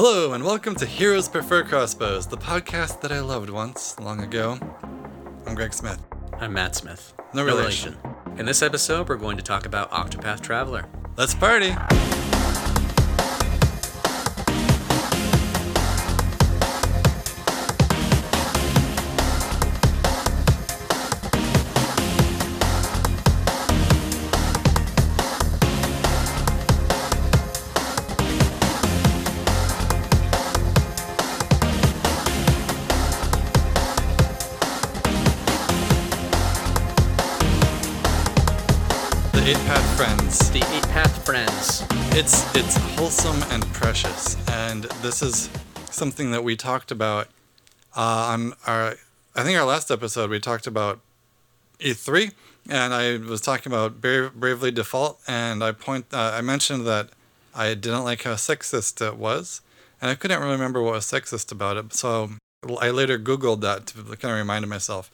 Hello, 0.00 0.32
and 0.32 0.44
welcome 0.44 0.76
to 0.76 0.86
Heroes 0.86 1.28
Prefer 1.28 1.64
Crossbows, 1.64 2.28
the 2.28 2.36
podcast 2.36 3.00
that 3.00 3.10
I 3.10 3.18
loved 3.18 3.50
once, 3.50 3.98
long 3.98 4.20
ago. 4.20 4.56
I'm 5.44 5.56
Greg 5.56 5.74
Smith. 5.74 6.00
I'm 6.34 6.52
Matt 6.52 6.76
Smith. 6.76 7.14
No 7.34 7.44
relation. 7.44 7.96
In 8.36 8.46
this 8.46 8.62
episode, 8.62 9.08
we're 9.08 9.16
going 9.16 9.36
to 9.38 9.42
talk 9.42 9.66
about 9.66 9.90
Octopath 9.90 10.40
Traveler. 10.40 10.86
Let's 11.16 11.34
party! 11.34 11.74
This 45.18 45.48
is 45.48 45.50
something 45.90 46.30
that 46.30 46.44
we 46.44 46.56
talked 46.56 46.90
about 46.90 47.28
uh, 47.96 48.30
on 48.32 48.52
our. 48.66 48.94
I 49.34 49.42
think 49.42 49.58
our 49.58 49.66
last 49.66 49.90
episode 49.90 50.30
we 50.30 50.38
talked 50.38 50.66
about 50.66 51.00
E3, 51.80 52.32
and 52.68 52.94
I 52.94 53.16
was 53.16 53.40
talking 53.40 53.72
about 53.72 54.00
Bra- 54.00 54.30
Bravely 54.34 54.70
Default, 54.70 55.20
and 55.26 55.64
I 55.64 55.72
point 55.72 56.06
uh, 56.12 56.32
I 56.34 56.40
mentioned 56.40 56.86
that 56.86 57.10
I 57.54 57.74
didn't 57.74 58.04
like 58.04 58.22
how 58.22 58.34
sexist 58.34 59.04
it 59.04 59.16
was, 59.16 59.60
and 60.00 60.10
I 60.10 60.14
couldn't 60.14 60.38
really 60.40 60.52
remember 60.52 60.82
what 60.82 60.94
was 60.94 61.06
sexist 61.06 61.50
about 61.50 61.76
it. 61.76 61.92
So 61.94 62.30
I 62.80 62.90
later 62.90 63.18
Googled 63.18 63.60
that 63.62 63.86
to 63.88 64.02
kind 64.16 64.32
of 64.32 64.38
remind 64.38 64.66
myself, 64.68 65.10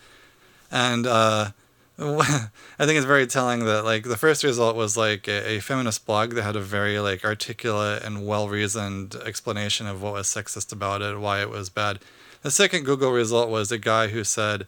and. 0.70 1.06
Uh, 1.06 1.50
I 1.98 2.48
think 2.86 2.96
it's 2.96 3.06
very 3.06 3.26
telling 3.26 3.66
that 3.66 3.84
like 3.84 4.02
the 4.02 4.16
first 4.16 4.42
result 4.42 4.74
was 4.74 4.96
like 4.96 5.28
a, 5.28 5.56
a 5.56 5.60
feminist 5.60 6.04
blog 6.06 6.32
that 6.32 6.42
had 6.42 6.56
a 6.56 6.60
very 6.60 6.98
like 6.98 7.24
articulate 7.24 8.02
and 8.02 8.26
well 8.26 8.48
reasoned 8.48 9.14
explanation 9.24 9.86
of 9.86 10.02
what 10.02 10.14
was 10.14 10.26
sexist 10.26 10.72
about 10.72 11.02
it, 11.02 11.18
why 11.20 11.40
it 11.40 11.50
was 11.50 11.68
bad. 11.68 12.00
The 12.42 12.50
second 12.50 12.84
Google 12.84 13.12
result 13.12 13.48
was 13.48 13.70
a 13.70 13.78
guy 13.78 14.08
who 14.08 14.24
said, 14.24 14.66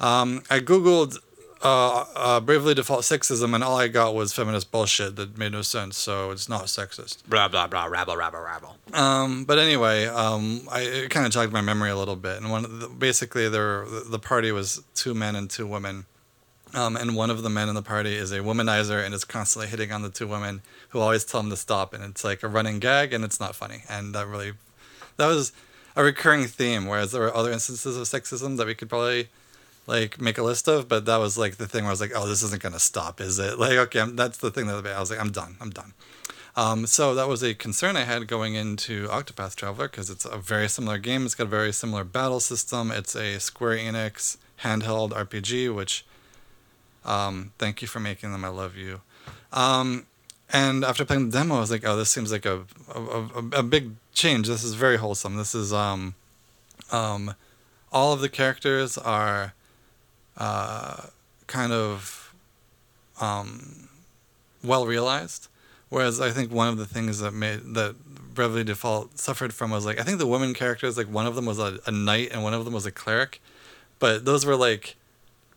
um, 0.00 0.42
"I 0.48 0.60
googled 0.60 1.18
uh, 1.62 2.06
uh, 2.16 2.40
bravely 2.40 2.72
default 2.72 3.02
sexism 3.02 3.54
and 3.54 3.62
all 3.62 3.76
I 3.76 3.88
got 3.88 4.14
was 4.14 4.32
feminist 4.32 4.72
bullshit 4.72 5.16
that 5.16 5.36
made 5.36 5.52
no 5.52 5.60
sense, 5.60 5.98
so 5.98 6.30
it's 6.30 6.48
not 6.48 6.64
sexist." 6.64 7.18
Blah, 7.28 7.48
blah, 7.48 7.66
blah, 7.66 7.84
rabble, 7.84 8.16
rabble, 8.16 8.40
rabble. 8.40 8.76
Um, 8.94 9.44
but 9.44 9.58
anyway, 9.58 10.06
um, 10.06 10.66
I 10.70 10.80
it 10.80 11.10
kind 11.10 11.26
of 11.26 11.32
jogged 11.32 11.52
my 11.52 11.60
memory 11.60 11.90
a 11.90 11.96
little 11.96 12.16
bit, 12.16 12.38
and 12.38 12.50
one 12.50 12.78
the, 12.78 12.88
basically 12.88 13.46
there 13.50 13.84
the 13.84 14.18
party 14.18 14.52
was 14.52 14.82
two 14.94 15.12
men 15.12 15.36
and 15.36 15.50
two 15.50 15.66
women. 15.66 16.06
Um, 16.74 16.96
and 16.96 17.14
one 17.14 17.30
of 17.30 17.42
the 17.42 17.50
men 17.50 17.68
in 17.68 17.74
the 17.74 17.82
party 17.82 18.16
is 18.16 18.32
a 18.32 18.38
womanizer 18.38 19.04
and 19.04 19.14
is 19.14 19.24
constantly 19.24 19.68
hitting 19.68 19.92
on 19.92 20.02
the 20.02 20.08
two 20.08 20.26
women 20.26 20.62
who 20.90 21.00
always 21.00 21.24
tell 21.24 21.40
him 21.40 21.50
to 21.50 21.56
stop. 21.56 21.92
And 21.92 22.02
it's 22.02 22.24
like 22.24 22.42
a 22.42 22.48
running 22.48 22.78
gag 22.78 23.12
and 23.12 23.24
it's 23.24 23.38
not 23.38 23.54
funny. 23.54 23.82
And 23.90 24.14
that 24.14 24.26
really, 24.26 24.52
that 25.18 25.26
was 25.26 25.52
a 25.94 26.02
recurring 26.02 26.46
theme. 26.46 26.86
Whereas 26.86 27.12
there 27.12 27.22
were 27.22 27.34
other 27.34 27.52
instances 27.52 27.96
of 27.96 28.04
sexism 28.04 28.56
that 28.56 28.66
we 28.66 28.74
could 28.74 28.88
probably 28.88 29.28
like 29.86 30.20
make 30.20 30.38
a 30.38 30.42
list 30.42 30.66
of. 30.66 30.88
But 30.88 31.04
that 31.04 31.18
was 31.18 31.36
like 31.36 31.56
the 31.56 31.68
thing 31.68 31.84
where 31.84 31.90
I 31.90 31.92
was 31.92 32.00
like, 32.00 32.12
oh, 32.14 32.26
this 32.26 32.42
isn't 32.42 32.62
going 32.62 32.72
to 32.72 32.80
stop, 32.80 33.20
is 33.20 33.38
it? 33.38 33.58
Like, 33.62 33.72
okay, 33.72 34.00
I'm, 34.00 34.16
that's 34.16 34.38
the 34.38 34.50
thing 34.50 34.66
that 34.68 34.86
I 34.86 34.98
was 34.98 35.10
like, 35.10 35.20
I'm 35.20 35.32
done. 35.32 35.56
I'm 35.60 35.70
done. 35.70 35.92
Um, 36.54 36.86
so 36.86 37.14
that 37.14 37.28
was 37.28 37.42
a 37.42 37.54
concern 37.54 37.96
I 37.96 38.04
had 38.04 38.26
going 38.26 38.54
into 38.54 39.08
Octopath 39.08 39.56
Traveler 39.56 39.88
because 39.88 40.10
it's 40.10 40.26
a 40.26 40.36
very 40.36 40.68
similar 40.68 40.98
game. 40.98 41.24
It's 41.24 41.34
got 41.34 41.44
a 41.44 41.50
very 41.50 41.72
similar 41.72 42.04
battle 42.04 42.40
system. 42.40 42.90
It's 42.90 43.14
a 43.14 43.38
Square 43.40 43.78
Enix 43.78 44.36
handheld 44.62 45.12
RPG, 45.12 45.74
which 45.74 46.04
um, 47.04 47.52
thank 47.58 47.82
you 47.82 47.88
for 47.88 48.00
making 48.00 48.32
them. 48.32 48.44
I 48.44 48.48
love 48.48 48.76
you. 48.76 49.00
Um, 49.52 50.06
and 50.52 50.84
after 50.84 51.04
playing 51.04 51.30
the 51.30 51.38
demo, 51.38 51.56
I 51.56 51.60
was 51.60 51.70
like, 51.70 51.86
oh, 51.86 51.96
this 51.96 52.10
seems 52.10 52.30
like 52.30 52.44
a, 52.44 52.64
a, 52.94 53.00
a, 53.00 53.48
a 53.58 53.62
big 53.62 53.92
change. 54.12 54.48
This 54.48 54.62
is 54.62 54.74
very 54.74 54.98
wholesome. 54.98 55.36
This 55.36 55.54
is 55.54 55.72
um, 55.72 56.14
um, 56.90 57.34
all 57.90 58.12
of 58.12 58.20
the 58.20 58.28
characters 58.28 58.98
are 58.98 59.54
uh, 60.36 61.06
kind 61.46 61.72
of 61.72 62.34
um, 63.20 63.88
well 64.62 64.86
realized. 64.86 65.48
Whereas 65.88 66.20
I 66.20 66.30
think 66.30 66.50
one 66.50 66.68
of 66.68 66.78
the 66.78 66.86
things 66.86 67.18
that 67.20 67.32
made 67.32 67.74
that 67.74 67.96
Bravely 68.34 68.64
Default 68.64 69.18
suffered 69.18 69.52
from 69.52 69.70
was 69.70 69.84
like 69.84 70.00
I 70.00 70.04
think 70.04 70.18
the 70.18 70.26
women 70.26 70.54
characters 70.54 70.96
like 70.96 71.06
one 71.06 71.26
of 71.26 71.34
them 71.34 71.44
was 71.44 71.58
a, 71.58 71.80
a 71.86 71.90
knight 71.90 72.30
and 72.32 72.42
one 72.42 72.54
of 72.54 72.64
them 72.64 72.72
was 72.72 72.86
a 72.86 72.90
cleric, 72.90 73.42
but 73.98 74.24
those 74.24 74.46
were 74.46 74.56
like 74.56 74.96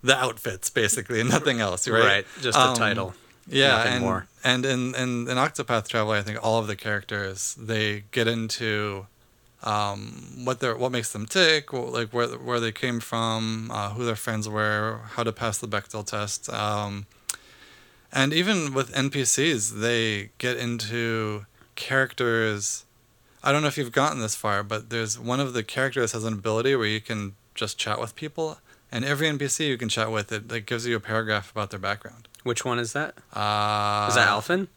the 0.06 0.16
outfits 0.26 0.70
basically 0.70 1.20
and 1.22 1.30
nothing 1.30 1.60
else, 1.60 1.88
right? 1.88 2.04
Right, 2.14 2.26
just 2.42 2.58
the 2.58 2.74
title. 2.76 3.14
Yeah, 3.48 3.78
Nothing 3.78 3.94
and 3.94 4.04
more. 4.04 4.28
and 4.44 4.66
in, 4.66 4.82
in 4.96 5.10
in 5.32 5.38
Octopath 5.46 5.88
Traveler, 5.88 6.16
I 6.18 6.24
think 6.24 6.38
all 6.44 6.58
of 6.60 6.68
the 6.68 6.76
characters 6.76 7.56
they 7.60 8.04
get 8.18 8.28
into 8.28 9.06
um, 9.64 9.98
what 10.48 10.60
they 10.62 10.72
what 10.74 10.92
makes 10.92 11.12
them 11.14 11.26
tick, 11.26 11.72
like 11.74 12.10
where 12.12 12.28
where 12.48 12.60
they 12.60 12.72
came 12.72 13.00
from, 13.00 13.70
uh, 13.72 13.90
who 13.92 14.04
their 14.06 14.16
friends 14.26 14.50
were, 14.50 15.02
how 15.16 15.24
to 15.24 15.32
pass 15.32 15.58
the 15.60 15.68
Bechdel 15.68 16.06
test, 16.06 16.50
um, 16.52 17.06
and 18.12 18.34
even 18.34 18.74
with 18.74 18.92
NPCs, 18.94 19.80
they 19.82 20.30
get 20.40 20.58
into 20.58 21.46
characters. 21.76 22.86
I 23.44 23.52
don't 23.52 23.62
know 23.62 23.68
if 23.68 23.78
you've 23.78 23.92
gotten 23.92 24.20
this 24.22 24.36
far, 24.36 24.64
but 24.64 24.90
there's 24.90 25.20
one 25.20 25.40
of 25.40 25.54
the 25.54 25.64
characters 25.64 26.14
has 26.14 26.24
an 26.24 26.34
ability 26.34 26.76
where 26.76 26.88
you 26.88 27.00
can 27.02 27.36
just 27.54 27.78
chat 27.78 28.00
with 28.00 28.16
people, 28.16 28.58
and 28.96 29.04
every 29.04 29.28
NPC 29.28 29.68
you 29.68 29.78
can 29.78 29.90
chat 29.90 30.10
with, 30.10 30.32
it 30.32 30.50
like 30.50 30.66
gives 30.66 30.88
you 30.88 30.96
a 30.96 31.02
paragraph 31.02 31.52
about 31.52 31.70
their 31.70 31.80
background. 31.80 32.30
Which 32.44 32.64
one 32.64 32.80
is 32.80 32.94
that? 32.94 33.16
Uh, 33.34 34.06
Is 34.08 34.16
that 34.16 34.30
Alfyn? 34.30 34.68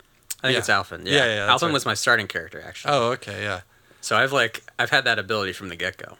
I 0.43 0.49
think 0.49 0.53
yeah. 0.55 0.59
it's 0.59 0.69
Alfyn. 0.69 1.07
Yeah, 1.07 1.13
Yeah, 1.13 1.27
yeah, 1.27 1.49
Alfyn 1.49 1.63
right. 1.63 1.73
was 1.73 1.87
my 1.87 1.95
starting 1.95 2.27
character, 2.27 2.61
actually. 2.61 2.95
Oh, 2.95 3.11
okay, 3.13 3.43
yeah. 3.45 3.61
So 4.01 4.17
I've 4.17 4.33
like, 4.33 4.65
I've 4.77 4.91
had 4.91 5.05
that 5.05 5.21
ability 5.21 5.53
from 5.53 5.69
the 5.69 5.77
get 5.77 5.99
go. 5.99 6.17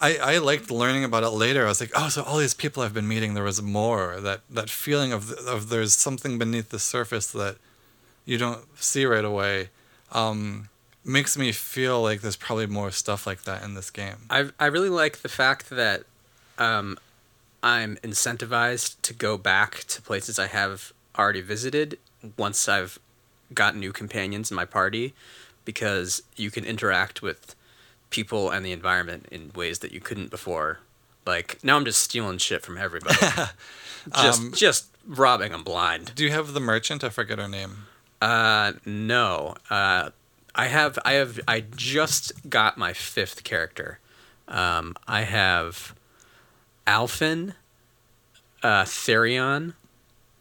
I, 0.00 0.16
I 0.16 0.38
liked 0.38 0.68
learning 0.68 1.04
about 1.04 1.22
it 1.22 1.30
later. 1.30 1.64
I 1.64 1.68
was 1.68 1.80
like, 1.80 1.92
oh, 1.94 2.08
so 2.08 2.22
all 2.24 2.38
these 2.38 2.54
people 2.54 2.82
I've 2.82 2.94
been 2.94 3.06
meeting, 3.06 3.34
there 3.34 3.44
was 3.44 3.62
more. 3.62 4.20
That 4.20 4.40
that 4.50 4.68
feeling 4.68 5.12
of 5.12 5.30
of 5.30 5.68
there's 5.68 5.94
something 5.94 6.38
beneath 6.38 6.70
the 6.70 6.78
surface 6.78 7.30
that 7.32 7.56
you 8.24 8.38
don't 8.38 8.64
see 8.80 9.06
right 9.06 9.24
away, 9.24 9.70
um, 10.12 10.68
makes 11.04 11.36
me 11.36 11.52
feel 11.52 12.00
like 12.00 12.20
there's 12.20 12.36
probably 12.36 12.66
more 12.66 12.90
stuff 12.90 13.26
like 13.26 13.42
that 13.42 13.62
in 13.62 13.74
this 13.74 13.90
game. 13.90 14.26
I 14.30 14.50
I 14.58 14.66
really 14.66 14.88
like 14.88 15.18
the 15.22 15.28
fact 15.28 15.70
that 15.70 16.04
um, 16.58 16.96
I'm 17.62 17.96
incentivized 18.02 18.96
to 19.02 19.14
go 19.14 19.36
back 19.36 19.84
to 19.88 20.02
places 20.02 20.38
I 20.38 20.46
have 20.46 20.92
already 21.18 21.40
visited 21.40 21.98
once 22.36 22.68
I've 22.68 22.98
got 23.54 23.76
new 23.76 23.92
companions 23.92 24.50
in 24.50 24.54
my 24.54 24.64
party, 24.64 25.14
because 25.64 26.22
you 26.36 26.50
can 26.50 26.64
interact 26.64 27.22
with 27.22 27.54
people 28.10 28.50
and 28.50 28.64
the 28.64 28.72
environment 28.72 29.26
in 29.30 29.52
ways 29.54 29.80
that 29.80 29.92
you 29.92 30.00
couldn't 30.00 30.30
before. 30.30 30.80
Like 31.26 31.58
now, 31.62 31.76
I'm 31.76 31.84
just 31.84 32.00
stealing 32.02 32.38
shit 32.38 32.62
from 32.62 32.78
everybody, 32.78 33.16
just 34.14 34.40
Um, 34.40 34.52
just 34.54 34.86
robbing 35.06 35.52
them 35.52 35.62
blind. 35.64 36.12
Do 36.14 36.24
you 36.24 36.30
have 36.30 36.54
the 36.54 36.60
merchant? 36.60 37.04
I 37.04 37.10
forget 37.10 37.38
her 37.38 37.48
name. 37.48 37.86
Uh, 38.22 38.72
no. 38.86 39.54
Uh, 39.68 40.10
I 40.54 40.66
have. 40.68 40.98
I 41.04 41.12
have. 41.12 41.38
I 41.46 41.60
just 41.76 42.48
got 42.48 42.78
my 42.78 42.92
fifth 42.92 43.44
character. 43.44 43.98
Um, 44.48 44.96
I 45.06 45.22
have 45.22 45.94
Alfyn, 46.88 47.54
uh, 48.62 48.84
Therion. 48.84 49.74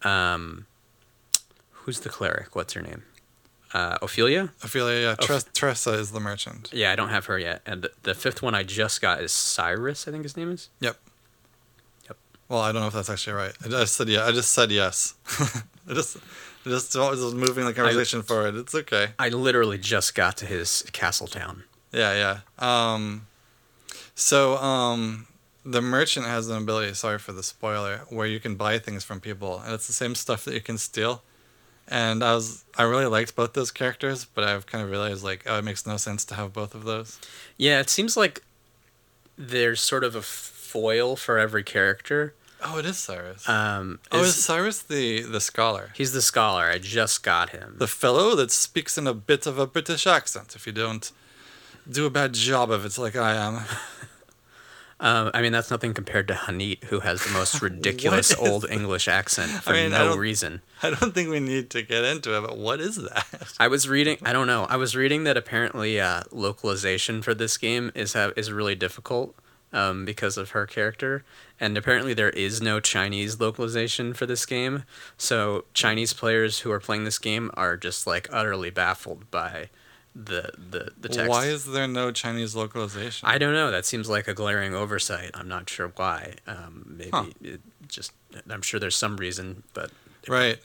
Um, 0.03 0.65
who's 1.71 1.99
the 1.99 2.09
cleric? 2.09 2.55
What's 2.55 2.73
her 2.73 2.81
name? 2.81 3.03
Uh, 3.73 3.97
Ophilia. 3.99 4.51
Ophilia, 4.61 5.01
yeah. 5.01 5.15
Tres- 5.15 5.45
Tressa 5.53 5.91
is 5.91 6.11
the 6.11 6.21
merchant. 6.21 6.69
Yeah, 6.71 6.91
I 6.93 6.95
don't 6.95 7.09
have 7.09 7.25
her 7.25 7.37
yet. 7.37 7.61
And 7.65 7.81
the, 7.81 7.91
the 8.03 8.15
fifth 8.15 8.41
one 8.41 8.55
I 8.55 8.63
just 8.63 9.01
got 9.01 9.21
is 9.21 9.33
Cyrus. 9.33 10.07
I 10.07 10.11
think 10.11 10.23
his 10.23 10.37
name 10.37 10.51
is. 10.51 10.69
Yep. 10.79 10.97
Yep. 12.07 12.17
Well, 12.47 12.61
I 12.61 12.71
don't 12.71 12.81
know 12.81 12.87
if 12.87 12.93
that's 12.93 13.09
actually 13.09 13.33
right. 13.33 13.51
I 13.65 13.67
just 13.67 13.95
said 13.95 14.07
yeah. 14.07 14.25
I 14.25 14.31
just 14.31 14.53
said 14.53 14.71
yes. 14.71 15.15
I 15.89 15.93
just, 15.93 16.17
I 16.65 16.69
just 16.69 16.95
was 16.95 17.35
moving 17.35 17.65
the 17.65 17.73
conversation 17.73 18.21
forward. 18.23 18.55
It's 18.55 18.73
okay. 18.73 19.09
I 19.19 19.27
literally 19.29 19.77
just 19.77 20.15
got 20.15 20.37
to 20.37 20.45
his 20.45 20.83
castle 20.93 21.27
town. 21.27 21.63
Yeah, 21.91 22.39
yeah. 22.59 22.93
Um, 22.93 23.27
so 24.15 24.55
um, 24.57 25.27
the 25.69 25.81
merchant 25.81 26.25
has 26.25 26.47
an 26.49 26.57
ability. 26.57 26.93
Sorry 26.93 27.19
for 27.19 27.33
the 27.33 27.43
spoiler, 27.43 28.01
where 28.09 28.27
you 28.27 28.39
can 28.39 28.55
buy 28.55 28.79
things 28.79 29.03
from 29.03 29.19
people, 29.19 29.59
and 29.59 29.73
it's 29.73 29.87
the 29.87 29.93
same 29.93 30.15
stuff 30.15 30.45
that 30.45 30.53
you 30.53 30.61
can 30.61 30.77
steal. 30.77 31.23
And 31.89 32.23
I 32.23 32.33
was, 32.35 32.65
I 32.77 32.83
really 32.83 33.05
liked 33.05 33.35
both 33.35 33.53
those 33.53 33.71
characters, 33.71 34.25
but 34.25 34.43
I've 34.43 34.65
kind 34.65 34.83
of 34.83 34.89
realized 34.89 35.23
like, 35.23 35.43
oh, 35.45 35.57
it 35.57 35.63
makes 35.63 35.85
no 35.85 35.97
sense 35.97 36.25
to 36.25 36.35
have 36.35 36.51
both 36.53 36.75
of 36.75 36.83
those. 36.83 37.19
Yeah, 37.57 37.79
it 37.79 37.89
seems 37.89 38.15
like 38.17 38.43
there's 39.37 39.81
sort 39.81 40.03
of 40.03 40.15
a 40.15 40.21
foil 40.21 41.15
for 41.15 41.37
every 41.37 41.63
character. 41.63 42.33
Oh, 42.63 42.77
it 42.79 42.85
is 42.85 42.97
Cyrus. 42.97 43.47
Um, 43.47 43.99
oh, 44.11 44.21
is- 44.21 44.29
is 44.29 44.43
Cyrus 44.43 44.81
the 44.81 45.21
the 45.21 45.39
scholar, 45.39 45.91
he's 45.95 46.11
the 46.11 46.21
scholar. 46.21 46.65
I 46.65 46.77
just 46.79 47.23
got 47.23 47.51
him. 47.51 47.75
the 47.77 47.87
fellow 47.87 48.35
that 48.35 48.51
speaks 48.51 48.97
in 48.97 49.05
a 49.07 49.13
bit 49.13 49.45
of 49.45 49.59
a 49.59 49.67
British 49.67 50.07
accent? 50.07 50.55
If 50.55 50.65
you 50.65 50.73
don't 50.73 51.11
do 51.89 52.05
a 52.05 52.09
bad 52.09 52.33
job 52.33 52.71
of 52.71 52.83
it 52.85 52.97
like 52.97 53.15
I 53.15 53.33
am. 53.35 53.63
Um, 54.99 55.29
I 55.33 55.43
mean, 55.43 55.51
that's 55.51 55.69
nothing 55.69 55.93
compared 55.93 56.27
to 56.29 56.33
H'aanit, 56.33 56.85
who 56.85 57.01
has 57.01 57.23
the 57.23 57.29
most 57.31 57.61
ridiculous 57.61 58.33
old 58.35 58.65
English 58.69 59.07
accent 59.07 59.51
for 59.51 59.73
mean, 59.73 59.91
no 59.91 60.09
don't- 60.09 60.17
reason. 60.19 60.61
I 60.81 60.89
don't 60.89 61.13
think 61.13 61.29
we 61.29 61.39
need 61.39 61.69
to 61.71 61.81
get 61.83 62.03
into 62.03 62.35
it, 62.37 62.41
but 62.41 62.57
what 62.57 62.79
is 62.79 62.95
that? 62.95 63.53
I 63.59 63.67
was 63.67 63.87
reading. 63.87 64.17
I 64.23 64.33
don't 64.33 64.47
know. 64.47 64.65
I 64.69 64.77
was 64.77 64.95
reading 64.95 65.23
that 65.25 65.37
apparently 65.37 65.99
uh, 66.01 66.23
localization 66.31 67.21
for 67.21 67.33
this 67.35 67.57
game 67.57 67.91
is 67.93 68.13
ha- 68.13 68.31
is 68.35 68.51
really 68.51 68.75
difficult 68.75 69.35
um, 69.71 70.03
because 70.05 70.37
of 70.37 70.51
her 70.51 70.65
character, 70.65 71.23
and 71.59 71.77
apparently 71.77 72.13
there 72.15 72.29
is 72.31 72.61
no 72.61 72.79
Chinese 72.79 73.39
localization 73.39 74.13
for 74.15 74.25
this 74.25 74.45
game. 74.47 74.83
So 75.17 75.65
Chinese 75.75 76.13
players 76.13 76.59
who 76.59 76.71
are 76.71 76.79
playing 76.79 77.03
this 77.03 77.19
game 77.19 77.51
are 77.53 77.77
just 77.77 78.07
like 78.07 78.27
utterly 78.31 78.69
baffled 78.71 79.29
by 79.29 79.69
the 80.25 80.51
the 80.71 80.91
the 80.99 81.09
text. 81.09 81.29
Why 81.29 81.45
is 81.45 81.65
there 81.65 81.87
no 81.87 82.11
Chinese 82.11 82.55
localization? 82.55 83.27
I 83.27 83.37
don't 83.37 83.53
know. 83.53 83.69
That 83.69 83.85
seems 83.85 84.09
like 84.09 84.27
a 84.27 84.33
glaring 84.33 84.73
oversight. 84.73 85.31
I'm 85.35 85.47
not 85.47 85.69
sure 85.69 85.91
why. 85.95 86.33
Um, 86.47 86.95
maybe 86.97 87.09
Huh. 87.13 87.25
it 87.41 87.61
just. 87.87 88.11
I'm 88.49 88.61
sure 88.63 88.79
there's 88.79 88.95
some 88.95 89.17
reason, 89.17 89.63
but 89.73 89.91
Right. 90.27 90.59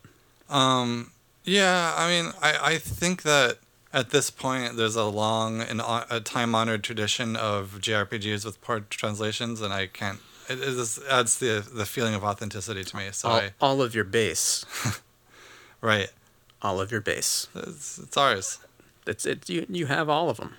Um, 0.48 1.12
yeah, 1.44 1.94
I 1.96 2.08
mean, 2.08 2.32
I, 2.42 2.72
I 2.74 2.78
think 2.78 3.22
that 3.22 3.58
at 3.92 4.10
this 4.10 4.30
point 4.30 4.76
there's 4.76 4.96
a 4.96 5.04
long 5.04 5.60
and 5.60 5.80
a 5.84 6.20
time 6.20 6.54
honored 6.54 6.82
tradition 6.82 7.36
of 7.36 7.78
JRPGs 7.80 8.44
with 8.44 8.60
poor 8.62 8.80
translations, 8.80 9.60
and 9.60 9.72
I 9.72 9.86
can't. 9.86 10.20
It, 10.48 10.60
it 10.60 10.74
just 10.74 11.00
adds 11.10 11.38
the 11.38 11.66
the 11.72 11.86
feeling 11.86 12.14
of 12.14 12.24
authenticity 12.24 12.84
to 12.84 12.96
me. 12.96 13.08
So 13.12 13.28
all, 13.28 13.36
I, 13.36 13.50
all 13.60 13.82
of 13.82 13.94
your 13.94 14.04
base, 14.04 14.64
right, 15.80 16.10
all 16.60 16.80
of 16.80 16.90
your 16.90 17.00
base. 17.00 17.48
it's, 17.54 17.98
it's 17.98 18.16
ours. 18.16 18.58
It's 19.06 19.26
it. 19.26 19.48
You 19.48 19.66
you 19.68 19.86
have 19.86 20.08
all 20.08 20.30
of 20.30 20.36
them. 20.36 20.54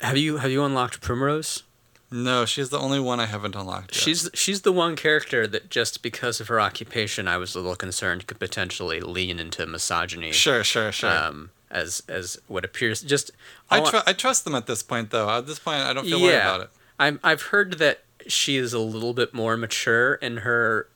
Have 0.00 0.16
you 0.16 0.38
have 0.38 0.50
you 0.50 0.64
unlocked 0.64 1.00
Primrose? 1.00 1.62
No, 2.10 2.44
she's 2.44 2.68
the 2.68 2.78
only 2.78 3.00
one 3.00 3.20
I 3.20 3.26
haven't 3.26 3.56
unlocked. 3.56 3.94
Yet. 3.94 4.02
She's 4.02 4.30
she's 4.34 4.62
the 4.62 4.72
one 4.72 4.96
character 4.96 5.46
that 5.46 5.70
just 5.70 6.02
because 6.02 6.40
of 6.40 6.48
her 6.48 6.60
occupation, 6.60 7.26
I 7.26 7.38
was 7.38 7.54
a 7.54 7.60
little 7.60 7.74
concerned 7.74 8.26
could 8.26 8.38
potentially 8.38 9.00
lean 9.00 9.40
into 9.40 9.64
misogyny. 9.66 10.32
sure, 10.32 10.62
sure, 10.62 10.92
sure. 10.92 11.10
Um, 11.10 11.50
as 11.70 12.02
as 12.08 12.38
what 12.48 12.64
appears 12.64 13.02
just. 13.02 13.30
I 13.70 13.78
all 13.78 13.86
tr- 13.86 13.96
I 14.06 14.12
trust 14.12 14.44
them 14.44 14.54
at 14.54 14.66
this 14.66 14.82
point, 14.82 15.10
though. 15.10 15.30
At 15.30 15.46
this 15.46 15.58
point, 15.58 15.78
I 15.78 15.92
don't 15.94 16.04
feel 16.04 16.20
worried 16.20 16.36
about 16.36 16.60
it. 16.60 16.70
I'm, 16.98 17.18
I've 17.24 17.42
heard 17.42 17.78
that 17.78 18.02
she 18.28 18.56
is 18.56 18.72
a 18.72 18.78
little 18.78 19.14
bit 19.14 19.32
more 19.34 19.56
mature 19.56 20.14
in 20.14 20.38
her 20.38 20.88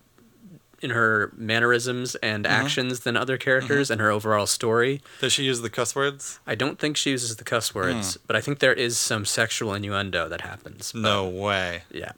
in 0.82 0.90
her 0.90 1.32
mannerisms 1.36 2.14
and 2.16 2.44
Mm-hmm. 2.44 2.52
actions 2.64 3.00
than 3.00 3.16
other 3.16 3.38
characters 3.38 3.90
and 3.90 4.00
her 4.00 4.10
overall 4.10 4.46
story. 4.46 5.00
Does 5.20 5.32
she 5.32 5.44
use 5.44 5.60
the 5.62 5.70
cuss 5.70 5.94
words? 5.96 6.38
I 6.46 6.54
don't 6.54 6.78
think 6.78 6.96
she 6.96 7.10
uses 7.10 7.34
the 7.36 7.44
cuss 7.44 7.70
Hmm. 7.70 7.78
words, 7.78 8.18
but 8.26 8.36
I 8.36 8.40
think 8.40 8.58
there 8.58 8.74
is 8.74 8.98
some 8.98 9.24
sexual 9.24 9.72
innuendo 9.74 10.28
that 10.28 10.42
happens. 10.42 10.92
but- 10.92 11.00
No 11.00 11.26
way. 11.26 11.82
Yeah. 11.90 12.12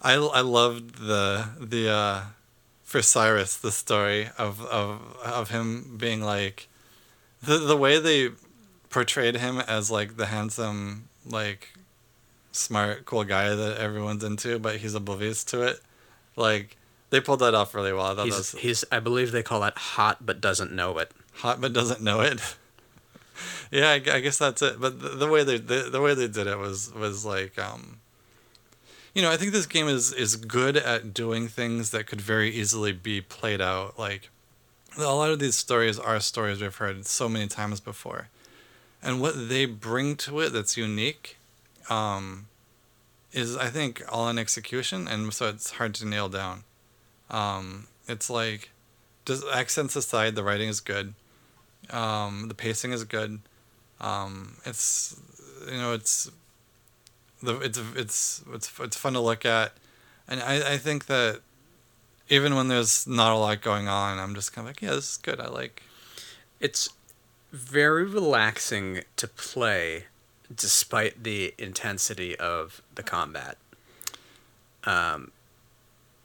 I, 0.00 0.14
I 0.14 0.40
loved 0.40 0.96
the 1.06 1.48
the 1.60 1.90
uh, 1.90 2.20
for 2.82 3.02
Cyrus 3.02 3.56
the 3.56 3.70
story 3.72 4.30
of, 4.38 4.60
of 4.66 5.16
of 5.24 5.50
him 5.50 5.96
being 5.96 6.20
like 6.22 6.68
the 7.42 7.58
the 7.58 7.76
way 7.76 7.98
they 8.00 8.30
portrayed 8.90 9.36
him 9.36 9.58
as 9.60 9.90
like 9.90 10.16
the 10.16 10.26
handsome 10.26 11.08
like 11.26 11.72
smart 12.52 13.04
cool 13.06 13.24
guy 13.24 13.54
that 13.54 13.78
everyone's 13.78 14.22
into 14.24 14.58
but 14.58 14.76
he's 14.76 14.94
oblivious 14.94 15.42
to 15.44 15.62
it 15.62 15.80
like 16.36 16.76
they 17.12 17.20
pulled 17.20 17.40
that 17.40 17.54
off 17.54 17.74
really 17.74 17.92
well. 17.92 18.18
I 18.18 18.24
He's, 18.24 18.36
was 18.36 18.52
he's 18.52 18.84
I 18.90 18.98
believe 18.98 19.30
they 19.30 19.42
call 19.42 19.60
that 19.60 19.76
hot 19.76 20.24
but 20.26 20.40
doesn't 20.40 20.72
know 20.72 20.96
it. 20.98 21.12
hot 21.34 21.60
but 21.60 21.72
doesn't 21.72 22.00
know 22.00 22.20
it. 22.22 22.40
Yeah 23.70 23.88
I, 23.88 23.94
I 23.94 24.20
guess 24.20 24.36
that's 24.38 24.60
it. 24.60 24.78
But 24.80 25.00
the, 25.00 25.08
the 25.10 25.26
way 25.28 25.44
they 25.44 25.56
the, 25.58 25.88
the 25.90 26.00
way 26.00 26.14
they 26.14 26.28
did 26.28 26.46
it 26.46 26.58
was 26.58 26.92
was 26.94 27.24
like 27.24 27.58
um 27.58 27.98
you 29.14 29.22
know 29.22 29.30
i 29.30 29.36
think 29.38 29.52
this 29.52 29.64
game 29.66 29.88
is 29.88 30.12
is 30.12 30.36
good 30.36 30.76
at 30.76 31.14
doing 31.14 31.48
things 31.48 31.90
that 31.90 32.06
could 32.06 32.20
very 32.20 32.50
easily 32.50 32.92
be 32.92 33.20
played 33.22 33.60
out. 33.62 33.98
Like 33.98 34.28
a 34.98 35.02
lot 35.14 35.30
of 35.30 35.38
these 35.38 35.56
stories 35.56 35.98
are 35.98 36.20
stories 36.20 36.60
we've 36.60 36.76
heard 36.76 37.06
so 37.06 37.28
many 37.28 37.46
times 37.46 37.80
before. 37.80 38.28
And 39.02 39.20
what 39.20 39.48
they 39.48 39.64
bring 39.64 40.16
to 40.16 40.40
it 40.40 40.50
that's 40.52 40.76
unique 40.76 41.38
um 41.90 42.46
is 43.32 43.56
i 43.56 43.68
think 43.68 44.02
all 44.08 44.28
in 44.28 44.38
execution 44.38 45.08
and 45.08 45.32
so 45.32 45.48
it's 45.48 45.72
hard 45.72 45.94
to 45.94 46.06
nail 46.06 46.28
down 46.28 46.64
um 47.32 47.86
it's 48.06 48.30
like 48.30 48.70
does 49.24 49.44
accents 49.52 49.96
aside 49.96 50.34
the 50.34 50.44
writing 50.44 50.68
is 50.68 50.80
good 50.80 51.14
um, 51.90 52.48
the 52.48 52.54
pacing 52.54 52.92
is 52.92 53.04
good. 53.04 53.40
Um, 54.00 54.56
it's 54.64 55.20
you 55.66 55.78
know 55.78 55.92
it's 55.92 56.30
the 57.42 57.58
it's 57.60 57.80
it's 57.96 58.44
it's 58.52 58.72
it's 58.80 58.96
fun 58.96 59.12
to 59.14 59.20
look 59.20 59.44
at, 59.44 59.72
and 60.28 60.40
I 60.40 60.74
I 60.74 60.78
think 60.78 61.06
that 61.06 61.40
even 62.28 62.54
when 62.54 62.68
there's 62.68 63.06
not 63.06 63.32
a 63.32 63.36
lot 63.36 63.60
going 63.60 63.88
on, 63.88 64.18
I'm 64.18 64.34
just 64.34 64.52
kind 64.52 64.66
of 64.66 64.70
like 64.70 64.82
yeah 64.82 64.90
this 64.90 65.12
is 65.12 65.16
good. 65.16 65.40
I 65.40 65.48
like 65.48 65.82
It's 66.60 66.90
very 67.52 68.04
relaxing 68.04 69.02
to 69.16 69.28
play 69.28 70.06
despite 70.54 71.22
the 71.22 71.54
intensity 71.58 72.36
of 72.38 72.82
the 72.94 73.02
combat. 73.02 73.56
Um, 74.84 75.30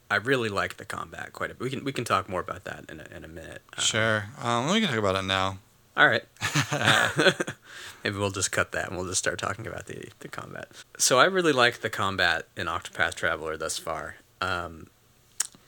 I 0.10 0.16
really 0.16 0.50
like 0.50 0.78
the 0.78 0.86
combat 0.86 1.34
quite 1.34 1.52
a 1.52 1.54
bit. 1.54 1.64
We 1.64 1.70
can 1.70 1.84
we 1.84 1.92
can 1.92 2.06
talk 2.06 2.30
more 2.30 2.40
about 2.40 2.64
that 2.66 2.86
in 2.90 3.00
a, 3.00 3.16
in 3.16 3.24
a 3.24 3.28
minute. 3.28 3.62
Uh, 3.78 3.82
sure. 3.82 4.26
Um, 4.42 4.72
we 4.72 4.80
can 4.80 4.90
talk 4.90 4.98
about 4.98 5.16
it 5.16 5.26
now. 5.26 5.60
All 5.96 6.08
right. 6.08 6.24
Maybe 8.04 8.18
we'll 8.18 8.32
just 8.32 8.52
cut 8.52 8.72
that 8.72 8.90
and 8.90 8.98
we'll 8.98 9.08
just 9.08 9.20
start 9.20 9.40
talking 9.40 9.66
about 9.68 9.88
the, 9.88 10.10
the 10.20 10.28
combat. 10.28 10.70
So 10.98 11.20
I 11.20 11.26
really 11.26 11.52
like 11.52 11.82
the 11.82 11.90
combat 11.90 12.48
in 12.56 12.68
Octopath 12.68 13.16
Traveler 13.16 13.58
thus 13.58 13.78
far. 13.78 14.18
Um, 14.40 14.88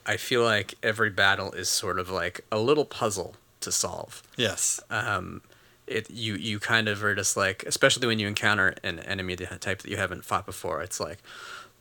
I 0.06 0.18
feel 0.18 0.44
like 0.44 0.76
every 0.82 1.10
battle 1.10 1.52
is 1.52 1.70
sort 1.70 2.00
of 2.00 2.10
like 2.10 2.46
a 2.52 2.60
little 2.60 2.86
puzzle 2.86 3.36
to 3.62 3.72
solve. 3.72 4.24
Yes. 4.38 4.80
Um, 4.90 5.42
it 5.88 6.10
you 6.12 6.36
you 6.36 6.60
kind 6.60 6.88
of 6.88 7.04
are 7.04 7.16
just 7.16 7.36
like, 7.36 7.64
especially 7.64 8.08
when 8.08 8.20
you 8.20 8.28
encounter 8.28 8.76
an 8.84 9.00
enemy 9.00 9.36
the 9.36 9.48
type 9.48 9.82
that 9.82 9.90
you 9.90 9.98
haven't 9.98 10.24
fought 10.24 10.46
before. 10.46 10.82
It's 10.82 11.00
like, 11.00 11.18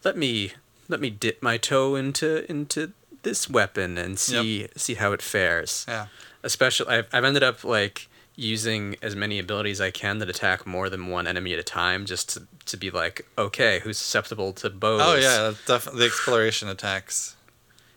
let 0.03 0.17
me 0.17 0.53
let 0.89 1.01
me 1.01 1.11
dip 1.11 1.43
my 1.43 1.57
toe 1.59 1.95
into 1.95 2.51
into 2.51 2.93
this 3.23 3.49
weapon 3.51 3.99
and 3.99 4.19
see 4.19 4.69
see 4.77 4.95
how 4.95 5.13
it 5.13 5.21
fares 5.23 5.85
Yeah. 5.89 6.07
especially 6.43 6.89
I've, 6.97 7.07
I've 7.13 7.25
ended 7.25 7.43
up 7.43 7.65
like 7.65 8.09
using 8.37 8.95
as 9.03 9.17
many 9.17 9.39
abilities 9.41 9.81
I 9.81 9.91
can 9.91 10.19
that 10.19 10.29
attack 10.31 10.65
more 10.67 10.89
than 10.89 11.09
one 11.09 11.27
enemy 11.27 11.53
at 11.53 11.59
a 11.59 11.65
time 11.65 12.07
just 12.07 12.29
to, 12.35 12.43
to 12.67 12.77
be 12.77 12.91
like 12.91 13.27
okay 13.37 13.81
who's 13.81 13.99
susceptible 13.99 14.53
to 14.55 14.71
bows 14.71 15.03
Oh 15.05 15.15
yeah, 15.17 15.53
definitely 15.67 16.01
the 16.01 16.07
exploration 16.07 16.69
attacks. 16.69 17.35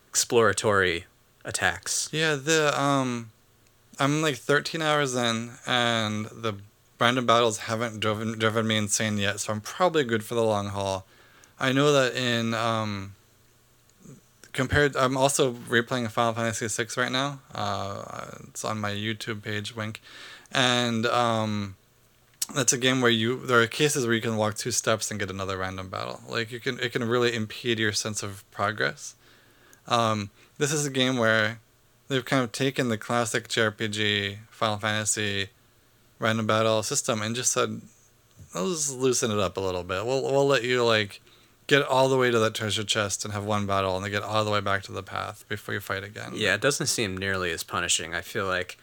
exploratory 0.08 1.06
attacks 1.44 2.08
Yeah, 2.12 2.34
the 2.34 2.78
um, 2.80 3.30
I'm 3.98 4.22
like 4.22 4.36
13 4.36 4.82
hours 4.82 5.14
in, 5.14 5.52
and 5.66 6.26
the 6.26 6.54
random 7.00 7.26
battles 7.26 7.58
haven't 7.58 8.00
driven 8.00 8.38
driven 8.38 8.66
me 8.66 8.76
insane 8.76 9.18
yet, 9.18 9.40
so 9.40 9.52
I'm 9.52 9.60
probably 9.60 10.04
good 10.04 10.24
for 10.24 10.34
the 10.34 10.42
long 10.44 10.68
haul. 10.68 11.06
I 11.62 11.70
know 11.70 11.92
that 11.92 12.16
in 12.16 12.54
um, 12.54 13.14
compared, 14.52 14.96
I'm 14.96 15.16
also 15.16 15.52
replaying 15.52 16.10
Final 16.10 16.34
Fantasy 16.34 16.66
VI 16.66 17.00
right 17.00 17.12
now. 17.12 17.38
Uh, 17.54 18.32
it's 18.48 18.64
on 18.64 18.80
my 18.80 18.90
YouTube 18.90 19.42
page, 19.42 19.76
wink, 19.76 20.02
and 20.50 21.06
um, 21.06 21.76
that's 22.52 22.72
a 22.72 22.78
game 22.78 23.00
where 23.00 23.12
you 23.12 23.46
there 23.46 23.62
are 23.62 23.68
cases 23.68 24.04
where 24.04 24.14
you 24.16 24.20
can 24.20 24.36
walk 24.36 24.56
two 24.56 24.72
steps 24.72 25.12
and 25.12 25.20
get 25.20 25.30
another 25.30 25.56
random 25.56 25.88
battle. 25.88 26.20
Like 26.28 26.50
you 26.50 26.58
can, 26.58 26.80
it 26.80 26.90
can 26.90 27.04
really 27.04 27.32
impede 27.32 27.78
your 27.78 27.92
sense 27.92 28.24
of 28.24 28.42
progress. 28.50 29.14
Um, 29.86 30.30
this 30.58 30.72
is 30.72 30.84
a 30.84 30.90
game 30.90 31.16
where 31.16 31.60
they've 32.08 32.24
kind 32.24 32.42
of 32.42 32.50
taken 32.50 32.88
the 32.88 32.98
classic 32.98 33.46
JRPG 33.46 34.38
Final 34.50 34.78
Fantasy 34.78 35.50
random 36.18 36.48
battle 36.48 36.82
system 36.82 37.22
and 37.22 37.36
just 37.36 37.52
said, 37.52 37.82
"Let's 38.52 38.90
loosen 38.90 39.30
it 39.30 39.38
up 39.38 39.56
a 39.56 39.60
little 39.60 39.84
bit. 39.84 40.04
We'll 40.04 40.24
we'll 40.24 40.48
let 40.48 40.64
you 40.64 40.84
like 40.84 41.20
get 41.72 41.82
all 41.94 42.08
the 42.08 42.16
way 42.16 42.30
to 42.30 42.38
that 42.38 42.54
treasure 42.54 42.84
chest 42.84 43.24
and 43.24 43.32
have 43.34 43.44
one 43.44 43.64
battle, 43.66 43.94
and 43.96 44.04
then 44.04 44.12
get 44.12 44.22
all 44.22 44.44
the 44.44 44.50
way 44.50 44.60
back 44.60 44.82
to 44.84 44.92
the 44.92 45.02
path 45.02 45.44
before 45.48 45.74
you 45.74 45.80
fight 45.80 46.04
again." 46.04 46.32
yeah 46.34 46.54
it 46.54 46.60
doesn't 46.60 46.86
seem 46.88 47.16
nearly 47.16 47.50
as 47.56 47.62
punishing 47.64 48.14
I 48.14 48.20
feel 48.20 48.46
like 48.46 48.78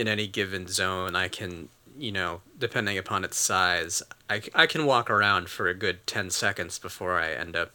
in 0.00 0.06
any 0.08 0.26
given 0.26 0.66
zone 0.66 1.14
I 1.14 1.28
can 1.28 1.68
you 1.96 2.10
know 2.18 2.40
depending 2.58 2.96
upon 2.98 3.24
its 3.24 3.36
size 3.38 4.02
I, 4.28 4.42
I 4.54 4.66
can 4.66 4.84
walk 4.86 5.08
around 5.10 5.48
for 5.48 5.68
a 5.68 5.74
good 5.74 5.98
10 6.06 6.30
seconds 6.30 6.78
before 6.78 7.14
I 7.20 7.32
end 7.32 7.54
up 7.54 7.72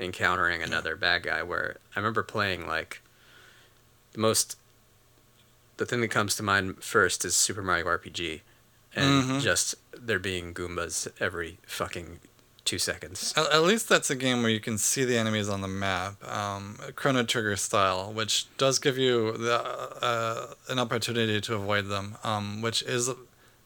encountering 0.00 0.60
another 0.62 0.96
bad 0.96 1.22
guy 1.22 1.42
where 1.42 1.76
I 1.94 2.00
remember 2.00 2.22
playing 2.24 2.66
like 2.66 3.00
the 4.12 4.18
most 4.20 4.56
the 5.76 5.86
thing 5.86 6.00
that 6.00 6.08
comes 6.18 6.34
to 6.36 6.42
mind 6.42 6.82
first 6.82 7.24
is 7.24 7.34
Super 7.36 7.62
Mario 7.62 7.86
RPG 7.86 8.40
and 8.96 9.24
Mhm. 9.24 9.40
just 9.40 9.74
there 9.92 10.18
being 10.20 10.54
Goombas 10.54 11.08
every 11.20 11.58
fucking 11.66 12.20
two 12.64 12.78
seconds. 12.78 13.34
At, 13.36 13.50
at 13.52 13.62
least 13.62 13.88
that's 13.88 14.10
a 14.10 14.16
game 14.16 14.42
where 14.42 14.50
you 14.50 14.60
can 14.60 14.78
see 14.78 15.04
the 15.04 15.16
enemies 15.16 15.48
on 15.48 15.60
the 15.60 15.68
map, 15.68 16.22
um, 16.30 16.78
Chrono 16.94 17.22
Trigger 17.22 17.56
style, 17.56 18.12
which 18.12 18.46
does 18.56 18.78
give 18.78 18.98
you 18.98 19.32
the, 19.36 19.60
uh, 20.02 20.54
an 20.68 20.78
opportunity 20.78 21.40
to 21.40 21.54
avoid 21.54 21.88
them, 21.88 22.16
um, 22.24 22.62
which 22.62 22.82
is 22.82 23.10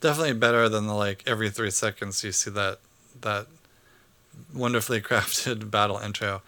definitely 0.00 0.34
better 0.34 0.68
than 0.68 0.86
the 0.86 0.94
like 0.94 1.22
every 1.26 1.50
three 1.50 1.70
seconds 1.70 2.22
you 2.22 2.32
see 2.32 2.50
that 2.50 2.78
that 3.20 3.46
wonderfully 4.54 5.00
crafted 5.02 5.70
battle 5.70 5.98
intro. 5.98 6.42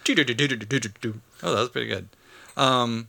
Oh, 1.42 1.54
that 1.54 1.60
was 1.60 1.68
pretty 1.70 1.88
good. 1.88 2.08
Um, 2.56 3.08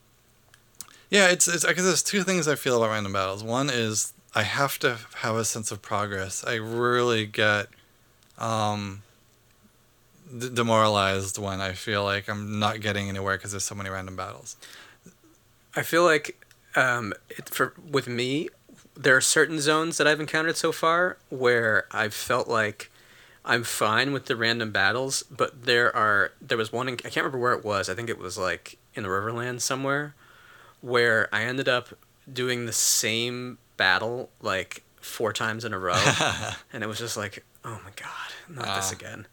yeah, 1.09 1.29
it's 1.29 1.47
it's 1.47 1.65
because 1.65 1.83
there's 1.83 2.03
two 2.03 2.23
things 2.23 2.47
I 2.47 2.55
feel 2.55 2.77
about 2.77 2.91
random 2.91 3.13
battles. 3.13 3.43
One 3.43 3.69
is 3.69 4.13
I 4.33 4.43
have 4.43 4.79
to 4.79 4.97
have 5.17 5.35
a 5.35 5.43
sense 5.43 5.71
of 5.71 5.81
progress. 5.81 6.43
I 6.45 6.55
really 6.55 7.25
get 7.25 7.67
um, 8.37 9.03
d- 10.37 10.49
demoralized 10.53 11.37
when 11.37 11.61
I 11.61 11.73
feel 11.73 12.03
like 12.03 12.29
I'm 12.29 12.59
not 12.59 12.79
getting 12.81 13.09
anywhere 13.09 13.37
because 13.37 13.51
there's 13.51 13.63
so 13.63 13.75
many 13.75 13.89
random 13.89 14.15
battles. 14.15 14.55
I 15.75 15.81
feel 15.83 16.03
like 16.03 16.45
um, 16.75 17.13
it, 17.29 17.49
for 17.49 17.73
with 17.89 18.07
me, 18.07 18.49
there 18.95 19.15
are 19.15 19.21
certain 19.21 19.59
zones 19.59 19.97
that 19.97 20.07
I've 20.07 20.19
encountered 20.19 20.57
so 20.57 20.71
far 20.71 21.17
where 21.29 21.85
I've 21.91 22.13
felt 22.13 22.47
like 22.47 22.91
I'm 23.45 23.63
fine 23.63 24.13
with 24.13 24.25
the 24.25 24.35
random 24.35 24.71
battles, 24.71 25.23
but 25.23 25.63
there 25.65 25.95
are 25.95 26.31
there 26.41 26.57
was 26.57 26.71
one 26.71 26.87
in, 26.87 26.93
I 26.95 27.09
can't 27.09 27.17
remember 27.17 27.37
where 27.39 27.53
it 27.53 27.63
was. 27.65 27.89
I 27.89 27.95
think 27.95 28.09
it 28.09 28.17
was 28.19 28.37
like 28.37 28.77
in 28.93 29.03
the 29.03 29.09
Riverland 29.09 29.61
somewhere, 29.61 30.13
where 30.81 31.27
I 31.33 31.43
ended 31.43 31.67
up 31.69 31.89
doing 32.31 32.65
the 32.65 32.73
same 32.73 33.57
battle 33.77 34.29
like 34.41 34.83
four 34.99 35.33
times 35.33 35.65
in 35.65 35.73
a 35.73 35.79
row, 35.79 35.95
and 36.73 36.83
it 36.83 36.87
was 36.87 36.99
just 36.99 37.17
like, 37.17 37.43
oh 37.65 37.79
my 37.83 37.91
god, 37.95 38.31
not 38.49 38.75
this 38.75 38.91
Ah. 38.91 38.95
again. 38.95 39.25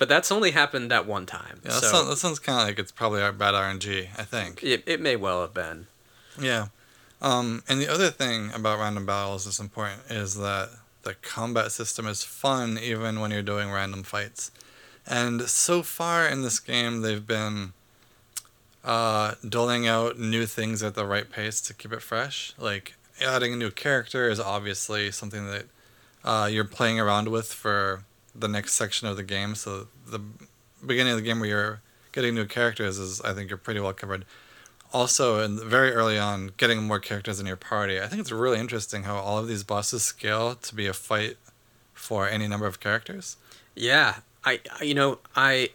But 0.00 0.08
that's 0.08 0.32
only 0.32 0.52
happened 0.52 0.90
that 0.90 1.04
one 1.04 1.26
time. 1.26 1.60
Yeah, 1.62 1.72
that, 1.72 1.82
so 1.82 1.88
sounds, 1.88 2.08
that 2.08 2.16
sounds 2.16 2.38
kind 2.38 2.58
of 2.58 2.66
like 2.66 2.78
it's 2.78 2.90
probably 2.90 3.20
bad 3.32 3.52
RNG. 3.52 4.08
I 4.16 4.22
think. 4.22 4.62
it, 4.62 4.82
it 4.86 4.98
may 4.98 5.14
well 5.14 5.42
have 5.42 5.52
been. 5.52 5.88
Yeah. 6.40 6.68
Um, 7.20 7.62
and 7.68 7.78
the 7.78 7.92
other 7.92 8.08
thing 8.08 8.50
about 8.54 8.78
random 8.78 9.04
battles 9.04 9.44
that's 9.44 9.58
important 9.58 10.00
is 10.08 10.36
that 10.36 10.70
the 11.02 11.16
combat 11.16 11.70
system 11.70 12.06
is 12.06 12.24
fun 12.24 12.78
even 12.82 13.20
when 13.20 13.30
you're 13.30 13.42
doing 13.42 13.70
random 13.70 14.02
fights. 14.02 14.50
And 15.06 15.42
so 15.42 15.82
far 15.82 16.26
in 16.26 16.40
this 16.40 16.60
game, 16.60 17.02
they've 17.02 17.26
been 17.26 17.74
uh, 18.82 19.34
doling 19.46 19.86
out 19.86 20.18
new 20.18 20.46
things 20.46 20.82
at 20.82 20.94
the 20.94 21.04
right 21.04 21.30
pace 21.30 21.60
to 21.60 21.74
keep 21.74 21.92
it 21.92 22.00
fresh. 22.00 22.54
Like 22.56 22.94
adding 23.20 23.52
a 23.52 23.56
new 23.56 23.70
character 23.70 24.30
is 24.30 24.40
obviously 24.40 25.10
something 25.10 25.46
that 25.48 25.66
uh, 26.24 26.48
you're 26.50 26.64
playing 26.64 26.98
around 26.98 27.28
with 27.28 27.52
for 27.52 28.04
the 28.34 28.48
next 28.48 28.74
section 28.74 29.08
of 29.08 29.16
the 29.16 29.22
game. 29.22 29.54
So 29.54 29.88
the 30.06 30.20
beginning 30.84 31.12
of 31.12 31.18
the 31.18 31.24
game 31.24 31.40
where 31.40 31.48
you're 31.48 31.80
getting 32.12 32.34
new 32.34 32.46
characters 32.46 32.98
is, 32.98 33.20
I 33.22 33.32
think, 33.32 33.50
you're 33.50 33.58
pretty 33.58 33.80
well 33.80 33.92
covered 33.92 34.24
also 34.92 35.38
and 35.38 35.60
very 35.60 35.92
early 35.92 36.18
on 36.18 36.50
getting 36.56 36.82
more 36.82 36.98
characters 36.98 37.38
in 37.38 37.46
your 37.46 37.54
party 37.54 38.00
i 38.00 38.08
think 38.08 38.20
it's 38.20 38.32
really 38.32 38.58
interesting 38.58 39.04
how 39.04 39.14
all 39.14 39.38
of 39.38 39.46
these 39.46 39.62
bosses 39.62 40.02
scale 40.02 40.56
to 40.56 40.74
be 40.74 40.88
a 40.88 40.92
fight 40.92 41.36
for 41.92 42.28
any 42.28 42.48
number 42.48 42.66
of 42.66 42.80
characters 42.80 43.36
Yeah, 43.76 44.16
I 44.44 44.58
you 44.82 44.94
know 44.94 45.18
I 45.36 45.70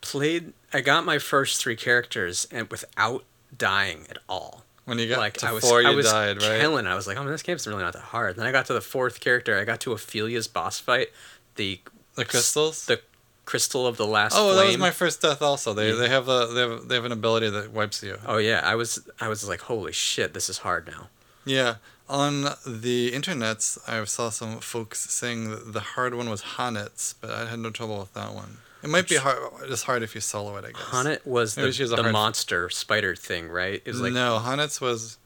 played. 0.00 0.54
I 0.72 0.80
got 0.80 1.04
my 1.04 1.18
first 1.18 1.60
three 1.62 1.76
characters 1.76 2.48
and 2.50 2.68
without 2.68 3.24
dying 3.56 4.06
at 4.10 4.18
all. 4.28 4.64
when 4.86 4.98
you 4.98 5.08
got 5.08 5.18
like 5.18 5.34
to 5.34 5.46
I 5.48 5.52
was, 5.52 5.64
four 5.64 5.86
I 5.86 5.90
was 5.94 6.10
died 6.10 6.42
right 6.42 6.60
killing. 6.60 6.86
I 6.88 6.96
was 6.96 7.06
like, 7.06 7.16
oh 7.16 7.22
man, 7.22 7.30
this 7.30 7.42
game's 7.42 7.66
really 7.66 7.82
not 7.82 7.92
that 7.92 8.00
hard. 8.00 8.36
Then 8.36 8.46
I 8.46 8.50
got 8.50 8.66
to 8.66 8.72
the 8.72 8.80
fourth 8.80 9.20
character. 9.20 9.56
I 9.58 9.64
got 9.64 9.80
to 9.82 9.90
Ophilia's 9.90 10.48
boss 10.48 10.80
fight, 10.80 11.08
the 11.56 11.80
the 12.14 12.24
crystals 12.24 12.86
the 12.86 13.00
crystal 13.44 13.86
of 13.86 13.96
the 13.96 14.06
last. 14.06 14.34
oh 14.36 14.52
flame. 14.52 14.56
that 14.58 14.66
was 14.66 14.78
my 14.78 14.90
first 14.90 15.20
death 15.20 15.42
also 15.42 15.72
they, 15.74 15.90
Yeah. 15.90 15.94
they 15.96 16.08
have 16.08 16.28
a 16.28 16.46
they 16.54 16.60
have, 16.60 16.88
they 16.88 16.94
have 16.94 17.04
an 17.04 17.12
ability 17.12 17.50
that 17.50 17.72
wipes 17.72 18.02
you 18.02 18.18
Oh 18.26 18.38
yeah, 18.38 18.60
I 18.64 18.74
was 18.76 19.06
I 19.20 19.28
was 19.28 19.46
like, 19.48 19.62
holy 19.62 19.92
shit, 19.92 20.32
this 20.34 20.48
is 20.48 20.58
hard 20.58 20.86
now. 20.86 21.08
yeah 21.44 21.76
on 22.08 22.42
the 22.66 23.10
internets 23.12 23.78
i 23.88 24.04
saw 24.04 24.28
some 24.28 24.58
folks 24.60 24.98
saying 25.10 25.50
that 25.50 25.72
the 25.72 25.80
hard 25.80 26.14
one 26.14 26.28
was 26.28 26.42
H'aanit's, 26.42 27.14
but 27.20 27.30
i 27.30 27.46
had 27.46 27.58
no 27.60 27.70
trouble 27.70 27.98
with 28.00 28.12
that 28.14 28.34
one 28.34 28.58
it 28.82 28.90
might 28.90 29.08
be 29.08 29.16
hard 29.16 29.38
just 29.68 29.84
hard 29.84 30.02
if 30.02 30.14
you 30.14 30.20
solo 30.20 30.56
it 30.56 30.64
i 30.64 30.72
guess 30.72 30.80
H'aanit 30.92 31.24
was 31.24 31.56
Maybe 31.56 31.70
the, 31.70 31.96
the 32.02 32.12
monster 32.12 32.68
spider 32.70 33.14
thing, 33.14 33.48
right? 33.48 33.80
It 33.84 33.86
was 33.86 34.00
like 34.00 34.12
no, 34.12 34.40
H'aanit's 34.44 34.80
was 34.80 35.16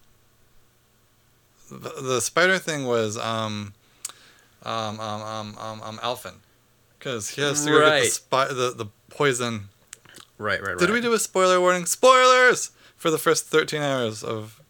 the, 1.71 1.91
the 2.01 2.21
spider 2.21 2.59
thing 2.59 2.87
was 2.87 3.17
um 3.17 3.73
um 4.67 5.01
um 5.01 5.23
um 5.23 5.57
um, 5.59 5.83
um 5.83 5.99
Alfyn 5.99 6.35
because 6.99 7.31
he 7.31 7.43
has 7.43 7.65
to 7.65 7.71
go 7.71 7.79
get 7.79 7.85
the, 7.85 7.91
Right. 7.91 8.13
spi- 8.13 8.49
the 8.49 8.73
the 8.77 8.87
poison. 9.11 9.69
right, 10.39 10.61
right, 10.61 10.71
right. 10.71 10.79
Did 10.79 10.91
we 10.91 11.01
do 11.01 11.13
a 11.13 11.19
spoiler 11.19 11.61
warning? 11.61 11.87
Spoilers 11.87 12.71
for 12.97 13.11
the 13.11 13.19
first 13.19 13.47
thirteen 13.47 13.83
hours 13.83 14.23
of. 14.25 14.61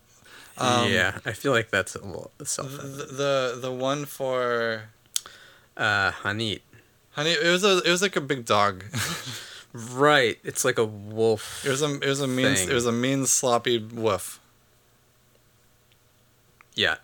Um, 0.59 0.91
yeah, 0.91 1.19
I 1.27 1.33
feel 1.33 1.53
like 1.53 1.71
that's 1.71 1.95
a 1.95 2.01
little 2.05 2.31
The, 2.39 2.47
self. 2.47 2.71
the 2.71 3.59
the 3.61 3.71
one 3.73 4.07
for 4.07 4.85
Uh, 5.77 6.13
H'aanit. 6.13 6.61
honey 7.13 7.33
it 7.33 7.51
was 7.51 7.63
a 7.65 7.79
it 7.85 7.91
was 7.91 8.01
like 8.03 8.17
a 8.17 8.21
big 8.23 8.45
dog. 8.45 8.85
Right, 9.73 10.39
it's 10.43 10.65
like 10.65 10.79
a 10.79 10.87
wolf. 10.87 11.63
it 11.67 11.69
was 11.69 11.83
a 11.83 12.01
it 12.01 12.09
was 12.09 12.23
a 12.23 12.27
mean 12.27 12.55
Thing. 12.55 12.71
it 12.71 12.73
was 12.73 12.87
a 12.87 12.93
mean 12.93 13.27
sloppy 13.27 13.77
wolf. 13.77 14.41
Yeah. 16.75 16.97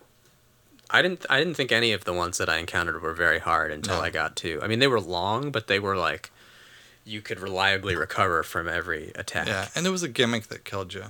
I 0.93 1.03
didn't 1.03 1.25
I 1.31 1.39
didn't 1.39 1.55
think 1.55 1.73
any 1.73 1.93
of 1.93 2.05
the 2.05 2.13
ones 2.13 2.39
that 2.39 2.49
I 2.49 2.59
encountered 2.59 3.01
were 3.03 3.15
very 3.15 3.39
hard 3.41 3.73
until 3.73 3.97
No. 3.97 4.03
I 4.03 4.11
got 4.11 4.37
to. 4.37 4.61
I 4.63 4.67
mean, 4.69 4.79
they 4.79 4.87
were 4.89 5.01
long, 5.01 5.51
but 5.51 5.67
they 5.67 5.79
were 5.81 5.97
like 5.97 6.31
you 7.05 7.21
could 7.21 7.41
reliably 7.41 7.97
recover 7.97 8.43
from 8.45 8.69
every 8.69 9.11
attack. 9.17 9.49
Yeah, 9.49 9.69
and 9.75 9.85
there 9.85 9.91
was 9.91 10.05
a 10.05 10.09
gimmick 10.09 10.47
that 10.49 10.65
killed 10.65 10.95
you. 10.95 11.05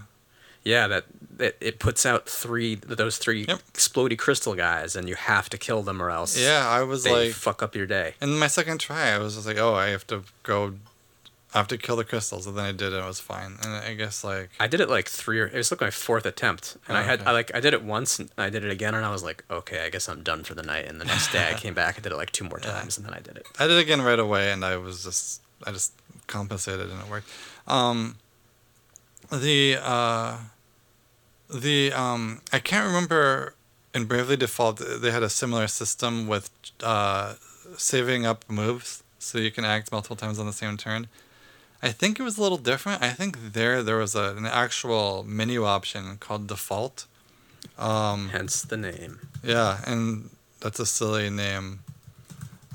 Yeah, 0.65 0.87
that, 0.87 1.05
that 1.39 1.57
it 1.61 1.81
puts 1.81 2.07
out 2.07 2.29
three 2.29 2.77
those 2.77 3.19
three 3.19 3.45
Yep. 3.49 3.59
explodey 3.75 4.17
crystal 4.17 4.55
guys 4.55 4.95
and 4.95 5.09
you 5.09 5.17
have 5.17 5.51
to 5.51 5.59
kill 5.59 5.83
them 5.83 6.01
or 6.01 6.09
else 6.09 6.39
Yeah, 6.41 6.67
I 6.69 6.83
was 6.85 7.05
like 7.07 7.33
fuck 7.33 7.62
up 7.65 7.75
your 7.75 7.87
day. 7.87 8.15
And 8.21 8.39
my 8.39 8.47
second 8.47 8.79
try, 8.79 9.11
I 9.11 9.19
was 9.19 9.35
just 9.35 9.47
like, 9.47 9.59
oh, 9.59 9.75
I 9.75 9.89
have 9.89 10.07
to 10.07 10.23
go, 10.45 10.75
I 11.54 11.59
have 11.59 11.68
to 11.68 11.76
kill 11.76 11.97
the 11.97 12.04
crystals, 12.04 12.47
and 12.47 12.56
then 12.56 12.64
I 12.64 12.73
did, 12.73 12.94
and 12.94 13.04
it 13.04 13.06
was 13.06 13.21
fine. 13.21 13.59
And 13.62 13.75
I 13.75 13.92
guess 13.94 14.25
like, 14.25 14.50
I 14.59 14.66
did 14.66 14.80
it 14.80 14.88
like 14.88 15.06
three 15.09 15.38
or 15.38 15.47
it 15.47 15.54
was 15.54 15.71
like 15.71 15.80
my 15.82 15.90
fourth 15.90 16.25
attempt, 16.25 16.76
and 16.88 16.97
Oh, 16.97 17.00
I 17.00 17.02
had 17.02 17.21
okay. 17.21 17.28
I 17.30 17.32
like 17.32 17.50
I 17.54 17.61
did 17.61 17.75
it 17.75 17.82
once 17.82 18.18
and 18.18 18.30
I 18.38 18.49
did 18.49 18.64
it 18.64 18.71
again, 18.71 18.94
and 18.94 19.04
I 19.04 19.11
was 19.11 19.23
like, 19.23 19.44
okay, 19.50 19.85
I 19.85 19.90
guess 19.90 20.09
I'm 20.09 20.23
done 20.23 20.44
for 20.44 20.54
the 20.54 20.62
night. 20.62 20.87
And 20.87 21.00
the 21.00 21.04
next 21.04 21.30
day 21.30 21.50
I 21.50 21.54
came 21.64 21.75
back, 21.75 21.99
I 21.99 22.00
did 22.00 22.11
it 22.12 22.16
like 22.16 22.32
two 22.32 22.44
more 22.44 22.59
Yeah. 22.62 22.73
times, 22.73 22.97
and 22.97 23.06
then 23.06 23.12
I 23.12 23.21
did 23.21 23.37
it. 23.37 23.47
I 23.59 23.66
did 23.66 23.76
it 23.76 23.82
again 23.82 24.00
right 24.00 24.18
away, 24.18 24.50
and 24.50 24.64
I 24.64 24.76
was 24.78 25.04
just, 25.04 25.42
I 25.66 25.73
just 25.73 25.92
compensated, 26.26 26.90
and 26.90 27.00
it 27.00 27.09
worked. 27.09 27.28
Um, 27.68 28.16
the 29.30 29.78
uh, 29.82 30.38
the 31.52 31.92
um, 31.92 32.40
I 32.52 32.59
can't 32.59 32.87
remember 32.87 33.54
in 33.94 34.06
Bravely 34.06 34.37
Default 34.37 34.80
they 35.02 35.11
had 35.11 35.23
a 35.23 35.28
similar 35.28 35.66
system 35.68 36.26
with 36.26 36.50
uh, 36.82 37.35
saving 37.76 38.25
up 38.26 38.44
moves 38.49 39.02
so 39.18 39.38
you 39.38 39.50
can 39.50 39.64
act 39.64 39.92
multiple 39.92 40.16
times 40.16 40.38
on 40.38 40.47
the 40.47 40.52
same 40.52 40.76
turn. 40.76 41.09
I 41.83 41.91
think 41.91 42.21
it 42.21 42.23
was 42.23 42.39
a 42.39 42.43
little 42.43 42.59
different. 42.59 43.03
I 43.03 43.11
think 43.11 43.53
there 43.55 43.83
there 43.83 43.97
was 43.97 44.15
a, 44.15 44.35
an 44.37 44.47
actual 44.47 45.25
menu 45.27 45.65
option 45.65 46.17
called 46.19 46.47
default. 46.47 47.07
Um, 47.79 48.29
Hence 48.31 48.62
the 48.62 48.77
name. 48.77 49.29
yeah, 49.43 49.81
and 49.87 50.31
that's 50.61 50.79
a 50.79 50.87
silly 50.87 51.31
name. 51.31 51.81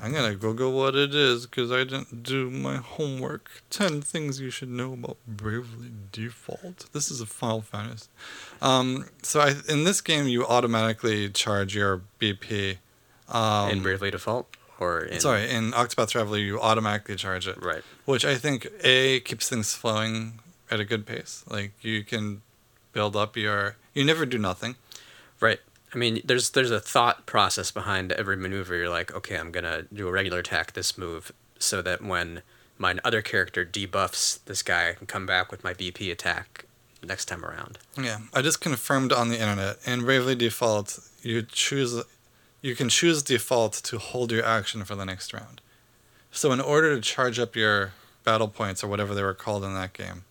I'm 0.00 0.12
gonna 0.12 0.34
Google 0.36 0.72
what 0.72 0.94
it 0.94 1.12
is 1.14 1.46
because 1.46 1.72
I 1.72 1.78
didn't 1.78 2.22
do 2.22 2.50
my 2.50 2.76
homework. 2.76 3.50
Ten 3.70 4.00
things 4.00 4.40
you 4.40 4.50
should 4.50 4.68
know 4.68 4.92
about 4.92 5.16
Bravely 5.26 5.90
Default. 6.12 6.86
This 6.92 7.10
is 7.10 7.20
a 7.20 7.26
Final 7.26 7.62
Fantasy. 7.62 8.06
Um, 8.62 9.06
so 9.22 9.40
I, 9.40 9.54
in 9.68 9.84
this 9.84 10.00
game, 10.00 10.28
you 10.28 10.46
automatically 10.46 11.28
charge 11.30 11.74
your 11.74 12.02
BP. 12.20 12.78
Um, 13.28 13.70
in 13.70 13.82
Bravely 13.82 14.10
Default 14.10 14.46
or 14.78 15.00
in 15.00 15.20
sorry, 15.20 15.50
in 15.50 15.72
Octopath 15.72 16.10
Traveler, 16.10 16.38
you 16.38 16.60
automatically 16.60 17.16
charge 17.16 17.46
it, 17.46 17.62
right. 17.62 17.82
which 18.04 18.24
I 18.24 18.36
think 18.36 18.68
a 18.82 19.20
keeps 19.20 19.48
things 19.48 19.74
flowing 19.74 20.40
at 20.70 20.80
a 20.80 20.84
good 20.84 21.06
pace. 21.06 21.44
Like 21.48 21.72
you 21.82 22.04
can 22.04 22.42
build 22.92 23.16
up 23.16 23.36
your. 23.36 23.76
You 23.94 24.04
never 24.04 24.26
do 24.26 24.38
nothing. 24.38 24.76
Right. 25.40 25.60
I 25.92 25.98
mean, 25.98 26.20
there's 26.24 26.50
there's 26.50 26.70
a 26.70 26.80
thought 26.80 27.26
process 27.26 27.70
behind 27.70 28.12
every 28.12 28.36
maneuver. 28.36 28.76
You're 28.76 28.90
like, 28.90 29.14
okay, 29.14 29.36
I'm 29.36 29.50
gonna 29.50 29.84
do 29.92 30.06
a 30.08 30.12
regular 30.12 30.40
attack 30.40 30.72
this 30.72 30.98
move, 30.98 31.32
so 31.58 31.80
that 31.82 32.02
when 32.02 32.42
my 32.76 32.96
other 33.04 33.22
character 33.22 33.64
debuffs 33.64 34.44
this 34.44 34.62
guy, 34.62 34.90
I 34.90 34.92
can 34.92 35.06
come 35.06 35.26
back 35.26 35.50
with 35.50 35.64
my 35.64 35.74
BP 35.74 36.12
attack 36.12 36.64
next 37.02 37.26
time 37.26 37.44
around. 37.44 37.78
Yeah, 38.00 38.18
I 38.34 38.42
just 38.42 38.60
confirmed 38.60 39.12
on 39.12 39.28
the 39.28 39.40
internet. 39.40 39.78
In 39.86 40.02
Bravely 40.02 40.34
Default, 40.34 40.98
you 41.22 41.42
choose, 41.42 42.02
you 42.60 42.74
can 42.74 42.88
choose 42.88 43.22
default 43.22 43.72
to 43.72 43.98
hold 43.98 44.32
your 44.32 44.44
action 44.44 44.84
for 44.84 44.94
the 44.94 45.04
next 45.04 45.32
round. 45.32 45.60
So 46.30 46.52
in 46.52 46.60
order 46.60 46.94
to 46.94 47.00
charge 47.00 47.38
up 47.38 47.56
your 47.56 47.92
battle 48.24 48.48
points 48.48 48.82
or 48.82 48.88
whatever 48.88 49.14
they 49.14 49.22
were 49.22 49.34
called 49.34 49.64
in 49.64 49.74
that 49.74 49.92
game, 49.92 50.24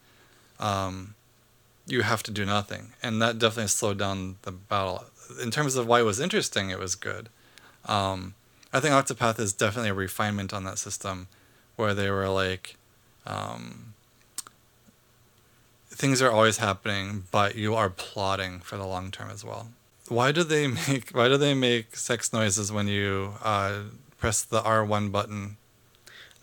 um, 0.60 1.16
you 1.86 2.02
have 2.02 2.24
to 2.24 2.32
do 2.32 2.46
nothing, 2.46 2.94
and 3.02 3.22
that 3.22 3.40
definitely 3.40 3.68
slowed 3.68 3.98
down 3.98 4.36
the 4.42 4.52
battle. 4.52 5.06
In 5.42 5.52
terms 5.52 5.76
of 5.76 5.88
why 5.88 6.02
it 6.02 6.04
was 6.04 6.20
interesting, 6.20 6.70
it 6.70 6.80
was 6.80 6.96
good. 6.96 7.30
Um, 7.86 8.34
I 8.74 8.80
think 8.80 8.94
Octopath 8.94 9.40
is 9.40 9.54
definitely 9.54 9.92
a 9.92 9.94
refinement 9.94 10.54
on 10.54 10.66
that 10.66 10.78
system, 10.78 11.28
where 11.76 11.94
they 11.94 12.10
were 12.10 12.30
like. 12.30 12.76
Um, 13.26 13.94
things 15.98 16.22
are 16.22 16.32
always 16.32 16.58
happening, 16.58 17.24
but 17.32 17.56
you 17.56 17.74
are 17.74 17.90
plotting 17.90 18.60
for 18.60 18.78
the 18.78 18.86
long 18.86 19.10
term 19.10 19.32
as 19.32 19.44
well. 19.44 19.70
Why 20.10 20.32
do 20.32 20.44
they 20.44 20.68
make 20.88 21.10
Why 21.12 21.28
do 21.28 21.38
they 21.38 21.54
make 21.54 21.96
sex 21.96 22.32
noises 22.34 22.72
when 22.72 22.88
you 22.88 23.34
uh, 23.44 23.80
press 24.18 24.42
the 24.44 24.62
R 24.64 24.84
one 24.86 25.10
button? 25.10 25.58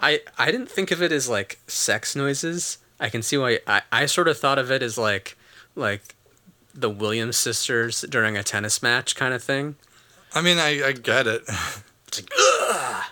I 0.00 0.20
I 0.38 0.50
didn't 0.50 0.70
think 0.70 0.90
of 0.90 1.02
it 1.02 1.12
as 1.12 1.28
like 1.28 1.58
sex 1.66 2.14
noises. 2.16 2.78
I 3.00 3.08
can 3.08 3.22
see 3.22 3.36
why. 3.36 3.60
I 3.66 3.82
I 3.92 4.06
sort 4.06 4.28
of 4.28 4.38
thought 4.38 4.58
of 4.58 4.70
it 4.70 4.82
as 4.82 4.96
like 4.98 5.36
like 5.76 6.14
the 6.74 6.90
Williams 6.90 7.36
sisters 7.36 8.02
during 8.08 8.36
a 8.36 8.42
tennis 8.42 8.82
match 8.82 9.14
kind 9.16 9.32
of 9.34 9.42
thing. 9.42 9.76
I 10.34 10.40
mean, 10.42 10.58
I, 10.58 10.88
I 10.88 10.92
get 10.92 11.26
it. 11.28 11.42
It's 12.08 12.20
like 12.20 12.30
ugh. 12.38 13.04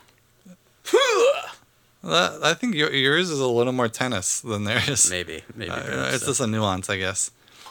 That- 2.05 2.41
I 2.43 2.55
think 2.55 2.75
your, 2.75 2.93
yours 2.93 3.31
is 3.31 3.39
a 3.39 3.47
little 3.47 3.73
more 3.73 3.89
tennis 3.89 4.41
than 4.41 4.65
theirs. 4.65 5.09
maybe 5.09 5.43
maybe 5.55 5.71
Uh, 5.71 6.11
it's 6.13 6.23
so. 6.25 6.31
just 6.31 6.41
a 6.41 6.47
nuance, 6.49 6.91
I 6.91 6.97
guess. 6.97 7.31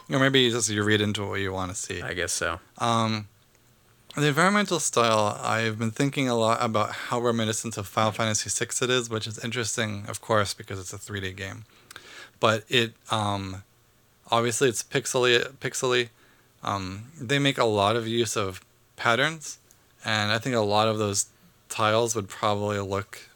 Or 0.10 0.20
maybe 0.20 0.42
you 0.42 0.52
just 0.52 0.70
you 0.70 0.84
read 0.84 1.02
into 1.02 1.26
what 1.26 1.40
you 1.40 1.52
want 1.54 1.72
to 1.72 1.78
see. 1.78 2.02
I 2.02 2.14
guess 2.14 2.32
so. 2.32 2.60
Um, 2.78 3.28
the 4.16 4.28
environmental 4.28 4.80
style, 4.80 5.40
I've 5.42 5.80
been 5.80 5.92
thinking 5.92 6.28
a 6.28 6.36
lot 6.36 6.58
about 6.62 6.92
how 6.92 7.22
reminiscent 7.22 7.78
of 7.78 7.88
Final 7.88 8.12
Fantasy 8.12 8.50
VI 8.50 8.86
it 8.86 8.90
is, 8.90 9.10
which 9.10 9.26
is 9.26 9.42
interesting, 9.44 10.04
of 10.08 10.20
course, 10.20 10.54
because 10.54 10.80
it's 10.80 10.94
a 10.94 10.98
3D 10.98 11.36
game. 11.38 11.64
But 12.42 12.66
it, 12.68 12.94
um, 13.10 13.64
obviously, 14.30 14.68
it's 14.68 14.84
pixely. 14.84 15.40
Pixely. 15.60 16.10
Um, 16.64 17.06
they 17.20 17.40
make 17.40 17.58
a 17.58 17.64
lot 17.64 17.96
of 17.96 18.08
use 18.08 18.36
of 18.36 18.62
patterns, 18.98 19.60
and 20.04 20.32
I 20.32 20.40
think 20.40 20.56
a 20.56 20.60
lot 20.60 20.88
of 20.88 20.98
those 20.98 21.28
tiles 21.70 22.16
would 22.16 22.28
probably 22.28 22.80
look 22.80 23.30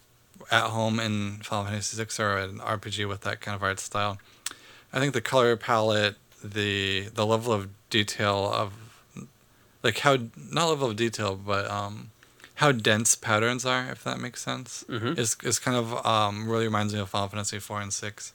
at 0.51 0.69
home 0.69 0.99
in 0.99 1.37
Final 1.37 1.65
Fantasy 1.65 2.03
VI 2.03 2.23
or 2.23 2.37
an 2.37 2.59
RPG 2.59 3.07
with 3.07 3.21
that 3.21 3.41
kind 3.41 3.55
of 3.55 3.63
art 3.63 3.79
style. 3.79 4.19
I 4.93 4.99
think 4.99 5.13
the 5.13 5.21
color 5.21 5.55
palette, 5.55 6.15
the 6.43 7.09
the 7.13 7.25
level 7.25 7.53
of 7.53 7.69
detail 7.89 8.51
of 8.53 8.73
like 9.83 9.99
how 9.99 10.17
not 10.51 10.67
level 10.69 10.89
of 10.89 10.95
detail, 10.95 11.35
but 11.35 11.69
um, 11.69 12.11
how 12.55 12.71
dense 12.71 13.15
patterns 13.15 13.65
are, 13.65 13.89
if 13.91 14.03
that 14.03 14.19
makes 14.19 14.41
sense, 14.41 14.83
Mhm. 14.89 15.17
is 15.17 15.35
is 15.43 15.59
kind 15.59 15.77
of 15.77 16.05
um, 16.05 16.47
really 16.49 16.65
reminds 16.65 16.93
me 16.93 16.99
of 16.99 17.09
Final 17.09 17.27
Fantasy 17.29 17.59
four 17.59 17.81
and 17.81 17.93
six. 17.93 18.33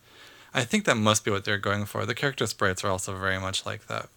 I 0.52 0.64
think 0.64 0.84
that 0.84 0.96
must 0.96 1.24
be 1.24 1.30
what 1.30 1.44
they're 1.44 1.58
going 1.58 1.86
for. 1.86 2.04
The 2.04 2.14
character 2.14 2.46
sprites 2.46 2.82
are 2.84 2.88
also 2.90 3.16
very 3.16 3.38
much 3.38 3.64
like 3.64 3.86
that. 3.86 4.08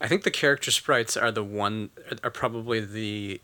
I 0.00 0.08
think 0.08 0.22
the 0.24 0.30
character 0.30 0.70
sprites 0.70 1.16
are 1.16 1.30
the 1.30 1.44
one 1.44 1.90
are 2.22 2.30
probably 2.30 2.80
the 2.80 3.40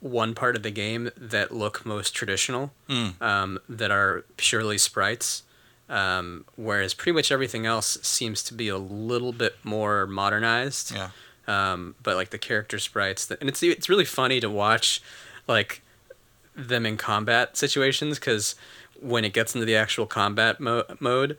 one 0.00 0.34
part 0.34 0.54
of 0.56 0.62
the 0.62 0.70
game 0.70 1.10
that 1.16 1.50
look 1.52 1.86
most 1.86 2.14
traditional, 2.14 2.72
Mm. 2.88 3.20
um, 3.22 3.58
that 3.68 3.90
are 3.90 4.24
purely 4.36 4.78
sprites. 4.78 5.42
Um, 5.88 6.46
whereas 6.56 6.94
pretty 6.94 7.12
much 7.12 7.30
everything 7.30 7.66
else 7.66 7.98
seems 8.02 8.42
to 8.44 8.54
be 8.54 8.68
a 8.68 8.78
little 8.78 9.32
bit 9.32 9.56
more 9.62 10.06
modernized. 10.06 10.94
Yeah. 10.94 11.10
Um, 11.46 11.94
but 12.02 12.16
like 12.16 12.30
the 12.30 12.38
character 12.38 12.78
sprites, 12.78 13.30
and 13.30 13.48
it's 13.50 13.62
it's 13.62 13.88
really 13.90 14.06
funny 14.06 14.40
to 14.40 14.48
watch, 14.48 15.02
like 15.46 15.82
them 16.56 16.86
in 16.86 16.96
combat 16.96 17.56
situations 17.56 18.18
because 18.18 18.54
when 18.98 19.24
it 19.26 19.34
gets 19.34 19.54
into 19.54 19.66
the 19.66 19.76
actual 19.76 20.06
combat 20.06 20.58
mo- 20.58 20.84
mode, 21.00 21.36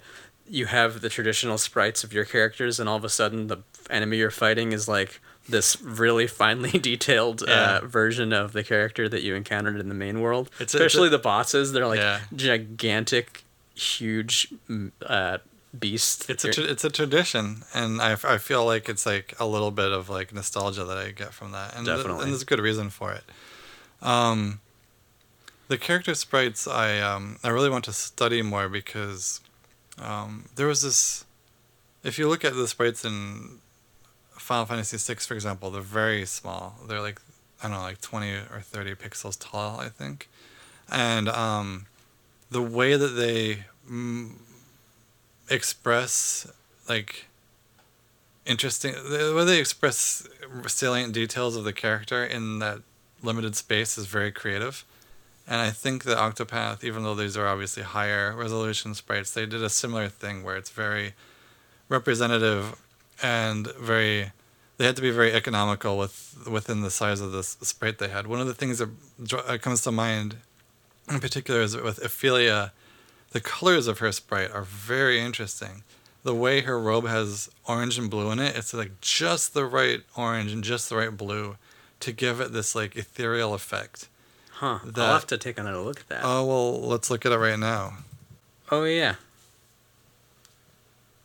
you 0.48 0.68
have 0.68 1.02
the 1.02 1.10
traditional 1.10 1.58
sprites 1.58 2.04
of 2.04 2.14
your 2.14 2.26
characters, 2.26 2.80
and 2.80 2.88
all 2.88 2.98
of 2.98 3.04
a 3.04 3.10
sudden 3.10 3.48
the 3.48 3.58
enemy 3.90 4.18
you're 4.18 4.30
fighting 4.30 4.74
is 4.74 4.88
like 4.88 5.20
this 5.50 5.82
really 5.82 6.28
finely 6.28 6.72
detailed 6.80 7.44
Yeah. 7.48 7.80
uh, 7.82 7.88
version 7.88 8.32
of 8.32 8.54
the 8.54 8.64
character 8.64 9.10
that 9.10 9.24
you 9.24 9.34
encountered 9.34 9.80
in 9.80 9.90
the 9.90 9.96
main 9.96 10.22
world. 10.22 10.50
It's 10.60 10.62
it's 10.62 10.74
a- 10.76 10.78
Especially 10.78 11.10
the 11.10 11.18
bosses, 11.18 11.72
they're 11.72 11.88
like 11.88 11.98
Yeah. 12.00 12.20
gigantic, 12.36 13.44
huge 13.76 14.54
uh, 15.06 15.38
beasts. 15.78 16.30
It's 16.30 16.44
a 16.46 16.52
tra- 16.52 16.64
it's 16.64 16.84
a 16.84 16.90
tradition, 16.90 17.64
and 17.74 18.02
I, 18.02 18.12
f- 18.14 18.26
I 18.26 18.38
feel 18.38 18.66
like 18.66 18.88
it's 18.90 19.06
like 19.06 19.36
a 19.40 19.46
little 19.46 19.72
bit 19.72 19.92
of 19.92 20.10
like 20.10 20.34
nostalgia 20.34 20.84
that 20.86 20.98
I 20.98 21.12
get 21.12 21.34
from 21.34 21.52
that, 21.52 21.76
and 21.76 21.86
th- 21.96 22.06
and 22.24 22.32
there's 22.32 22.42
a 22.42 22.46
good 22.46 22.60
reason 22.60 22.90
for 22.90 23.12
it. 23.12 23.24
Um, 24.02 24.60
the 25.68 25.78
character 25.78 26.14
sprites 26.16 26.68
I 26.68 27.00
um 27.00 27.38
I 27.44 27.50
really 27.50 27.70
want 27.70 27.86
to 27.86 27.94
study 27.94 28.42
more 28.42 28.70
because, 28.70 29.42
um, 30.02 30.46
there 30.56 30.68
was 30.68 30.82
this. 30.82 31.26
If 32.04 32.20
you 32.20 32.30
look 32.30 32.46
at 32.46 32.54
the 32.56 32.68
sprites 32.68 33.04
in 33.04 33.60
Final 34.38 34.66
Fantasy 34.66 34.98
VI, 34.98 35.20
for 35.22 35.34
example, 35.34 35.72
they're 35.72 35.82
very 35.82 36.26
small. 36.26 36.76
They're 36.88 37.02
like 37.02 37.20
I 37.64 37.68
don't 37.68 37.78
know, 37.78 37.82
like 37.84 38.00
twenty 38.02 38.32
or 38.32 38.62
thirty 38.62 38.94
pixels 38.94 39.38
tall, 39.40 39.80
I 39.80 39.90
think, 39.90 40.30
and 40.92 41.28
um, 41.30 41.88
the 42.50 42.62
way 42.62 42.96
that 42.96 43.10
they 43.10 43.66
mm, 43.90 44.34
express 45.50 46.52
like 46.88 47.26
interesting 48.46 48.94
the 48.94 49.34
way 49.36 49.46
they 49.46 49.60
express 49.60 50.28
salient 50.68 51.14
details 51.14 51.56
of 51.56 51.64
the 51.64 51.74
character 51.74 52.24
in 52.24 52.60
that 52.60 52.80
limited 53.24 53.56
space 53.56 53.98
is 53.98 54.06
very 54.06 54.32
creative. 54.32 54.86
And 55.48 55.62
i 55.62 55.70
think 55.70 56.04
the 56.04 56.16
octopath 56.16 56.84
even 56.84 57.04
though 57.04 57.16
these 57.16 57.38
are 57.38 57.48
obviously 57.48 57.84
higher 57.84 58.36
resolution 58.36 58.96
sprites 58.96 59.32
they 59.32 59.46
did 59.46 59.64
a 59.64 59.70
similar 59.70 60.10
thing 60.10 60.44
where 60.44 60.56
it's 60.56 60.72
very 60.72 61.14
representative 61.88 62.76
and 63.22 63.68
very 63.74 64.32
they 64.78 64.86
had 64.86 64.96
to 64.96 65.02
be 65.02 65.12
very 65.12 65.34
economical 65.34 65.98
with 65.98 66.48
within 66.50 66.82
the 66.82 66.92
size 66.92 67.22
of 67.22 67.32
the 67.32 67.44
sprite 67.44 67.98
they 67.98 68.10
had. 68.10 68.28
One 68.28 68.42
of 68.42 68.48
the 68.48 68.54
things 68.54 68.80
that 68.80 68.90
uh, 69.48 69.58
comes 69.58 69.82
to 69.84 69.92
mind 69.92 70.38
in 71.10 71.20
particular 71.20 71.62
is 71.62 71.76
with 71.78 72.00
ophilia 72.00 72.72
the 73.32 73.42
colors 73.42 73.88
of 73.88 74.00
her 74.00 74.12
sprite 74.14 74.50
are 74.52 74.62
very 74.64 75.20
interesting. 75.20 75.84
The 76.24 76.34
way 76.34 76.62
her 76.62 76.80
robe 76.80 77.06
has 77.08 77.50
orange 77.68 77.98
and 78.00 78.10
blue 78.10 78.32
in 78.32 78.40
it, 78.40 78.56
it's 78.56 78.74
like 78.74 79.02
just 79.02 79.54
the 79.54 79.66
right 79.66 80.02
orange 80.16 80.54
and 80.54 80.64
just 80.64 80.90
the 80.90 80.96
right 80.96 81.16
blue 81.16 81.58
to 82.00 82.12
give 82.14 82.40
it 82.40 82.54
this 82.54 82.76
like 82.76 82.96
ethereal 82.96 83.54
effect. 83.54 84.08
huh. 84.54 84.80
that- 84.86 85.04
I'll 85.06 85.14
have 85.14 85.28
to 85.28 85.38
take 85.38 85.58
another 85.60 85.80
look 85.80 86.00
at 86.00 86.08
that. 86.10 86.22
Oh 86.24 86.46
well, 86.46 86.80
let's 86.82 87.10
look 87.10 87.26
at 87.26 87.32
it 87.34 87.38
right 87.38 87.60
now. 87.60 87.98
oh 88.72 88.86
yeah. 88.86 89.16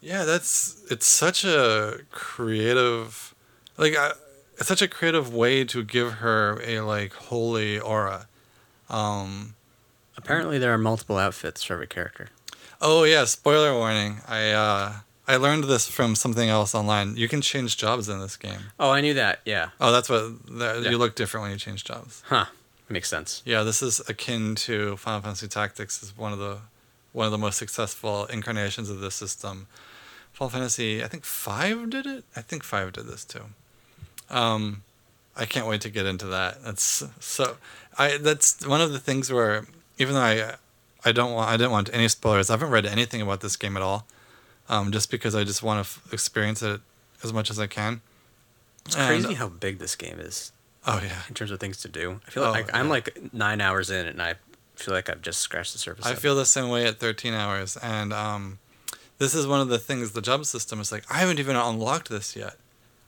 Yeah, 0.01 0.25
that's 0.25 0.83
it's 0.91 1.07
such 1.07 1.45
a 1.45 2.01
creative, 2.11 3.35
like 3.77 3.97
I, 3.97 4.13
it's 4.59 4.69
such 4.69 4.83
a 4.83 4.89
creative 4.89 5.33
way 5.33 5.65
to 5.65 5.85
give 5.85 6.15
her 6.15 6.61
a 6.65 6.81
like 6.81 7.13
holy 7.13 7.79
aura. 7.79 8.27
Um, 8.89 9.55
Apparently, 10.23 10.59
there 10.59 10.73
are 10.73 10.79
multiple 10.79 11.17
outfits 11.19 11.63
for 11.65 11.75
every 11.75 11.87
character. 11.87 12.29
Oh 12.81 13.05
yeah, 13.05 13.25
spoiler 13.25 13.73
warning. 13.75 14.21
I 14.29 14.51
uh 14.53 14.93
I 15.29 15.37
learned 15.37 15.65
this 15.65 15.89
from 15.89 16.15
something 16.15 16.49
else 16.49 16.75
online. 16.75 17.17
You 17.17 17.29
can 17.29 17.41
change 17.41 17.77
jobs 17.77 18.09
in 18.09 18.21
this 18.21 18.37
game. 18.37 18.63
Oh, 18.79 18.91
I 18.91 19.01
knew 19.01 19.15
that. 19.15 19.41
Yeah. 19.45 19.71
Oh, 19.81 19.93
that's 19.93 20.09
what 20.09 20.23
that, 20.59 20.83
Yeah. 20.83 20.91
you 20.91 20.99
look 20.99 21.15
different 21.15 21.43
when 21.43 21.53
you 21.53 21.59
change 21.59 21.85
jobs. 21.85 22.23
Huh. 22.27 22.47
Makes 22.89 23.09
sense. 23.09 23.43
Yeah, 23.45 23.63
this 23.63 23.83
is 23.83 24.01
akin 24.09 24.55
to 24.67 24.97
Final 24.97 25.21
Fantasy 25.23 25.47
Tactics 25.49 26.03
is 26.03 26.17
one 26.17 26.33
of 26.33 26.39
the 26.39 26.59
one 27.13 27.27
of 27.27 27.33
the 27.33 27.39
most 27.39 27.57
successful 27.59 28.27
incarnations 28.27 28.91
of 28.91 29.01
this 29.01 29.15
system. 29.15 29.67
Final 30.33 30.51
Fantasy, 30.51 31.03
I 31.05 31.09
think 31.09 31.25
5 31.25 31.91
did 31.91 32.07
it. 32.07 32.25
I 32.37 32.41
think 32.43 32.63
5 32.65 32.93
did 32.93 33.07
this 33.07 33.25
too. 33.25 33.45
Um 34.29 34.83
I 35.37 35.45
can't 35.47 35.67
wait 35.67 35.81
to 35.83 35.89
get 35.91 36.07
into 36.07 36.27
that. 36.27 36.63
That's 36.65 37.05
so 37.21 37.57
I 37.99 38.17
that's 38.17 38.67
one 38.67 38.81
of 38.81 38.91
the 38.93 38.99
things 38.99 39.31
where 39.33 39.67
even 40.01 40.15
though 40.15 40.21
I 40.21 40.55
I 41.05 41.13
don't 41.13 41.33
want 41.33 41.49
I 41.49 41.57
didn't 41.57 41.71
want 41.73 41.91
any 41.93 42.09
spoilers. 42.09 42.51
I 42.51 42.55
haven't 42.55 42.71
read 42.71 42.87
anything 42.87 43.21
about 43.23 43.41
this 43.41 43.57
game 43.57 43.77
at 43.77 43.83
all. 43.83 44.07
Um, 44.69 44.93
just 44.93 45.11
because 45.11 45.35
I 45.35 45.43
just 45.45 45.63
want 45.63 45.79
to 45.79 45.81
f- 45.81 46.13
experience 46.13 46.63
it 46.63 46.81
as 47.25 47.33
much 47.33 47.51
as 47.51 47.59
I 47.59 47.67
can. 47.67 48.01
It's 48.87 48.95
And- 48.97 49.23
crazy 49.25 49.35
how 49.35 49.49
big 49.49 49.79
this 49.79 49.97
game 49.97 50.21
is 50.21 50.53
Oh 50.87 51.01
yeah. 51.03 51.23
in 51.29 51.35
terms 51.35 51.51
of 51.51 51.59
things 51.61 51.79
to 51.79 51.89
do. 51.89 52.21
I 52.27 52.31
feel 52.31 52.45
Oh, 52.45 52.51
like 52.53 52.73
I'm 52.75 52.89
like 52.89 53.19
nine 53.33 53.61
hours 53.61 53.91
in, 53.91 54.07
and 54.07 54.23
I 54.23 54.35
feel 54.77 54.95
like 54.95 55.09
I've 55.11 55.23
just 55.23 55.41
scratched 55.41 55.73
the 55.73 55.79
surface. 55.79 56.07
I 56.07 56.15
feel 56.15 56.35
the 56.37 56.47
same 56.47 56.69
way 56.69 56.87
at 56.87 56.99
13 57.01 57.35
hours, 57.35 57.77
and 57.79 58.13
um, 58.13 58.59
this 59.19 59.35
is 59.35 59.47
one 59.47 59.61
of 59.61 59.69
the 59.69 59.79
things 59.79 60.13
the 60.13 60.23
job 60.23 60.45
system 60.47 60.81
is 60.81 60.91
like. 60.93 61.05
I 61.11 61.19
haven't 61.19 61.39
even 61.41 61.57
unlocked 61.57 62.09
this 62.09 62.37
yet. 62.37 62.55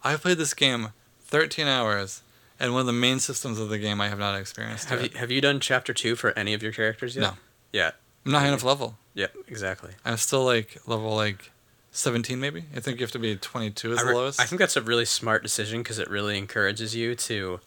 I've 0.05 0.21
played 0.23 0.39
this 0.39 0.53
game 0.55 0.89
13 1.27 1.67
hours, 1.69 2.23
and 2.63 2.73
one 2.73 2.81
of 2.81 2.87
the 2.87 2.93
main 2.93 3.19
systems 3.19 3.59
of 3.59 3.69
the 3.69 3.79
game 3.79 4.01
I 4.01 4.09
have 4.09 4.21
not 4.21 4.39
experienced. 4.39 4.89
Have 4.89 5.03
you 5.03 5.11
have 5.17 5.31
you 5.31 5.41
done 5.41 5.59
chapter 5.61 5.93
two 5.93 6.15
for 6.15 6.31
any 6.39 6.55
of 6.55 6.63
your 6.63 6.73
characters 6.73 7.17
yet? 7.17 7.23
No. 7.23 7.33
Yeah. 7.73 7.91
I'm 8.25 8.33
not 8.33 8.43
high 8.43 8.49
enough 8.49 8.63
level. 8.63 8.97
Yeah. 9.15 9.27
Exactly. 9.49 9.91
I'm 10.05 10.17
still 10.17 10.45
like 10.45 10.79
level 10.87 11.15
like 11.15 11.51
17 11.91 12.39
maybe. 12.39 12.65
I 12.75 12.81
think 12.81 13.01
you 13.01 13.05
have 13.05 13.11
to 13.13 13.19
be 13.19 13.35
22 13.35 13.93
as 13.93 13.99
I, 13.99 14.05
the 14.05 14.15
lowest. 14.15 14.41
I 14.41 14.45
think 14.45 14.61
that's 14.61 14.77
a 14.77 14.81
really 14.81 15.05
smart 15.05 15.43
decision 15.43 15.83
because 15.83 15.99
it 15.99 16.09
really 16.09 16.39
encourages 16.39 16.95
you 16.95 17.17
to 17.17 17.61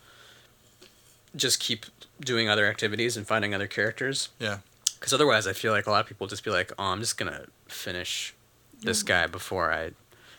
just 1.36 1.60
keep 1.60 1.86
doing 2.22 2.48
other 2.48 2.66
activities 2.66 3.18
and 3.18 3.28
finding 3.28 3.54
other 3.54 3.68
characters. 3.68 4.30
Yeah. 4.40 4.60
Because 4.98 5.12
otherwise, 5.12 5.46
I 5.46 5.52
feel 5.52 5.74
like 5.74 5.88
a 5.88 5.92
lot 5.92 6.00
of 6.00 6.08
people 6.08 6.26
just 6.26 6.44
be 6.44 6.50
like, 6.52 6.72
"Oh, 6.80 6.86
I'm 6.86 7.02
just 7.02 7.18
gonna 7.18 7.46
finish 7.68 8.34
this 8.82 9.04
mm. 9.04 9.08
guy 9.08 9.28
before 9.28 9.72
I," 9.72 9.92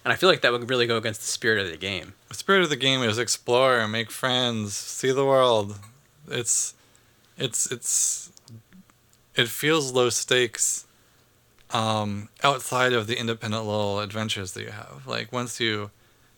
and 0.06 0.12
I 0.12 0.16
feel 0.16 0.28
like 0.28 0.42
that 0.42 0.52
would 0.52 0.70
really 0.70 0.86
go 0.86 0.96
against 0.96 1.20
the 1.22 1.26
spirit 1.26 1.58
of 1.66 1.68
the 1.68 1.76
game. 1.76 2.12
The 2.28 2.34
spirit 2.34 2.62
of 2.62 2.70
the 2.70 2.76
game 2.76 3.02
is 3.02 3.18
explore, 3.18 3.88
make 3.88 4.12
friends, 4.12 4.76
see 4.76 5.10
the 5.10 5.24
world. 5.24 5.80
It's, 6.28 6.74
it's, 7.36 7.72
it's, 7.72 8.30
it 9.34 9.48
feels 9.48 9.92
low 9.92 10.10
stakes. 10.10 10.86
Um, 11.70 12.28
outside 12.44 12.92
of 12.92 13.08
the 13.08 13.18
independent 13.18 13.64
little 13.64 13.98
adventures 13.98 14.52
that 14.52 14.62
you 14.62 14.70
have, 14.70 15.08
like 15.08 15.32
once 15.32 15.58
you 15.58 15.90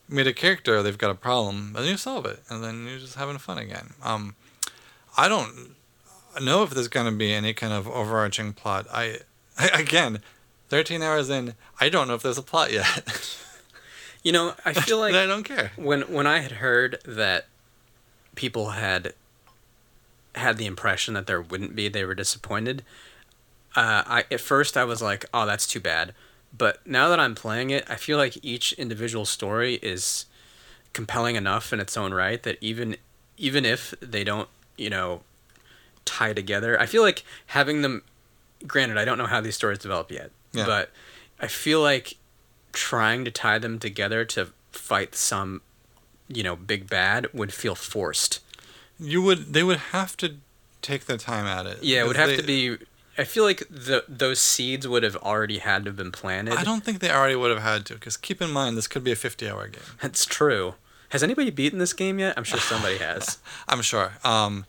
meet 0.07 0.25
a 0.25 0.33
character, 0.33 0.81
they've 0.81 0.97
got 0.97 1.11
a 1.11 1.15
problem, 1.15 1.75
and 1.77 1.85
you 1.85 1.95
solve 1.95 2.25
it, 2.25 2.41
and 2.49 2.63
then 2.63 2.87
you're 2.87 2.97
just 2.97 3.17
having 3.17 3.37
fun 3.37 3.59
again. 3.59 3.93
Um, 4.01 4.35
I 5.15 5.29
don't, 5.29 5.75
know 6.41 6.63
if 6.63 6.71
there's 6.71 6.87
going 6.87 7.05
to 7.05 7.15
be 7.15 7.31
any 7.31 7.53
kind 7.53 7.73
of 7.73 7.87
overarching 7.87 8.53
plot. 8.53 8.87
I, 8.91 9.19
I 9.59 9.67
again, 9.79 10.21
13 10.69 11.03
hours 11.03 11.29
in, 11.29 11.53
I 11.79 11.89
don't 11.89 12.07
know 12.07 12.15
if 12.15 12.23
there's 12.23 12.39
a 12.39 12.41
plot 12.41 12.71
yet. 12.71 13.37
You 14.23 14.31
know, 14.31 14.53
I 14.65 14.73
feel 14.73 14.99
like 15.05 15.15
I 15.15 15.25
don't 15.25 15.43
care. 15.43 15.71
when 15.75 16.01
when 16.03 16.27
I 16.27 16.39
had 16.39 16.53
heard 16.53 16.99
that 17.05 17.45
people 18.35 18.71
had 18.71 19.13
had 20.35 20.57
the 20.57 20.65
impression 20.65 21.13
that 21.15 21.27
there 21.27 21.41
wouldn't 21.41 21.75
be, 21.75 21.87
they 21.89 22.05
were 22.05 22.15
disappointed. 22.15 22.83
Uh, 23.75 24.03
I 24.05 24.23
at 24.31 24.41
first 24.41 24.75
I 24.77 24.83
was 24.83 25.01
like, 25.01 25.25
"Oh, 25.33 25.45
that's 25.45 25.67
too 25.67 25.79
bad," 25.79 26.13
but 26.55 26.85
now 26.85 27.07
that 27.09 27.19
I'm 27.19 27.35
playing 27.35 27.69
it, 27.69 27.85
I 27.89 27.95
feel 27.95 28.17
like 28.17 28.37
each 28.43 28.73
individual 28.73 29.25
story 29.25 29.75
is 29.81 30.25
compelling 30.93 31.35
enough 31.35 31.71
in 31.71 31.79
its 31.79 31.95
own 31.95 32.13
right 32.13 32.41
that 32.43 32.57
even 32.61 32.97
even 33.37 33.63
if 33.65 33.93
they 34.01 34.23
don't, 34.23 34.49
you 34.77 34.89
know, 34.89 35.21
tie 36.03 36.33
together, 36.33 36.79
I 36.79 36.85
feel 36.87 37.03
like 37.03 37.23
having 37.47 37.81
them. 37.83 38.03
Granted, 38.67 38.97
I 38.97 39.05
don't 39.05 39.17
know 39.17 39.27
how 39.27 39.39
these 39.39 39.55
stories 39.55 39.77
develop 39.79 40.11
yet, 40.11 40.31
Yeah. 40.51 40.65
but 40.65 40.91
I 41.39 41.47
feel 41.47 41.81
like 41.81 42.15
trying 42.73 43.25
to 43.25 43.31
tie 43.31 43.57
them 43.59 43.79
together 43.79 44.25
to 44.25 44.49
fight 44.71 45.15
some, 45.15 45.61
you 46.27 46.43
know, 46.43 46.55
big 46.55 46.89
bad 46.89 47.27
would 47.33 47.53
feel 47.53 47.75
forced. 47.75 48.39
You 48.99 49.21
would. 49.21 49.53
They 49.53 49.63
would 49.63 49.77
have 49.77 50.17
to 50.17 50.35
take 50.81 51.05
their 51.05 51.17
time 51.17 51.45
at 51.45 51.65
it. 51.65 51.83
Yeah, 51.83 52.01
it 52.03 52.07
would 52.07 52.15
have 52.17 52.29
they- 52.29 52.37
to 52.37 52.43
be. 52.43 52.77
I 53.17 53.25
feel 53.25 53.43
like 53.43 53.63
the 53.69 54.05
those 54.07 54.39
seeds 54.39 54.87
would 54.87 55.03
have 55.03 55.17
already 55.17 55.57
had 55.57 55.83
to 55.83 55.89
have 55.89 55.97
been 55.97 56.11
planted. 56.11 56.53
I 56.53 56.63
don't 56.63 56.85
think 56.85 56.99
they 56.99 57.11
already 57.11 57.35
would 57.35 57.51
have 57.51 57.61
had 57.61 57.85
to, 57.87 57.95
because 57.95 58.15
keep 58.15 58.41
in 58.41 58.49
mind 58.49 58.77
this 58.77 58.87
could 58.87 59.03
be 59.03 59.11
a 59.11 59.15
50-hour 59.15 59.67
game. 59.67 59.81
That's 60.01 60.25
true. 60.25 60.75
Has 61.09 61.21
anybody 61.21 61.49
beaten 61.49 61.79
this 61.79 61.91
game 61.91 62.17
yet? 62.19 62.35
I'm 62.37 62.45
sure 62.45 62.59
somebody 62.59 62.97
has. 62.99 63.39
I'm 63.67 63.81
sure. 63.81 64.13
Um, 64.23 64.65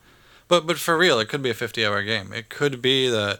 but 0.49 0.67
but 0.67 0.77
for 0.77 0.97
real, 0.97 1.17
it 1.19 1.29
could 1.29 1.41
be 1.41 1.49
a 1.49 1.53
50-hour 1.53 2.03
game. 2.03 2.33
It 2.33 2.49
could 2.49 2.81
be 2.81 3.09
that 3.09 3.39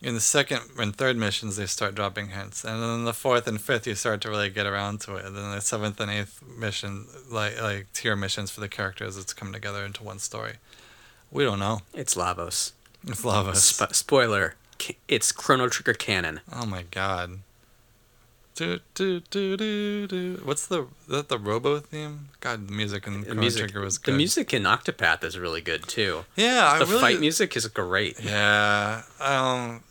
in 0.00 0.14
the 0.14 0.20
second 0.20 0.60
and 0.78 0.94
third 0.94 1.16
missions 1.16 1.56
they 1.56 1.66
start 1.66 1.94
dropping 1.94 2.28
hints, 2.28 2.64
and 2.64 2.82
then 2.82 3.04
the 3.04 3.12
fourth 3.12 3.46
and 3.48 3.60
fifth 3.60 3.86
you 3.86 3.94
start 3.94 4.20
to 4.22 4.30
really 4.30 4.50
get 4.50 4.66
around 4.66 5.00
to 5.02 5.16
it. 5.16 5.24
And 5.24 5.36
then 5.36 5.50
the 5.50 5.60
seventh 5.60 6.00
and 6.00 6.10
eighth 6.10 6.42
mission, 6.42 7.06
like 7.30 7.60
like 7.60 7.92
tier 7.92 8.16
missions 8.16 8.50
for 8.50 8.60
the 8.60 8.68
characters, 8.68 9.16
it's 9.16 9.32
come 9.34 9.52
together 9.52 9.84
into 9.84 10.02
one 10.02 10.18
story. 10.18 10.54
We 11.30 11.44
don't 11.44 11.58
know. 11.58 11.82
It's 11.94 12.14
Lavos. 12.14 12.72
It's 13.06 13.22
lavos 13.22 13.56
Sp- 13.60 13.94
spoiler. 13.94 14.54
It's 15.08 15.32
Chrono 15.32 15.68
Trigger 15.68 15.94
canon. 15.94 16.40
Oh 16.52 16.66
my 16.66 16.82
god. 16.90 17.40
Do, 18.58 18.80
do, 18.94 19.20
do, 19.30 19.56
do, 19.56 20.06
do. 20.08 20.40
What's 20.44 20.66
the 20.66 20.88
that 21.06 21.28
the 21.28 21.38
Robo 21.38 21.78
theme? 21.78 22.30
God, 22.40 22.66
the 22.66 22.72
music 22.72 23.06
in 23.06 23.22
The 23.22 23.36
music, 23.36 23.60
Trigger 23.62 23.82
was 23.82 24.00
the 24.00 24.10
music 24.10 24.52
in 24.52 24.64
Octopath 24.64 25.22
is 25.22 25.38
really 25.38 25.60
good 25.60 25.86
too. 25.86 26.24
Yeah, 26.34 26.66
I 26.74 26.78
The 26.80 26.86
really. 26.86 27.00
fight 27.00 27.20
music 27.20 27.56
is 27.56 27.68
great. 27.68 28.18
Yeah. 28.20 29.02
Um. 29.20 29.84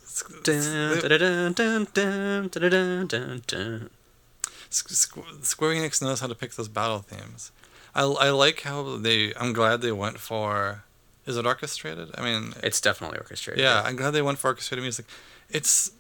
Square 4.70 5.76
Enix 5.76 6.02
knows 6.02 6.20
how 6.20 6.28
to 6.28 6.36
pick 6.36 6.54
those 6.56 6.68
battle 6.68 7.00
themes. 7.00 7.52
I, 7.96 8.04
I 8.04 8.30
like 8.32 8.62
how 8.62 8.98
they. 8.98 9.34
I'm 9.40 9.54
glad 9.54 9.82
they 9.82 9.92
went 9.92 10.20
for. 10.20 10.84
Is 11.26 11.36
it 11.38 11.46
orchestrated? 11.46 12.10
I 12.18 12.22
mean, 12.22 12.54
It's 12.64 12.80
definitely 12.80 13.18
orchestrated. 13.18 13.62
yeah, 13.64 13.82
I'm 13.86 13.96
glad 13.98 14.12
they 14.12 14.22
went 14.22 14.38
for 14.40 14.48
orchestrated 14.50 14.82
music. 14.84 15.06
It's 15.50 15.92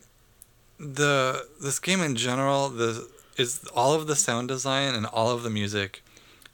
the 0.79 1.47
this 1.61 1.79
game 1.79 2.01
in 2.01 2.15
general. 2.15 2.69
The 2.69 3.09
is 3.37 3.65
all 3.75 3.93
of 3.93 4.07
the 4.07 4.15
sound 4.15 4.47
design 4.47 4.95
and 4.95 5.05
all 5.05 5.29
of 5.29 5.43
the 5.43 5.49
music 5.49 6.03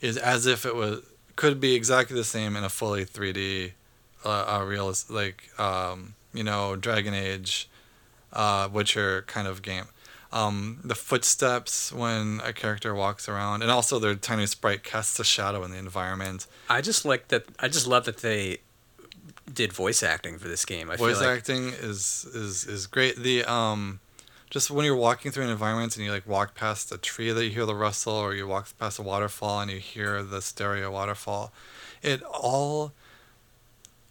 is 0.02 0.18
as 0.18 0.46
if 0.46 0.66
it 0.66 0.76
was 0.76 1.02
could 1.36 1.60
be 1.60 1.74
exactly 1.76 2.16
the 2.16 2.24
same 2.24 2.56
in 2.56 2.64
a 2.64 2.70
fully 2.70 3.06
3D, 3.06 3.72
uh, 4.26 4.60
uh 4.60 4.64
realist 4.66 5.10
like 5.10 5.50
um 5.60 6.16
you 6.34 6.44
know 6.44 6.76
Dragon 6.76 7.14
Age, 7.14 7.70
uh 8.32 8.70
Witcher 8.72 9.24
kind 9.28 9.48
of 9.48 9.62
game. 9.62 9.86
Um, 10.32 10.80
the 10.84 10.96
footsteps 10.96 11.94
when 11.94 12.42
a 12.44 12.54
character 12.54 12.96
walks 12.96 13.30
around, 13.30 13.62
and 13.62 13.70
also 13.70 14.00
their 14.00 14.16
tiny 14.16 14.48
sprite 14.48 14.84
casts 14.84 15.20
a 15.20 15.24
shadow 15.24 15.64
in 15.64 15.70
the 15.70 15.78
environment. 15.78 16.48
I 16.68 16.82
just 16.82 17.06
like 17.06 17.28
that. 17.28 17.46
I 17.60 17.68
just 17.68 17.86
love 17.86 18.06
that 18.06 18.18
they 18.18 18.58
did 19.54 19.72
voice 19.72 20.02
acting 20.02 20.40
for 20.40 20.48
this 20.48 20.66
game. 20.66 20.90
I 20.90 20.96
voice 20.96 21.20
feel 21.20 21.28
like 21.28 21.38
acting 21.38 21.68
is 21.68 22.26
is 22.34 22.66
is 22.66 22.88
great. 22.88 23.18
The 23.18 23.44
um, 23.44 24.00
just 24.54 24.70
when 24.70 24.86
you're 24.86 24.96
walking 24.96 25.32
through 25.32 25.46
an 25.46 25.50
environment 25.50 25.96
and 25.96 26.06
you 26.06 26.12
like 26.12 26.28
walk 26.28 26.54
past 26.54 26.92
a 26.92 26.98
tree 27.00 27.32
that 27.32 27.44
you 27.44 27.50
hear 27.50 27.66
the 27.66 27.74
rustle, 27.74 28.14
or 28.14 28.36
you 28.36 28.46
walk 28.46 28.68
past 28.78 29.00
a 29.00 29.02
waterfall 29.02 29.60
and 29.62 29.72
you 29.72 29.80
hear 29.80 30.22
the 30.22 30.44
stereo 30.44 30.92
waterfall, 30.92 31.52
it 32.04 32.22
all 32.22 32.94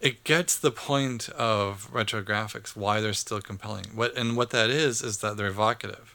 it 0.01 0.25
gets 0.25 0.57
the 0.57 0.69
point 0.69 1.29
of 1.29 1.87
retro 1.93 2.21
graphics 2.21 2.75
why 2.75 2.99
they're 2.99 3.13
still 3.13 3.39
compelling. 3.39 3.85
What 3.95 4.17
and 4.17 4.35
what 4.35 4.49
that 4.49 4.69
is 4.69 5.01
is 5.01 5.19
that 5.19 5.37
they're 5.37 5.47
evocative. 5.47 6.13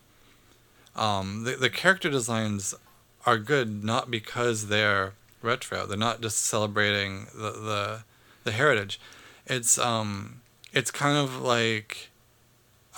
Um, 0.94 1.44
the 1.44 1.52
the 1.52 1.70
character 1.70 2.10
designs 2.10 2.74
are 3.24 3.38
good 3.38 3.82
not 3.82 4.10
because 4.10 4.68
they're 4.68 5.14
retro. 5.40 5.86
They're 5.86 5.96
not 5.96 6.20
just 6.20 6.44
celebrating 6.44 7.28
the 7.34 7.52
the, 7.52 8.02
the 8.44 8.52
heritage. 8.52 9.00
It's 9.46 9.78
um 9.78 10.42
it's 10.74 10.90
kind 10.90 11.16
of 11.16 11.40
like 11.40 12.10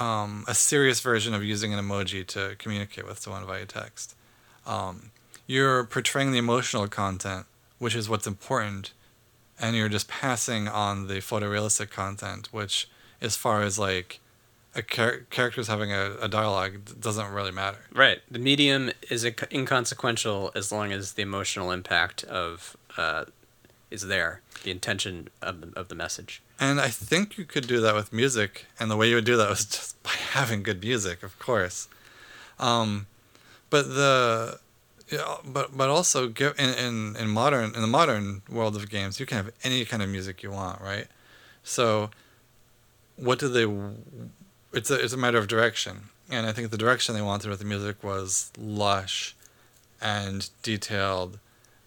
um, 0.00 0.44
a 0.48 0.54
serious 0.54 1.00
version 1.00 1.34
of 1.34 1.44
using 1.44 1.72
an 1.72 1.78
emoji 1.78 2.26
to 2.28 2.56
communicate 2.58 3.06
with 3.06 3.18
someone 3.20 3.46
via 3.46 3.66
text. 3.66 4.16
Um, 4.66 5.10
you're 5.46 5.84
portraying 5.84 6.32
the 6.32 6.38
emotional 6.38 6.88
content, 6.88 7.46
which 7.78 7.94
is 7.94 8.08
what's 8.08 8.26
important, 8.26 8.92
and 9.60 9.76
you're 9.76 9.88
just 9.88 10.08
passing 10.08 10.68
on 10.68 11.06
the 11.06 11.16
photorealistic 11.18 11.90
content, 11.90 12.48
which, 12.50 12.88
as 13.20 13.36
far 13.36 13.62
as 13.62 13.78
like 13.78 14.20
a 14.74 14.82
char- 14.82 15.26
characters 15.30 15.68
having 15.68 15.92
a, 15.92 16.16
a 16.20 16.28
dialogue, 16.28 17.00
doesn't 17.00 17.32
really 17.32 17.50
matter. 17.50 17.78
right. 17.92 18.20
The 18.30 18.38
medium 18.38 18.90
is 19.10 19.24
inc- 19.24 19.52
inconsequential 19.52 20.52
as 20.54 20.70
long 20.70 20.92
as 20.92 21.14
the 21.14 21.22
emotional 21.22 21.72
impact 21.72 22.24
of 22.24 22.76
uh, 22.96 23.24
is 23.90 24.06
there. 24.06 24.40
The 24.62 24.70
intention 24.70 25.28
of 25.42 25.60
the 25.60 25.78
of 25.78 25.88
the 25.88 25.94
message. 25.94 26.42
And 26.60 26.78
I 26.78 26.88
think 26.88 27.38
you 27.38 27.46
could 27.46 27.66
do 27.66 27.80
that 27.80 27.94
with 27.94 28.12
music, 28.12 28.66
and 28.78 28.90
the 28.90 28.96
way 28.96 29.08
you 29.08 29.14
would 29.14 29.24
do 29.24 29.38
that 29.38 29.48
was 29.48 29.64
just 29.76 30.00
by 30.02 30.10
having 30.10 30.62
good 30.62 30.82
music, 30.82 31.22
of 31.22 31.38
course. 31.38 31.88
Um, 32.58 33.06
but 33.70 33.88
the, 33.88 34.60
but 35.44 35.76
but 35.76 35.88
also 35.88 36.26
in, 36.28 36.54
in 36.58 37.16
in 37.16 37.28
modern 37.28 37.74
in 37.74 37.80
the 37.80 37.86
modern 37.86 38.42
world 38.48 38.76
of 38.76 38.90
games, 38.90 39.18
you 39.18 39.24
can 39.24 39.38
have 39.38 39.50
any 39.64 39.86
kind 39.86 40.02
of 40.02 40.10
music 40.10 40.42
you 40.42 40.50
want, 40.50 40.82
right? 40.82 41.06
So, 41.64 42.10
what 43.16 43.38
do 43.38 43.48
they? 43.48 43.66
It's 44.76 44.90
a 44.90 45.02
it's 45.02 45.14
a 45.14 45.16
matter 45.16 45.38
of 45.38 45.48
direction, 45.48 46.10
and 46.28 46.46
I 46.46 46.52
think 46.52 46.70
the 46.70 46.78
direction 46.78 47.14
they 47.14 47.22
wanted 47.22 47.48
with 47.48 47.60
the 47.60 47.64
music 47.64 48.04
was 48.04 48.52
lush, 48.58 49.34
and 50.00 50.50
detailed, 50.62 51.38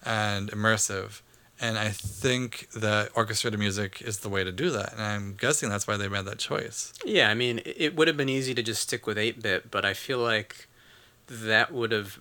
and 0.04 0.50
immersive. 0.50 1.20
And 1.60 1.78
I 1.78 1.90
think 1.90 2.68
that 2.72 3.10
orchestrated 3.14 3.60
music 3.60 4.02
is 4.02 4.18
the 4.18 4.28
way 4.28 4.42
to 4.44 4.50
do 4.52 4.70
that. 4.70 4.92
And 4.92 5.00
I'm 5.02 5.34
guessing 5.34 5.68
that's 5.68 5.86
why 5.86 5.96
they 5.96 6.08
made 6.08 6.24
that 6.24 6.38
choice. 6.38 6.92
Yeah, 7.04 7.30
I 7.30 7.34
mean, 7.34 7.60
it- 7.64 7.94
would 7.94 8.08
have 8.08 8.16
been 8.16 8.28
easy 8.28 8.54
to 8.54 8.62
just 8.62 8.82
stick 8.82 9.06
with 9.06 9.16
8 9.16 9.40
bit, 9.40 9.70
but 9.70 9.84
I 9.84 9.94
feel 9.94 10.18
like 10.18 10.66
that 11.28 11.72
would 11.72 11.92
have. 11.92 12.18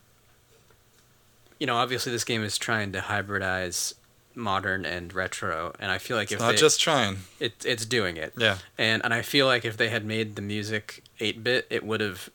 You 1.59 1.67
know, 1.67 1.75
obviously, 1.77 2.11
this 2.11 2.23
game 2.23 2.43
is 2.43 2.57
trying 2.57 2.91
to 2.93 2.99
hybridize 2.99 3.93
modern 4.35 4.85
and 4.85 5.13
retro, 5.13 5.73
and 5.79 5.91
I 5.91 5.97
feel 5.97 6.17
like 6.17 6.25
It's 6.25 6.33
if 6.33 6.39
not 6.39 6.51
they, 6.51 6.57
just 6.57 6.79
trying. 6.81 7.17
it, 7.39 7.53
it's 7.65 7.85
doing 7.85 8.17
it. 8.17 8.33
Yeah. 8.37 8.57
And 8.77 9.03
and 9.03 9.13
I 9.13 9.21
feel 9.21 9.45
like 9.45 9.63
if 9.65 9.77
they 9.77 9.89
had 9.89 10.05
made 10.05 10.35
the 10.35 10.41
music 10.41 11.03
8 11.19 11.43
bit, 11.43 11.67
it 11.69 11.83
would 11.85 12.01
have 12.01 12.29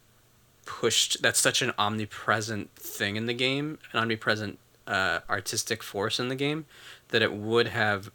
pushed. 0.65 1.23
That's 1.23 1.39
such 1.41 1.63
an 1.63 1.73
omnipresent 1.79 2.75
thing 2.77 3.17
in 3.17 3.27
the 3.27 3.35
game, 3.35 3.79
an 3.93 4.01
omnipresent 4.01 4.59
uh, 4.89 5.21
artistic 5.31 5.83
force 5.85 6.19
in 6.19 6.29
the 6.29 6.35
game, 6.35 6.67
that 7.11 7.23
it 7.23 7.33
would 7.33 7.69
have 7.69 8.11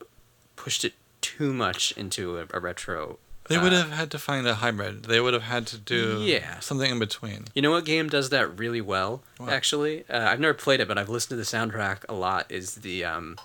pushed 0.58 0.84
it 0.84 0.94
too 1.22 1.54
much 1.54 1.94
into 1.96 2.38
a, 2.40 2.46
a 2.54 2.60
retro. 2.60 3.18
They 3.50 3.58
would 3.58 3.74
uh, 3.74 3.78
have 3.84 3.92
had 3.92 4.12
to 4.12 4.20
find 4.20 4.48
a 4.48 4.56
hybrid. 4.56 5.04
They 5.04 5.20
would 5.20 5.34
have 5.34 5.44
had 5.44 5.68
to 5.68 5.78
do 5.78 6.20
Yeah. 6.22 6.60
something 6.60 6.90
in 6.90 7.00
between. 7.00 7.46
You 7.54 7.62
know 7.62 7.72
what 7.72 7.86
game 7.86 8.08
does 8.10 8.30
that 8.30 8.58
really 8.58 8.82
well? 8.82 9.22
What? 9.38 9.52
Actually, 9.52 10.06
uh, 10.10 10.30
I've 10.30 10.40
never 10.40 10.54
played 10.54 10.80
it, 10.80 10.88
but 10.88 10.98
I've 10.98 11.10
listened 11.10 11.32
to 11.32 11.36
the 11.36 11.44
soundtrack 11.58 12.00
a 12.10 12.14
lot. 12.14 12.46
Is 12.50 12.76
the 12.76 13.04
um, 13.06 13.38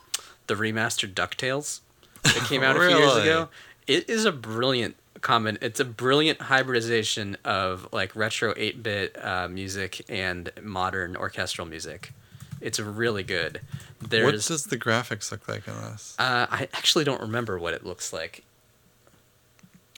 the 0.47 0.55
remastered 0.55 1.15
Ducktales 1.15 1.81
that 2.23 2.45
came 2.49 2.63
out 2.63 2.77
a 2.77 2.81
few 2.81 2.97
years 2.97 3.17
ago? 3.17 3.49
It 3.89 4.09
is 4.09 4.25
a 4.25 4.33
brilliant 4.33 4.95
comment. 5.21 5.59
It's 5.63 5.81
a 5.81 5.85
brilliant 5.85 6.43
hybridization 6.43 7.37
of 7.45 7.89
like 7.93 8.15
retro 8.15 8.55
eight 8.57 8.83
bit 8.85 9.17
uh, 9.23 9.49
music 9.49 10.05
and 10.09 10.53
modern 10.63 11.17
orchestral 11.17 11.67
music. 11.67 12.13
It's 12.61 12.79
really 12.81 13.23
good. 13.23 13.61
what 14.01 14.11
does 14.11 14.65
the 14.65 14.77
graphics 14.77 15.31
look 15.31 15.49
like 15.49 15.67
in 15.69 15.75
this? 15.75 16.15
uh, 16.19 16.47
I 16.51 16.69
actually 16.75 17.05
don't 17.05 17.21
remember 17.21 17.59
what 17.59 17.75
it 17.75 17.85
looks 17.85 18.13
like. 18.13 18.45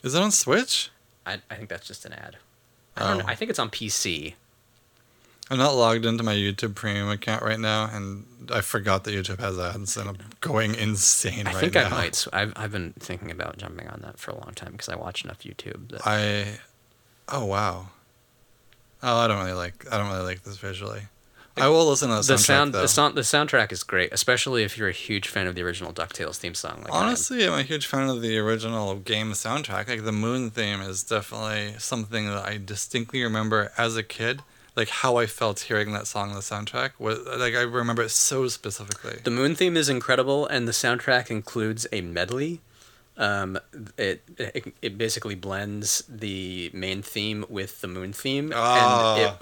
Is 0.02 0.14
it 0.14 0.22
on 0.22 0.30
Switch? 0.30 0.90
I, 1.26 1.38
I 1.50 1.54
think 1.56 1.68
that's 1.68 1.86
just 1.86 2.04
an 2.04 2.12
ad. 2.12 2.36
I 2.96 3.08
don't 3.08 3.18
know. 3.18 3.24
Oh. 3.26 3.28
I 3.28 3.34
think 3.34 3.50
it's 3.50 3.58
on 3.58 3.70
PC. 3.70 4.34
I'm 5.50 5.58
not 5.58 5.74
logged 5.74 6.06
into 6.06 6.22
my 6.22 6.34
YouTube 6.34 6.76
Premium 6.76 7.08
account 7.08 7.42
right 7.42 7.58
now, 7.58 7.90
and 7.92 8.24
I 8.52 8.60
forgot 8.60 9.02
that 9.04 9.10
YouTube 9.12 9.40
has 9.40 9.58
ads, 9.58 9.96
and 9.96 10.08
I'm 10.08 10.18
going 10.40 10.76
insane 10.76 11.46
I 11.46 11.52
right 11.52 11.60
think 11.60 11.74
now. 11.74 11.86
I 11.86 11.90
might. 11.90 12.26
I've 12.32 12.52
I've 12.54 12.72
been 12.72 12.94
thinking 13.00 13.32
about 13.32 13.58
jumping 13.58 13.88
on 13.88 14.00
that 14.02 14.18
for 14.18 14.30
a 14.30 14.34
long 14.34 14.52
time 14.54 14.72
because 14.72 14.88
I 14.88 14.94
watch 14.94 15.24
enough 15.24 15.40
YouTube. 15.40 15.88
That, 15.90 16.06
I, 16.06 16.60
oh 17.28 17.44
wow. 17.44 17.88
Oh, 19.02 19.16
I 19.16 19.26
don't 19.26 19.38
really 19.38 19.52
like. 19.52 19.86
I 19.90 19.98
don't 19.98 20.08
really 20.08 20.24
like 20.24 20.44
this 20.44 20.56
visually. 20.56 21.02
I 21.56 21.68
will 21.68 21.86
listen 21.88 22.08
to 22.08 22.16
the, 22.16 22.20
the 22.22 22.34
soundtrack, 22.34 22.38
sound 22.38 22.72
the 22.74 22.88
sound 22.88 23.14
the 23.16 23.20
soundtrack 23.22 23.72
is 23.72 23.82
great, 23.82 24.12
especially 24.12 24.62
if 24.62 24.78
you're 24.78 24.88
a 24.88 24.92
huge 24.92 25.28
fan 25.28 25.46
of 25.46 25.54
the 25.54 25.62
original 25.62 25.92
Ducktales 25.92 26.36
theme 26.36 26.54
song. 26.54 26.82
Like. 26.82 26.92
Honestly, 26.92 27.46
I'm 27.46 27.58
a 27.58 27.62
huge 27.62 27.86
fan 27.86 28.08
of 28.08 28.22
the 28.22 28.38
original 28.38 28.96
game 28.96 29.32
soundtrack. 29.32 29.88
Like 29.88 30.04
the 30.04 30.12
Moon 30.12 30.50
theme 30.50 30.80
is 30.80 31.02
definitely 31.02 31.74
something 31.78 32.26
that 32.26 32.44
I 32.44 32.58
distinctly 32.62 33.22
remember 33.22 33.72
as 33.76 33.96
a 33.96 34.02
kid. 34.02 34.42
Like 34.76 34.88
how 34.88 35.16
I 35.16 35.26
felt 35.26 35.60
hearing 35.60 35.92
that 35.92 36.06
song 36.06 36.30
on 36.30 36.36
the 36.36 36.42
soundtrack 36.42 36.92
was 36.98 37.18
like 37.26 37.54
I 37.54 37.62
remember 37.62 38.02
it 38.02 38.10
so 38.10 38.48
specifically. 38.48 39.18
The 39.22 39.30
Moon 39.30 39.54
theme 39.54 39.76
is 39.76 39.88
incredible, 39.88 40.46
and 40.46 40.68
the 40.68 40.72
soundtrack 40.72 41.30
includes 41.30 41.86
a 41.92 42.00
medley. 42.00 42.60
Um, 43.20 43.58
it, 43.98 44.22
it 44.38 44.72
it 44.80 44.96
basically 44.98 45.34
blends 45.34 46.02
the 46.08 46.70
main 46.72 47.02
theme 47.02 47.44
with 47.50 47.82
the 47.82 47.86
Moon 47.86 48.14
theme, 48.14 48.50
Ah. 48.56 49.14
and 49.16 49.36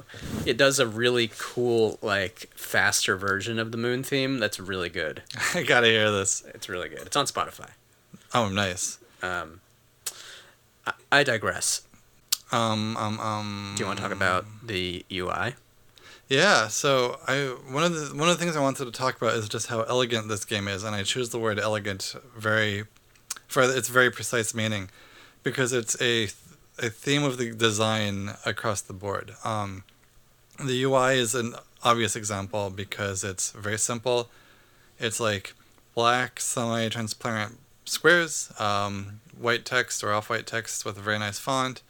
it 0.44 0.50
it 0.50 0.56
does 0.56 0.80
a 0.80 0.86
really 0.86 1.30
cool 1.38 1.96
like 2.02 2.50
faster 2.56 3.16
version 3.16 3.60
of 3.60 3.70
the 3.70 3.78
Moon 3.78 4.02
theme. 4.02 4.38
That's 4.40 4.58
really 4.58 4.88
good. 4.88 5.22
I 5.54 5.62
gotta 5.62 5.86
hear 5.86 6.10
this. 6.10 6.42
It's 6.54 6.68
really 6.68 6.88
good. 6.88 7.02
It's 7.06 7.16
on 7.16 7.26
Spotify. 7.26 7.70
Oh, 8.34 8.48
nice. 8.48 8.98
Um, 9.22 9.60
I, 10.84 10.92
I 11.12 11.22
digress. 11.22 11.82
Um, 12.50 12.96
um, 12.96 13.20
um. 13.20 13.74
Do 13.76 13.82
you 13.84 13.86
want 13.86 13.98
to 13.98 14.02
talk 14.02 14.12
about 14.12 14.44
the 14.66 15.06
UI? 15.12 15.54
Yeah, 16.28 16.66
so 16.68 17.18
I 17.28 17.54
one 17.70 17.84
of 17.84 17.94
the 17.94 18.14
one 18.16 18.28
of 18.28 18.36
the 18.36 18.44
things 18.44 18.56
I 18.56 18.60
wanted 18.60 18.86
to 18.86 18.90
talk 18.90 19.16
about 19.16 19.34
is 19.34 19.48
just 19.48 19.68
how 19.68 19.82
elegant 19.82 20.26
this 20.28 20.44
game 20.44 20.66
is, 20.66 20.82
and 20.82 20.96
I 20.96 21.04
choose 21.04 21.30
the 21.30 21.38
word 21.38 21.60
elegant 21.60 22.14
very 22.36 22.84
for 23.48 23.62
its 23.62 23.88
very 23.88 24.10
precise 24.10 24.54
meaning, 24.54 24.90
because 25.42 25.72
it's 25.72 26.00
a 26.00 26.28
a 26.80 26.90
theme 26.90 27.24
of 27.24 27.38
the 27.38 27.52
design 27.52 28.34
across 28.46 28.80
the 28.80 28.92
board. 28.92 29.34
Um, 29.44 29.82
the 30.64 30.84
UI 30.84 31.18
is 31.18 31.34
an 31.34 31.54
obvious 31.82 32.14
example 32.14 32.70
because 32.70 33.24
it's 33.24 33.50
very 33.50 33.78
simple. 33.78 34.28
It's 34.98 35.18
like 35.18 35.54
black 35.94 36.40
semi-transparent 36.40 37.58
squares, 37.84 38.52
um, 38.58 39.20
white 39.36 39.64
text 39.64 40.04
or 40.04 40.12
off-white 40.12 40.46
text 40.46 40.84
with 40.84 40.98
a 40.98 41.00
very 41.00 41.18
nice 41.18 41.38
font. 41.38 41.82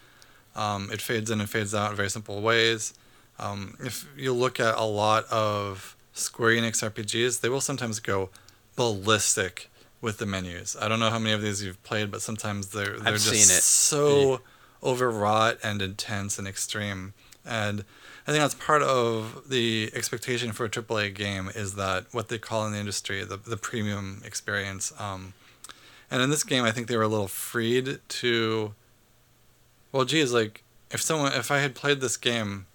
Um, 0.57 0.91
it 0.93 1.01
fades 1.01 1.31
in 1.31 1.41
and 1.41 1.49
fades 1.49 1.75
out 1.75 1.91
in 1.91 1.97
very 1.97 2.11
simple 2.11 2.41
ways. 2.41 2.95
Um, 3.39 3.77
if 3.81 4.07
you 4.17 4.33
look 4.33 4.59
at 4.59 4.77
a 4.77 4.85
lot 4.85 5.25
of 5.27 5.97
Square 6.13 6.53
Enix 6.53 6.83
RPGs, 6.83 7.41
they 7.41 7.49
will 7.49 7.61
sometimes 7.61 8.01
go 8.01 8.31
ballistic 8.75 9.71
with 10.01 10.19
the 10.19 10.27
menus. 10.27 10.77
I 10.81 10.89
don't 10.89 11.01
know 11.01 11.11
how 11.11 11.19
many 11.19 11.35
of 11.35 11.43
these 11.43 11.63
you've 11.63 11.83
played, 11.83 12.11
but 12.11 12.23
sometimes 12.23 12.69
they're 12.69 12.99
they're 12.99 13.15
I've 13.15 13.21
just 13.21 13.63
so 13.63 14.41
overwrought 14.83 15.59
and 15.63 15.83
intense 15.83 16.39
and 16.39 16.47
extreme. 16.47 17.15
And 17.45 17.85
I 18.27 18.31
think 18.31 18.43
that's 18.43 18.55
part 18.55 18.83
of 18.83 19.45
the 19.49 19.91
expectation 19.95 20.53
for 20.53 20.67
a 20.67 20.69
AAA 20.69 21.15
game 21.15 21.51
is 21.55 21.75
that 21.75 22.07
what 22.13 22.29
they 22.29 22.39
call 22.39 22.67
in 22.67 22.73
the 22.73 22.79
industry 22.79 23.25
the 23.25 23.37
the 23.37 23.57
premium 23.57 24.23
experience. 24.25 24.93
Um, 24.99 25.35
and 26.11 26.23
in 26.23 26.31
this 26.31 26.45
game, 26.45 26.65
I 26.65 26.71
think 26.71 26.87
they 26.89 26.97
were 26.97 27.03
a 27.03 27.09
little 27.09 27.29
freed 27.29 28.01
to. 28.09 28.75
Well, 29.91 30.05
geez, 30.05 30.33
like 30.33 30.63
if 30.91 31.03
someone 31.03 31.33
if 31.33 31.51
I 31.51 31.59
had 31.59 31.75
played 31.75 32.01
this 32.01 32.17
game 32.17 32.67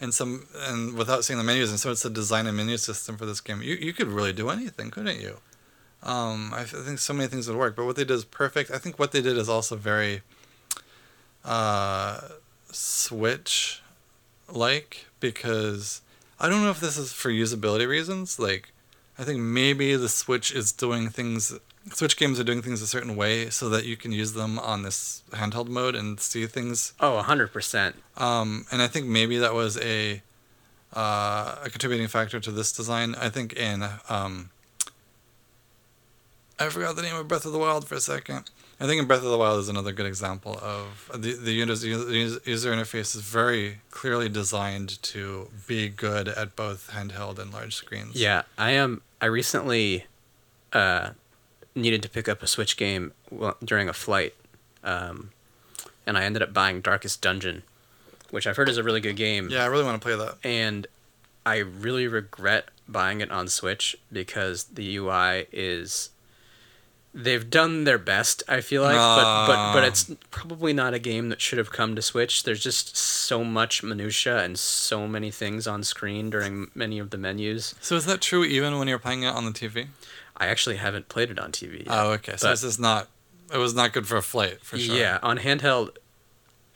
and 0.00 0.12
some 0.12 0.46
and 0.54 0.94
without 0.94 1.24
seeing 1.24 1.38
the 1.38 1.44
menus 1.44 1.70
and 1.70 1.78
so 1.78 1.90
it's 1.90 2.04
a 2.04 2.10
design 2.10 2.46
and 2.46 2.56
menu 2.56 2.76
system 2.76 3.16
for 3.16 3.26
this 3.26 3.40
game 3.40 3.62
you, 3.62 3.74
you 3.74 3.92
could 3.92 4.08
really 4.08 4.32
do 4.32 4.50
anything 4.50 4.90
couldn't 4.90 5.20
you 5.20 5.38
um, 6.06 6.52
I, 6.54 6.60
I 6.60 6.64
think 6.86 6.98
so 7.00 7.12
many 7.12 7.28
things 7.28 7.48
would 7.48 7.56
work 7.58 7.74
but 7.76 7.84
what 7.84 7.96
they 7.96 8.04
did 8.04 8.14
is 8.14 8.24
perfect 8.24 8.70
i 8.70 8.78
think 8.78 8.98
what 8.98 9.10
they 9.12 9.20
did 9.20 9.36
is 9.36 9.48
also 9.48 9.76
very 9.76 10.22
uh, 11.44 12.20
switch 12.72 13.82
like 14.52 15.06
because 15.20 16.02
i 16.38 16.48
don't 16.48 16.62
know 16.62 16.70
if 16.70 16.80
this 16.80 16.96
is 16.96 17.12
for 17.12 17.30
usability 17.30 17.86
reasons 17.88 18.38
like 18.38 18.70
i 19.18 19.24
think 19.24 19.40
maybe 19.40 19.96
the 19.96 20.08
switch 20.08 20.52
is 20.54 20.72
doing 20.72 21.08
things 21.08 21.52
switch 21.92 22.16
games 22.16 22.38
are 22.40 22.44
doing 22.44 22.62
things 22.62 22.82
a 22.82 22.86
certain 22.86 23.14
way 23.16 23.48
so 23.50 23.68
that 23.68 23.84
you 23.84 23.96
can 23.96 24.10
use 24.12 24.32
them 24.32 24.58
on 24.58 24.82
this 24.82 25.22
handheld 25.32 25.68
mode 25.68 25.94
and 25.94 26.18
see 26.20 26.46
things 26.46 26.92
Oh, 27.00 27.22
100%. 27.24 27.94
um, 28.16 28.66
and 28.72 28.82
I 28.82 28.88
think 28.88 29.06
maybe 29.06 29.38
that 29.38 29.54
was 29.54 29.78
a 29.78 30.22
uh, 30.94 31.56
a 31.64 31.68
contributing 31.70 32.08
factor 32.08 32.40
to 32.40 32.50
this 32.50 32.72
design. 32.72 33.14
I 33.16 33.28
think 33.28 33.52
in 33.52 33.84
um, 34.08 34.50
I 36.58 36.68
forgot 36.70 36.96
the 36.96 37.02
name 37.02 37.16
of 37.16 37.28
Breath 37.28 37.44
of 37.44 37.52
the 37.52 37.58
Wild 37.58 37.86
for 37.86 37.94
a 37.96 38.00
second. 38.00 38.50
I 38.80 38.86
think 38.86 39.00
in 39.00 39.06
Breath 39.06 39.22
of 39.22 39.30
the 39.30 39.38
Wild 39.38 39.60
is 39.60 39.68
another 39.68 39.92
good 39.92 40.06
example 40.06 40.58
of 40.62 41.10
the 41.14 41.32
the 41.34 41.52
user, 41.52 41.86
interface 41.86 43.14
is 43.16 43.22
very 43.22 43.78
clearly 43.90 44.28
designed 44.28 45.02
to 45.02 45.48
be 45.66 45.88
good 45.88 46.28
at 46.28 46.56
both 46.56 46.90
handheld 46.92 47.38
and 47.38 47.52
large 47.52 47.74
screens. 47.74 48.16
Yeah, 48.16 48.42
I 48.58 48.72
am. 48.72 49.02
I 49.20 49.26
recently 49.26 50.04
uh, 50.72 51.10
needed 51.74 52.02
to 52.02 52.08
pick 52.10 52.28
up 52.28 52.42
a 52.42 52.46
Switch 52.46 52.76
game 52.76 53.12
during 53.64 53.88
a 53.88 53.94
flight, 53.94 54.34
um, 54.84 55.30
and 56.06 56.18
I 56.18 56.24
ended 56.24 56.42
up 56.42 56.52
buying 56.52 56.82
Darkest 56.82 57.22
Dungeon, 57.22 57.62
which 58.30 58.46
I've 58.46 58.56
heard 58.58 58.68
is 58.68 58.76
a 58.76 58.82
really 58.82 59.00
good 59.00 59.16
game. 59.16 59.48
Yeah, 59.50 59.62
I 59.62 59.66
really 59.66 59.84
want 59.84 60.00
to 60.00 60.06
play 60.06 60.16
that. 60.16 60.36
and 60.44 60.86
I 61.46 61.58
really 61.58 62.08
regret 62.08 62.68
buying 62.88 63.20
it 63.20 63.30
on 63.30 63.48
Switch 63.48 63.96
because 64.12 64.64
the 64.64 64.96
UI 64.96 65.46
is. 65.52 66.10
They've 67.18 67.48
done 67.48 67.84
their 67.84 67.96
best, 67.96 68.42
I 68.46 68.60
feel 68.60 68.82
like, 68.82 68.94
but, 68.94 69.46
but 69.46 69.72
but 69.72 69.84
Ah. 69.84 69.86
it's 69.86 70.10
probably 70.30 70.74
not 70.74 70.92
a 70.92 70.98
game 70.98 71.30
that 71.30 71.40
should 71.40 71.56
have 71.56 71.72
come 71.72 71.96
to 71.96 72.02
Switch. 72.02 72.42
There's 72.42 72.62
just 72.62 72.94
so 72.94 73.42
much 73.42 73.82
minutia 73.82 74.40
and 74.44 74.58
so 74.58 75.08
many 75.08 75.30
things 75.30 75.66
on 75.66 75.82
screen 75.82 76.28
during 76.28 76.70
many 76.74 76.98
of 76.98 77.08
the 77.10 77.16
menus. 77.16 77.74
So 77.80 77.96
is 77.96 78.04
that 78.04 78.20
true 78.20 78.44
even 78.44 78.78
when 78.78 78.86
you're 78.86 78.98
playing 78.98 79.22
it 79.22 79.28
on 79.34 79.46
the 79.46 79.50
TV? 79.52 79.86
I 80.36 80.48
actually 80.48 80.76
haven't 80.76 81.08
played 81.08 81.30
it 81.30 81.38
on 81.38 81.52
TV. 81.52 81.78
Yet. 81.78 81.86
Oh, 81.88 82.10
okay. 82.12 82.36
So 82.36 82.50
this 82.50 82.62
is 82.62 82.78
not. 82.78 83.08
It 83.50 83.56
was 83.58 83.72
not 83.74 83.94
good 83.94 84.06
for 84.06 84.18
a 84.18 84.22
flight 84.22 84.60
for 84.62 84.76
sure. 84.76 84.94
Yeah, 84.94 85.18
on 85.22 85.38
handheld. 85.38 85.96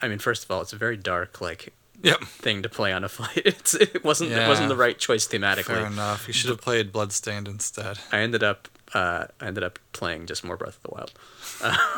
I 0.00 0.08
mean, 0.08 0.18
first 0.20 0.44
of 0.44 0.50
all, 0.50 0.62
it's 0.62 0.72
a 0.72 0.76
very 0.76 0.96
dark 0.96 1.42
like 1.42 1.74
Yep. 2.02 2.20
thing 2.24 2.62
to 2.62 2.70
play 2.70 2.94
on 2.94 3.04
a 3.04 3.08
flight. 3.16 3.42
It's 3.44 3.74
it 3.74 4.02
wasn't 4.02 4.32
it 4.32 4.48
wasn't 4.48 4.70
the 4.70 4.76
right 4.76 4.98
choice 4.98 5.28
thematically. 5.28 5.64
Fair 5.64 5.84
enough. 5.86 6.26
You 6.26 6.32
should 6.32 6.48
have 6.48 6.62
played 6.62 6.92
Bloodstained 6.92 7.46
instead. 7.46 7.98
I 8.10 8.20
ended 8.20 8.42
up 8.42 8.68
uh, 8.94 9.26
I 9.40 9.46
ended 9.46 9.64
up 9.64 9.78
playing 9.92 10.26
just 10.26 10.44
more 10.44 10.56
Breath 10.56 10.76
of 10.76 10.82
the 10.82 10.90
Wild. 10.90 11.12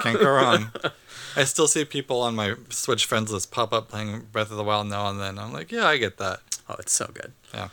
Can't 0.02 0.18
go 0.18 0.30
wrong. 0.30 0.70
I 1.36 1.44
still 1.44 1.68
see 1.68 1.84
people 1.84 2.20
on 2.20 2.34
my 2.34 2.54
Switch 2.68 3.06
friends 3.06 3.32
list 3.32 3.50
pop 3.50 3.72
up 3.72 3.88
playing 3.88 4.26
Breath 4.32 4.50
of 4.50 4.56
the 4.56 4.64
Wild 4.64 4.88
now 4.88 5.08
and 5.08 5.20
then. 5.20 5.38
I'm 5.38 5.52
like, 5.52 5.72
yeah, 5.72 5.86
I 5.86 5.96
get 5.96 6.18
that. 6.18 6.40
Oh, 6.68 6.76
it's 6.78 6.92
so 6.92 7.10
good. 7.12 7.32
Yeah. 7.54 7.68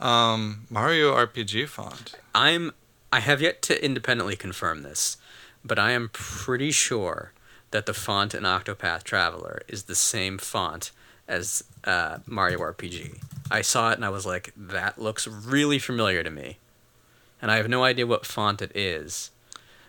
Um, 0.00 0.66
Mario 0.68 1.14
RPG 1.14 1.68
font. 1.68 2.14
I'm 2.34 2.72
I 3.12 3.20
have 3.20 3.40
yet 3.40 3.62
to 3.62 3.84
independently 3.84 4.36
confirm 4.36 4.82
this, 4.82 5.16
but 5.64 5.78
I 5.78 5.92
am 5.92 6.10
pretty 6.12 6.70
sure 6.70 7.32
that 7.70 7.86
the 7.86 7.94
font 7.94 8.34
in 8.34 8.42
Octopath 8.42 9.04
Traveler 9.04 9.62
is 9.68 9.84
the 9.84 9.94
same 9.94 10.38
font 10.38 10.90
as 11.28 11.64
uh, 11.84 12.18
Mario 12.26 12.58
RPG. 12.58 13.18
I 13.50 13.62
saw 13.62 13.90
it 13.90 13.94
and 13.94 14.04
I 14.04 14.10
was 14.10 14.26
like, 14.26 14.52
that 14.56 14.98
looks 14.98 15.26
really 15.26 15.78
familiar 15.78 16.22
to 16.22 16.30
me. 16.30 16.58
And 17.40 17.50
I 17.50 17.56
have 17.56 17.68
no 17.68 17.84
idea 17.84 18.06
what 18.06 18.24
font 18.24 18.62
it 18.62 18.74
is. 18.74 19.30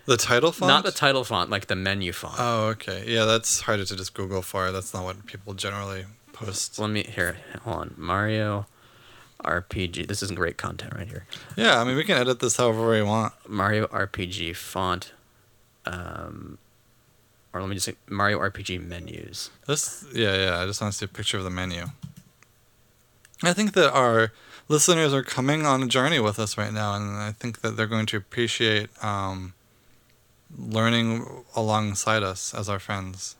The 0.06 0.16
title 0.16 0.52
font? 0.52 0.68
Not 0.68 0.84
the 0.84 0.90
title 0.90 1.24
font, 1.24 1.50
like 1.50 1.66
the 1.66 1.76
menu 1.76 2.12
font. 2.12 2.36
Oh, 2.38 2.68
okay. 2.68 3.04
Yeah, 3.06 3.24
that's 3.24 3.60
harder 3.60 3.84
to 3.84 3.96
just 3.96 4.14
Google 4.14 4.42
for. 4.42 4.72
That's 4.72 4.94
not 4.94 5.04
what 5.04 5.26
people 5.26 5.54
generally 5.54 6.06
post. 6.32 6.78
Let 6.78 6.90
me 6.90 7.02
here. 7.02 7.36
Hold 7.64 7.76
on. 7.76 7.94
Mario 7.96 8.66
RPG. 9.44 10.06
This 10.06 10.22
is 10.22 10.30
great 10.30 10.56
content 10.56 10.94
right 10.94 11.08
here. 11.08 11.26
Yeah, 11.56 11.80
I 11.80 11.84
mean, 11.84 11.96
we 11.96 12.04
can 12.04 12.16
edit 12.16 12.40
this 12.40 12.56
however 12.56 12.90
we 12.90 13.02
want. 13.02 13.34
Mario 13.46 13.86
RPG 13.88 14.56
font. 14.56 15.12
Um, 15.84 16.58
or 17.52 17.60
let 17.60 17.68
me 17.68 17.76
just 17.76 17.86
say 17.86 17.94
Mario 18.08 18.38
RPG 18.38 18.86
menus. 18.86 19.50
This, 19.66 20.06
yeah, 20.14 20.36
yeah. 20.36 20.58
I 20.60 20.66
just 20.66 20.80
want 20.80 20.92
to 20.92 20.98
see 20.98 21.04
a 21.04 21.08
picture 21.08 21.38
of 21.38 21.44
the 21.44 21.50
menu. 21.50 21.86
I 23.42 23.52
think 23.52 23.74
that 23.74 23.92
our 23.92 24.32
listeners 24.68 25.12
are 25.12 25.22
coming 25.22 25.66
on 25.66 25.82
a 25.82 25.86
journey 25.86 26.20
with 26.20 26.38
us 26.38 26.56
right 26.56 26.72
now, 26.72 26.94
and 26.94 27.16
I 27.16 27.32
think 27.32 27.62
that 27.62 27.76
they're 27.76 27.86
going 27.86 28.06
to 28.06 28.16
appreciate 28.16 28.90
um, 29.02 29.54
learning 30.56 31.44
alongside 31.56 32.22
us 32.22 32.54
as 32.54 32.68
our 32.68 32.78
friends. 32.78 33.36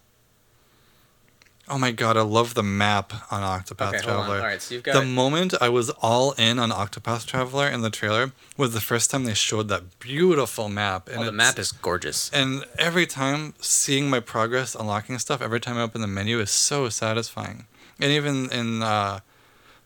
Oh 1.70 1.76
my 1.78 1.90
god, 1.90 2.16
I 2.16 2.22
love 2.22 2.54
the 2.54 2.62
map 2.62 3.12
on 3.30 3.42
Octopath 3.42 3.88
okay, 3.88 3.98
hold 3.98 4.08
on. 4.08 4.26
Traveler. 4.26 4.36
All 4.38 4.42
right, 4.42 4.62
so 4.62 4.74
you've 4.74 4.82
got 4.82 4.94
The 4.94 5.04
moment 5.04 5.52
I 5.60 5.68
was 5.68 5.90
all 5.90 6.32
in 6.32 6.58
on 6.58 6.70
Octopath 6.70 7.26
Traveler 7.26 7.68
in 7.68 7.82
the 7.82 7.90
trailer 7.90 8.32
was 8.56 8.72
the 8.72 8.80
first 8.80 9.10
time 9.10 9.24
they 9.24 9.34
showed 9.34 9.68
that 9.68 9.98
beautiful 9.98 10.70
map. 10.70 11.08
And 11.08 11.18
oh, 11.18 11.24
the 11.24 11.32
map 11.32 11.58
is 11.58 11.72
gorgeous. 11.72 12.30
and 12.32 12.64
every 12.78 13.06
time 13.06 13.52
seeing 13.60 14.08
my 14.08 14.20
progress 14.20 14.74
unlocking 14.74 15.18
stuff, 15.18 15.42
every 15.42 15.60
time 15.60 15.76
I 15.76 15.82
open 15.82 16.00
the 16.00 16.06
menu 16.06 16.40
is 16.40 16.50
so 16.50 16.88
satisfying. 16.88 17.66
And 18.00 18.12
even 18.12 18.50
in 18.50 18.82
uh, 18.82 19.20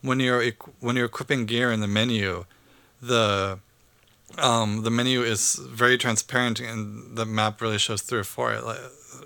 when 0.02 0.20
you're 0.20 0.44
when 0.80 0.96
you're 0.96 1.06
equipping 1.06 1.46
gear 1.46 1.72
in 1.72 1.80
the 1.80 1.88
menu, 1.88 2.44
the 3.00 3.58
um, 4.38 4.82
the 4.82 4.90
menu 4.90 5.22
is 5.22 5.54
very 5.54 5.96
transparent 5.96 6.60
and 6.60 7.16
the 7.16 7.24
map 7.24 7.60
really 7.60 7.78
shows 7.78 8.02
through 8.02 8.24
for 8.24 8.52
it. 8.52 8.64
Like, 8.64 8.80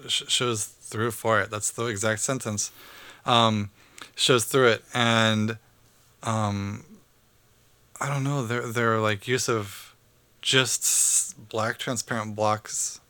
sh- 0.09 0.25
shows 0.29 0.65
through 0.65 1.13
for 1.13 1.41
it. 1.41 1.51
That's 1.51 1.71
the 1.71 1.87
exact 1.87 2.21
sentence. 2.21 2.71
Um, 3.25 3.71
shows 4.15 4.45
through 4.45 4.69
it, 4.69 4.85
and 4.95 5.59
um, 6.23 6.85
I 8.01 8.09
don't 8.09 8.25
know. 8.25 8.47
Their 8.47 8.67
their 8.67 8.99
like 8.99 9.27
use 9.27 9.49
of 9.49 9.95
just 10.43 11.49
black 11.49 11.79
transparent 11.79 12.37
blocks 12.37 13.01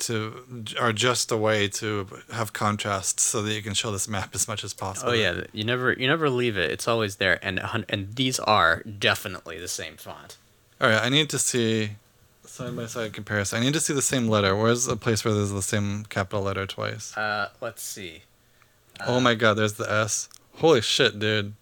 to 0.00 0.44
are 0.80 0.92
just 0.92 1.30
a 1.30 1.36
way 1.36 1.68
to 1.68 2.06
have 2.32 2.52
contrast 2.52 3.20
so 3.20 3.42
that 3.42 3.52
you 3.54 3.62
can 3.62 3.74
show 3.74 3.90
this 3.90 4.08
map 4.08 4.34
as 4.34 4.48
much 4.48 4.64
as 4.64 4.72
possible. 4.74 5.10
Oh 5.12 5.14
yeah, 5.14 5.44
you 5.52 5.64
never 5.64 5.92
you 5.92 6.06
never 6.06 6.28
leave 6.30 6.56
it. 6.56 6.70
It's 6.70 6.86
always 6.88 7.16
there, 7.16 7.38
and 7.44 7.60
and 7.88 8.14
these 8.16 8.38
are 8.40 8.82
definitely 8.82 9.58
the 9.58 9.68
same 9.68 9.96
font. 9.96 10.36
All 10.80 10.88
right, 10.88 11.02
I 11.02 11.08
need 11.08 11.28
to 11.30 11.38
see 11.38 11.90
side 12.44 12.74
by 12.76 12.86
side 12.86 13.12
comparison. 13.12 13.60
I 13.60 13.64
need 13.64 13.74
to 13.74 13.80
see 13.80 13.92
the 13.94 14.02
same 14.02 14.26
letter. 14.28 14.56
Where's 14.56 14.88
a 14.88 14.96
place 14.96 15.24
where 15.24 15.34
there's 15.34 15.52
the 15.52 15.62
same 15.62 16.04
capital 16.06 16.42
letter 16.42 16.66
twice? 16.66 17.16
Uh, 17.16 17.50
let's 17.60 17.82
see. 17.82 18.22
oh 19.06 19.20
my 19.20 19.34
god, 19.34 19.54
there's 19.54 19.74
the 19.74 19.90
S. 19.90 20.28
Holy 20.56 20.80
shit, 20.80 21.18
dude. 21.18 21.54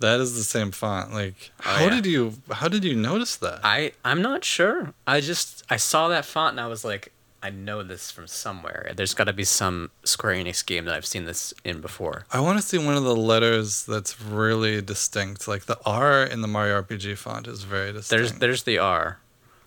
That 0.00 0.18
is 0.18 0.34
the 0.34 0.42
same 0.42 0.72
font. 0.72 1.12
Like, 1.12 1.52
Oh, 1.60 1.62
how 1.62 1.84
yeah. 1.84 1.90
did 1.90 2.06
you 2.06 2.34
how 2.50 2.66
did 2.66 2.82
you 2.84 2.96
notice 2.96 3.36
that? 3.36 3.60
I 3.62 3.92
I'm 4.04 4.20
not 4.20 4.44
sure. 4.44 4.94
I 5.06 5.20
just 5.20 5.62
I 5.70 5.76
saw 5.76 6.08
that 6.08 6.24
font 6.24 6.54
and 6.54 6.60
I 6.60 6.66
was 6.66 6.84
like, 6.84 7.11
I 7.42 7.50
know 7.50 7.82
this 7.82 8.10
from 8.10 8.28
somewhere. 8.28 8.92
There's 8.94 9.14
got 9.14 9.24
to 9.24 9.32
be 9.32 9.42
some 9.44 9.90
Square 10.04 10.36
Enix 10.36 10.64
game 10.64 10.84
that 10.84 10.94
I've 10.94 11.04
seen 11.06 11.24
this 11.24 11.52
in 11.64 11.80
before. 11.80 12.24
I 12.32 12.38
want 12.40 12.58
to 12.58 12.62
see 12.64 12.78
one 12.78 12.96
of 12.96 13.02
the 13.02 13.16
letters 13.16 13.84
that's 13.84 14.20
really 14.20 14.80
distinct. 14.80 15.48
Like 15.48 15.64
the 15.64 15.78
R 15.84 16.22
in 16.22 16.40
the 16.40 16.48
Mario 16.48 16.80
RPG 16.82 17.18
font 17.18 17.48
is 17.48 17.64
very 17.64 17.92
distinct. 17.92 18.10
There's 18.10 18.32
there's 18.38 18.62
the 18.62 18.78
R. 18.78 19.18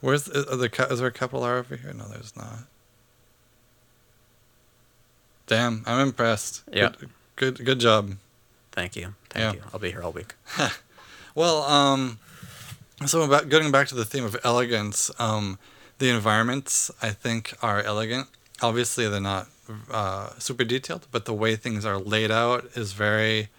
Where's 0.02 0.28
is, 0.30 0.46
are 0.46 0.56
the 0.56 0.88
is 0.90 1.00
there 1.00 1.08
a 1.08 1.12
capital 1.12 1.44
R 1.44 1.58
over 1.58 1.76
here? 1.76 1.92
No, 1.94 2.08
there's 2.08 2.36
not. 2.38 2.60
Damn, 5.48 5.84
I'm 5.86 6.00
impressed. 6.08 6.64
Yeah. 6.72 6.90
Good, 6.98 7.10
good, 7.36 7.66
good 7.66 7.80
job. 7.80 8.16
Thank 8.72 8.96
you. 8.96 9.16
Thank 9.30 9.56
Yeah. 9.56 9.62
you. 9.62 9.68
I'll 9.74 9.80
be 9.80 9.92
here 9.92 10.02
all 10.02 10.12
week. 10.12 10.34
Well, 11.36 11.64
um, 11.64 12.18
so 13.06 13.22
about 13.24 13.50
getting 13.50 13.70
back 13.70 13.90
to 13.90 13.96
the 13.96 14.06
theme 14.06 14.24
of 14.24 14.38
elegance, 14.46 15.12
um, 15.20 15.60
the 15.98 16.10
environments 16.10 16.92
I 17.02 17.10
think 17.10 17.54
are 17.62 17.82
elegant. 17.82 18.28
Obviously, 18.62 19.08
they're 19.08 19.20
not 19.20 19.48
uh, 19.92 20.30
super 20.38 20.64
detailed, 20.64 21.08
but 21.12 21.26
the 21.26 21.34
way 21.34 21.56
things 21.56 21.86
are 21.86 21.98
laid 21.98 22.32
out 22.32 22.66
is 22.76 22.94
very 22.94 23.50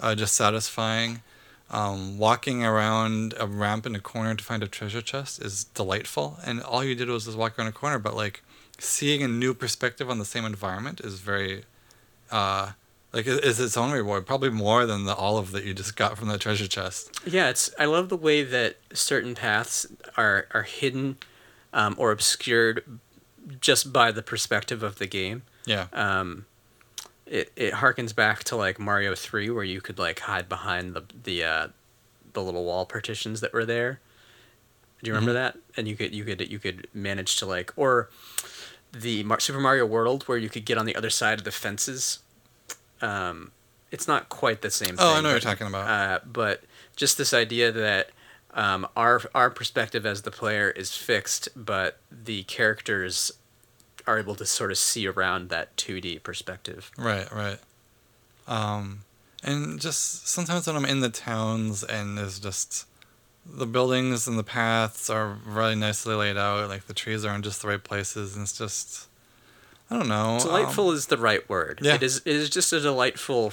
uh, 0.00 0.14
just 0.14 0.34
satisfying. 0.34 1.22
Um, 1.68 2.16
walking 2.16 2.64
around 2.64 3.34
a 3.40 3.46
ramp 3.46 3.86
in 3.86 3.96
a 3.96 4.00
corner 4.00 4.36
to 4.36 4.44
find 4.44 4.62
a 4.62 4.68
treasure 4.68 5.02
chest 5.02 5.42
is 5.42 5.64
delightful, 5.64 6.38
and 6.44 6.62
all 6.62 6.84
you 6.84 6.94
did 6.94 7.08
was 7.08 7.24
just 7.24 7.36
walk 7.36 7.58
around 7.58 7.68
a 7.68 7.72
corner. 7.72 7.98
But 7.98 8.14
like 8.14 8.42
seeing 8.78 9.22
a 9.22 9.28
new 9.28 9.52
perspective 9.52 10.08
on 10.08 10.18
the 10.18 10.24
same 10.24 10.44
environment 10.44 11.00
is 11.00 11.18
very, 11.18 11.64
uh, 12.30 12.72
like 13.12 13.26
it 13.26 13.44
is 13.44 13.58
its 13.58 13.76
own 13.76 13.90
reward. 13.90 14.26
Probably 14.26 14.50
more 14.50 14.86
than 14.86 15.06
the 15.06 15.16
olive 15.16 15.50
that 15.52 15.64
you 15.64 15.74
just 15.74 15.96
got 15.96 16.16
from 16.16 16.28
the 16.28 16.38
treasure 16.38 16.68
chest. 16.68 17.10
Yeah, 17.26 17.48
it's 17.48 17.74
I 17.80 17.86
love 17.86 18.10
the 18.10 18.16
way 18.16 18.44
that 18.44 18.76
certain 18.92 19.34
paths 19.34 19.86
are 20.16 20.46
are 20.54 20.62
hidden 20.62 21.16
um, 21.76 21.94
or 21.98 22.10
obscured 22.10 22.82
just 23.60 23.92
by 23.92 24.10
the 24.10 24.22
perspective 24.22 24.82
of 24.82 24.98
the 24.98 25.06
game. 25.06 25.42
Yeah. 25.66 25.86
Um, 25.92 26.46
it 27.26 27.52
it 27.54 27.74
harkens 27.74 28.14
back 28.14 28.42
to 28.44 28.56
like 28.56 28.80
Mario 28.80 29.14
Three, 29.14 29.50
where 29.50 29.62
you 29.62 29.80
could 29.80 29.98
like 29.98 30.20
hide 30.20 30.48
behind 30.48 30.94
the 30.94 31.04
the 31.22 31.44
uh, 31.44 31.68
the 32.32 32.42
little 32.42 32.64
wall 32.64 32.86
partitions 32.86 33.40
that 33.42 33.52
were 33.52 33.66
there. 33.66 34.00
Do 35.02 35.10
you 35.10 35.14
remember 35.14 35.34
that? 35.34 35.58
And 35.76 35.86
you 35.86 35.94
could 35.94 36.14
you 36.14 36.24
could 36.24 36.50
you 36.50 36.58
could 36.58 36.88
manage 36.94 37.36
to 37.36 37.46
like 37.46 37.72
or 37.76 38.08
the 38.92 39.22
Mar- 39.24 39.40
Super 39.40 39.60
Mario 39.60 39.84
World, 39.84 40.22
where 40.24 40.38
you 40.38 40.48
could 40.48 40.64
get 40.64 40.78
on 40.78 40.86
the 40.86 40.96
other 40.96 41.10
side 41.10 41.38
of 41.38 41.44
the 41.44 41.52
fences. 41.52 42.20
Um, 43.02 43.52
it's 43.90 44.08
not 44.08 44.30
quite 44.30 44.62
the 44.62 44.70
same. 44.70 44.96
Oh, 44.98 45.10
I 45.10 45.14
thing, 45.14 45.22
know 45.22 45.28
what 45.28 45.34
but, 45.34 45.44
you're 45.44 45.52
talking 45.52 45.66
about. 45.66 45.88
Uh, 45.88 46.18
but 46.24 46.62
just 46.96 47.18
this 47.18 47.34
idea 47.34 47.70
that 47.70 48.10
um, 48.56 48.88
our 48.96 49.22
our 49.34 49.50
perspective 49.50 50.04
as 50.04 50.22
the 50.22 50.30
player 50.32 50.70
is 50.70 50.96
fixed, 50.96 51.48
but 51.54 51.98
the 52.10 52.42
characters 52.44 53.30
are 54.06 54.18
able 54.18 54.34
to 54.36 54.46
sort 54.46 54.70
of 54.70 54.78
see 54.78 55.06
around 55.06 55.50
that 55.50 55.76
2D 55.76 56.22
perspective. 56.22 56.90
Right, 56.96 57.30
right. 57.32 57.58
Um, 58.48 59.00
and 59.42 59.80
just 59.80 60.26
sometimes 60.28 60.66
when 60.66 60.76
I'm 60.76 60.84
in 60.84 61.00
the 61.00 61.08
towns 61.10 61.84
and 61.84 62.16
there's 62.16 62.38
just 62.38 62.86
the 63.44 63.66
buildings 63.66 64.26
and 64.26 64.38
the 64.38 64.44
paths 64.44 65.10
are 65.10 65.38
really 65.44 65.74
nicely 65.74 66.14
laid 66.14 66.36
out, 66.36 66.68
like 66.68 66.86
the 66.86 66.94
trees 66.94 67.24
are 67.24 67.34
in 67.34 67.42
just 67.42 67.62
the 67.62 67.68
right 67.68 67.82
places, 67.82 68.34
and 68.34 68.42
it's 68.44 68.56
just, 68.56 69.05
I 69.90 69.96
don't 69.98 70.08
know. 70.08 70.38
Delightful 70.40 70.88
um, 70.88 70.94
is 70.96 71.06
the 71.06 71.16
right 71.16 71.48
word. 71.48 71.78
yeah. 71.82 71.94
It 71.94 72.02
is. 72.02 72.18
It 72.18 72.34
is 72.34 72.50
just 72.50 72.72
a 72.72 72.80
delightful. 72.80 73.52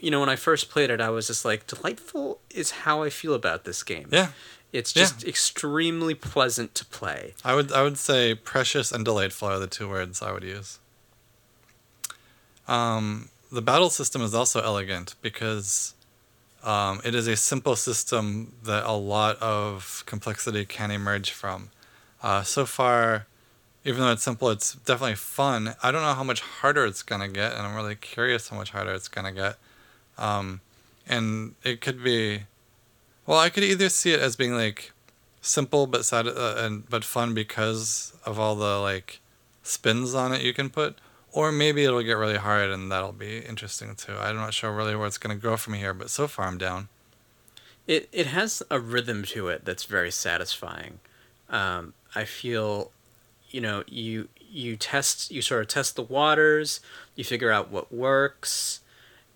You 0.00 0.10
know, 0.10 0.20
when 0.20 0.28
I 0.28 0.36
first 0.36 0.68
played 0.70 0.90
it, 0.90 1.00
I 1.00 1.08
was 1.10 1.26
just 1.28 1.44
like, 1.44 1.66
delightful 1.66 2.38
is 2.50 2.70
how 2.70 3.02
I 3.02 3.08
feel 3.10 3.32
about 3.34 3.64
this 3.64 3.82
game. 3.82 4.08
yeah, 4.12 4.28
It's 4.72 4.94
Yeah. 4.94 5.04
just 5.04 5.24
extremely 5.24 6.14
pleasant 6.14 6.74
to 6.74 6.84
play. 6.84 7.34
I 7.44 7.54
would 7.54 7.72
I 7.72 7.82
would 7.82 7.96
say 7.98 8.34
precious 8.34 8.92
and 8.92 9.04
delightful 9.06 9.48
are 9.48 9.58
the 9.58 9.66
two 9.66 9.88
words 9.88 10.20
I 10.20 10.32
would 10.32 10.44
use. 10.44 10.78
Um, 12.68 13.30
the 13.50 13.62
battle 13.62 13.90
system 13.90 14.22
is 14.22 14.34
also 14.34 14.60
elegant 14.60 15.14
because 15.22 15.94
um, 16.62 17.00
it 17.04 17.14
is 17.14 17.26
a 17.26 17.36
simple 17.36 17.74
system 17.74 18.52
that 18.64 18.84
a 18.84 18.92
lot 18.92 19.38
of 19.40 20.02
complexity 20.06 20.64
can 20.66 20.90
emerge 20.90 21.30
from. 21.30 21.70
Uh, 22.22 22.42
so 22.42 22.66
far, 22.66 23.26
even 23.84 24.00
though 24.00 24.12
it's 24.12 24.22
simple, 24.22 24.50
it's 24.50 24.74
definitely 24.74 25.16
fun. 25.16 25.74
I 25.82 25.90
don't 25.90 26.02
know 26.02 26.14
how 26.14 26.24
much 26.24 26.40
harder 26.40 26.84
it's 26.84 27.02
gonna 27.02 27.28
get, 27.28 27.52
and 27.52 27.62
I'm 27.62 27.74
really 27.74 27.96
curious 27.96 28.48
how 28.48 28.56
much 28.56 28.70
harder 28.70 28.92
it's 28.92 29.08
gonna 29.08 29.32
get. 29.32 29.56
Um, 30.18 30.60
and 31.06 31.54
it 31.64 31.80
could 31.80 32.02
be, 32.04 32.42
well, 33.26 33.38
I 33.38 33.48
could 33.50 33.64
either 33.64 33.88
see 33.88 34.12
it 34.12 34.20
as 34.20 34.36
being 34.36 34.54
like 34.54 34.92
simple 35.40 35.86
but 35.86 36.04
sad 36.04 36.28
uh, 36.28 36.54
and 36.58 36.88
but 36.90 37.02
fun 37.04 37.32
because 37.32 38.12
of 38.26 38.38
all 38.38 38.54
the 38.54 38.78
like 38.78 39.20
spins 39.62 40.14
on 40.14 40.32
it 40.32 40.42
you 40.42 40.52
can 40.52 40.68
put 40.68 40.98
or 41.32 41.50
maybe 41.50 41.82
it'll 41.84 42.02
get 42.02 42.12
really 42.12 42.36
hard 42.36 42.68
and 42.70 42.92
that'll 42.92 43.12
be 43.12 43.38
interesting 43.38 43.94
too 43.94 44.14
i'm 44.20 44.36
not 44.36 44.52
sure 44.52 44.70
really 44.70 44.94
where 44.94 45.06
it's 45.06 45.16
to 45.16 45.34
go 45.34 45.56
from 45.56 45.72
here 45.74 45.94
but 45.94 46.10
so 46.10 46.28
far 46.28 46.46
i'm 46.46 46.58
down 46.58 46.88
It 47.86 48.08
it 48.12 48.26
has 48.26 48.62
a 48.70 48.78
rhythm 48.78 49.24
to 49.24 49.48
it 49.48 49.64
that's 49.64 49.84
very 49.84 50.10
satisfying. 50.10 51.00
Um, 51.48 51.94
I 52.14 52.24
feel, 52.24 52.92
you 53.50 53.60
know, 53.60 53.84
you 53.86 54.28
you 54.38 54.76
test 54.76 55.30
you 55.30 55.42
sort 55.42 55.62
of 55.62 55.68
test 55.68 55.96
the 55.96 56.02
waters. 56.02 56.80
You 57.14 57.24
figure 57.24 57.50
out 57.50 57.70
what 57.70 57.92
works. 57.92 58.80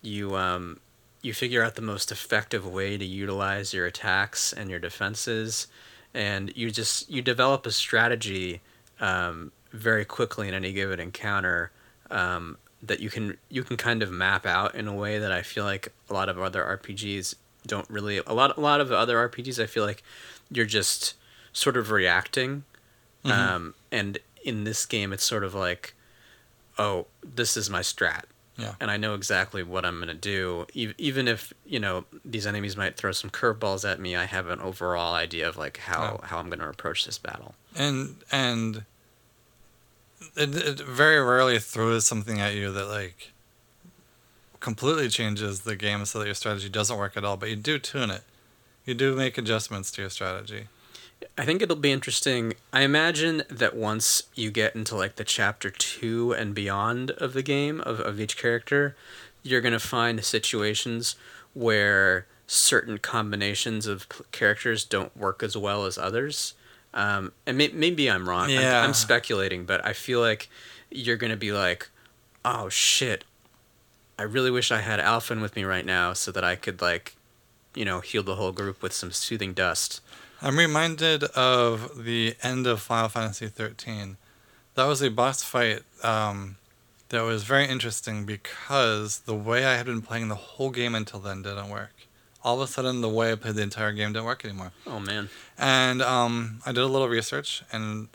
You 0.03 0.37
um, 0.37 0.81
you 1.22 1.33
figure 1.33 1.62
out 1.62 1.74
the 1.74 1.83
most 1.83 2.12
effective 2.12 2.66
way 2.66 2.96
to 2.98 3.05
utilize 3.05 3.72
your 3.72 3.87
attacks 3.87 4.53
and 4.53 4.70
your 4.70 4.79
defenses, 4.79 5.66
and 6.12 6.55
you 6.57 6.70
just 6.70 7.11
you 7.11 7.22
develop 7.22 7.66
a 7.66 7.72
strategy 7.72 8.61
um, 9.00 9.53
very 9.72 10.05
quickly 10.05 10.48
in 10.48 10.55
any 10.55 10.72
given 10.72 11.00
encounter 11.00 11.70
um, 12.11 12.59
that 12.83 13.00
you 13.00 13.11
can 13.11 13.37
you 13.48 13.62
can 13.62 13.77
kind 13.77 14.03
of 14.03 14.11
map 14.11 14.46
out 14.46 14.74
in 14.74 14.87
a 14.87 14.94
way 14.94 15.18
that 15.18 15.33
I 15.33 15.42
feel 15.42 15.64
like 15.64 15.92
a 16.09 16.14
lot 16.14 16.29
of 16.29 16.38
other 16.38 16.62
RPGs 16.62 17.35
don't 17.66 17.88
really 17.88 18.18
a 18.27 18.35
lot 18.35 18.57
a 18.57 18.61
lot 18.61 18.81
of 18.81 18.92
other 18.92 19.29
RPGs 19.29 19.62
I 19.62 19.66
feel 19.66 19.85
like 19.85 20.03
you're 20.50 20.66
just 20.66 21.14
sort 21.53 21.77
of 21.77 21.90
reacting 21.90 22.64
um, 23.25 23.75
and 23.91 24.19
in 24.45 24.65
this 24.65 24.85
game 24.87 25.13
it's 25.13 25.25
sort 25.25 25.43
of 25.45 25.55
like 25.55 25.95
oh 26.79 27.07
this 27.23 27.57
is 27.57 27.71
my 27.71 27.81
strat. 27.81 28.25
Yeah. 28.57 28.75
and 28.81 28.89
I 28.89 28.97
know 28.97 29.15
exactly 29.15 29.65
what 29.65 29.85
I'm 29.85 29.99
gonna 29.99 30.15
do. 30.15 30.67
E- 30.75 30.95
even 30.97 31.27
if 31.27 31.53
you 31.67 31.81
know 31.81 32.05
these 32.25 32.47
enemies 32.47 32.77
might 32.77 32.97
throw 32.97 33.11
some 33.11 33.31
curveballs 33.31 33.91
at 33.91 33.99
me 33.99 34.15
I 34.15 34.27
have 34.27 34.47
an 34.49 34.61
overall 34.61 35.14
idea 35.14 35.49
of 35.49 35.57
like 35.57 35.79
how 35.79 36.20
how 36.25 36.39
I'm 36.39 36.51
gonna 36.51 36.68
approach 36.68 37.05
this 37.05 37.18
battle. 37.18 37.55
And 37.75 38.16
and 38.31 38.85
it, 40.37 40.55
it 40.55 40.81
very 40.81 41.20
rarely 41.20 41.59
throws 41.59 42.07
something 42.07 42.41
at 42.41 42.55
you 42.55 42.70
that 42.72 42.87
like 42.87 43.33
completely 44.61 45.09
changes 45.09 45.61
the 45.61 45.77
game 45.77 46.05
so 46.07 46.20
that 46.20 46.27
your 46.27 46.35
strategy 46.35 46.68
doesn't 46.68 46.97
work 46.97 47.16
at 47.16 47.25
all 47.25 47.37
but 47.37 47.49
you 47.51 47.57
do 47.57 47.79
tune 47.79 48.11
it. 48.11 48.22
You 48.87 48.95
do 48.95 49.14
make 49.16 49.37
adjustments 49.39 49.91
to 49.93 50.03
your 50.03 50.11
strategy 50.11 50.68
I 51.39 51.45
think 51.45 51.62
it'll 51.62 51.77
be 51.77 51.93
interesting. 51.93 52.55
I 52.72 52.83
imagine 52.83 53.43
that 53.49 53.77
once 53.77 54.25
you 54.35 54.51
get 54.51 54.75
into 54.75 54.97
like 54.97 55.16
the 55.16 55.25
chapter 55.25 55.70
two 55.70 56.33
and 56.33 56.55
beyond 56.55 57.11
of 57.12 57.33
the 57.33 57.43
game 57.43 57.81
of, 57.81 58.01
of 58.01 58.20
each 58.20 58.37
character, 58.37 58.97
you're 59.43 59.61
gonna 59.61 59.79
find 59.79 60.25
situations 60.25 61.16
where 61.55 62.27
certain 62.47 62.99
combinations 62.99 63.87
of 63.87 64.07
characters 64.33 64.85
don't 64.85 65.16
work 65.16 65.43
as 65.43 65.57
well 65.57 65.87
as 65.87 65.97
others. 65.97 66.55
Um, 66.93 67.33
and 67.47 67.57
may- 67.59 67.68
maybe 67.72 68.11
I'm 68.11 68.29
wrong. 68.29 68.51
I'm- 68.51 68.61
Yeah. 68.61 68.83
I'm, 68.85 68.95
speculating, 68.95 69.64
but 69.64 69.85
I 69.85 69.93
feel 69.93 70.20
like 70.20 70.49
you're 70.91 71.16
gonna 71.16 71.37
be 71.37 71.53
like, 71.53 71.89
oh 72.45 72.68
shit, 72.68 73.25
I 74.18 74.22
really 74.22 74.51
wish 74.51 74.70
I 74.70 74.81
had 74.81 75.01
Alfyn 75.01 75.41
with 75.43 75.57
me 75.57 75.64
right 75.64 75.85
now 75.87 76.12
so 76.12 76.31
that 76.33 76.45
I 76.45 76.55
could 76.55 76.81
like, 76.81 77.16
you 77.75 77.85
know, 77.85 78.01
heal 78.01 78.22
the 78.22 78.37
whole 78.37 78.53
group 78.53 78.81
with 78.83 78.93
some 78.93 79.11
soothing 79.11 79.55
dust. 79.55 80.01
I'm 80.45 80.59
reminded 80.59 81.24
of 81.24 82.05
the 82.05 82.34
end 82.42 82.66
of 82.66 82.82
Final 82.82 83.09
Fantasy 83.09 83.47
XIII. 83.49 84.16
That 84.74 84.84
was 84.84 85.01
a 85.01 85.09
boss 85.09 85.42
fight 85.42 85.84
um, 86.03 86.57
that 87.09 87.22
was 87.22 87.45
very 87.45 87.64
interesting 87.64 88.26
because 88.26 89.20
the 89.20 89.34
way 89.34 89.64
I 89.64 89.76
had 89.76 89.86
been 89.86 90.03
playing 90.03 90.28
the 90.28 90.34
whole 90.34 90.68
game 90.68 90.95
until 90.95 91.18
then 91.18 91.40
didn't 91.40 91.70
work. 91.70 91.95
All 92.42 92.61
of 92.61 92.68
a 92.68 92.70
sudden, 92.70 93.01
the 93.01 93.09
way 93.09 93.32
I 93.32 93.36
played 93.36 93.55
the 93.55 93.62
entire 93.62 93.92
game 93.92 94.12
didn't 94.12 94.26
work 94.26 94.45
anymore. 94.45 94.72
Oh 94.86 95.01
man. 95.01 95.30
And 95.57 96.03
um, 96.03 96.61
I 96.66 96.72
did 96.72 96.82
a 96.82 96.88
little 96.88 97.09
research, 97.09 97.62
and 97.72 98.09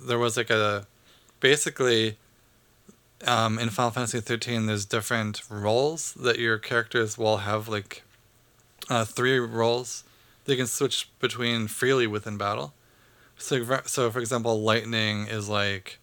there 0.00 0.20
was 0.20 0.36
like 0.36 0.50
a 0.50 0.86
basically 1.40 2.18
um, 3.26 3.58
in 3.58 3.70
Final 3.70 3.90
Fantasy 3.90 4.20
thirteen. 4.20 4.66
There's 4.66 4.84
different 4.84 5.42
roles 5.50 6.14
that 6.14 6.38
your 6.38 6.58
characters 6.58 7.18
will 7.18 7.38
have, 7.38 7.66
like 7.66 8.04
uh, 8.88 9.04
three 9.04 9.40
roles 9.40 10.04
they 10.44 10.56
can 10.56 10.66
switch 10.66 11.10
between 11.18 11.68
freely 11.68 12.06
within 12.06 12.36
battle. 12.36 12.74
So, 13.36 13.80
so 13.86 14.10
for 14.10 14.20
example, 14.20 14.62
lightning 14.62 15.26
is 15.26 15.48
like 15.48 15.98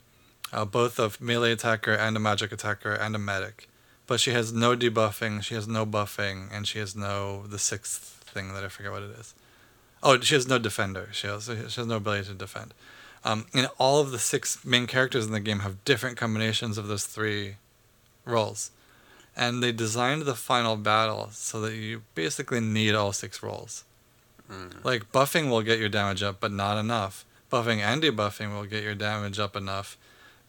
uh, 0.52 0.66
both 0.66 1.00
a 1.00 1.12
melee 1.20 1.54
attacker 1.54 1.94
and 1.94 2.16
a 2.18 2.20
magic 2.20 2.52
attacker 2.52 2.94
and 2.94 3.16
a 3.16 3.20
medic, 3.20 3.70
but 4.08 4.20
she 4.20 4.32
has 4.32 4.52
no 4.52 4.76
debuffing, 4.76 5.42
she 5.42 5.56
has 5.56 5.68
no 5.68 5.86
buffing, 5.86 6.50
and 6.52 6.68
she 6.68 6.80
has 6.80 6.96
no 6.96 7.44
the 7.48 7.60
sixth 7.60 8.24
thing 8.26 8.54
that 8.54 8.64
I 8.64 8.68
forget 8.68 8.92
what 8.92 9.04
it 9.04 9.12
is. 9.12 9.34
Oh, 10.04 10.20
she 10.20 10.36
has 10.36 10.48
no 10.48 10.58
defender. 10.58 11.10
She 11.12 11.28
has 11.28 11.46
she 11.46 11.56
has 11.56 11.88
no 11.88 11.98
ability 11.98 12.28
to 12.28 12.34
defend. 12.34 12.74
Um, 13.24 13.46
and 13.54 13.70
all 13.78 14.00
of 14.00 14.12
the 14.12 14.20
six 14.20 14.66
main 14.66 14.88
characters 14.88 15.28
in 15.28 15.32
the 15.32 15.39
game 15.39 15.60
have 15.60 15.86
different 15.86 16.18
combinations 16.18 16.78
of 16.78 16.88
those 16.88 17.06
three 17.06 17.58
roles. 18.26 18.72
And 19.38 19.62
they 19.62 19.72
designed 19.72 20.24
the 20.24 20.36
final 20.36 20.76
battle 20.76 21.30
so 21.32 21.62
that 21.62 21.76
you 21.76 22.02
basically 22.16 22.60
need 22.60 22.96
all 22.96 23.14
six 23.14 23.44
roles. 23.44 23.84
Mm. 24.52 24.84
Like 24.84 25.12
buffing 25.12 25.49
will 25.49 25.62
get 25.62 25.80
your 25.80 25.89
damage 25.89 26.22
up, 26.22 26.39
but 26.39 26.52
not 26.52 26.78
enough. 26.78 27.26
Buffing 27.52 27.80
and 27.80 28.02
debuffing 28.02 28.54
will 28.54 28.66
get 28.66 28.84
your 28.84 28.95
damage 28.95 29.39
up 29.39 29.56
enough, 29.56 29.97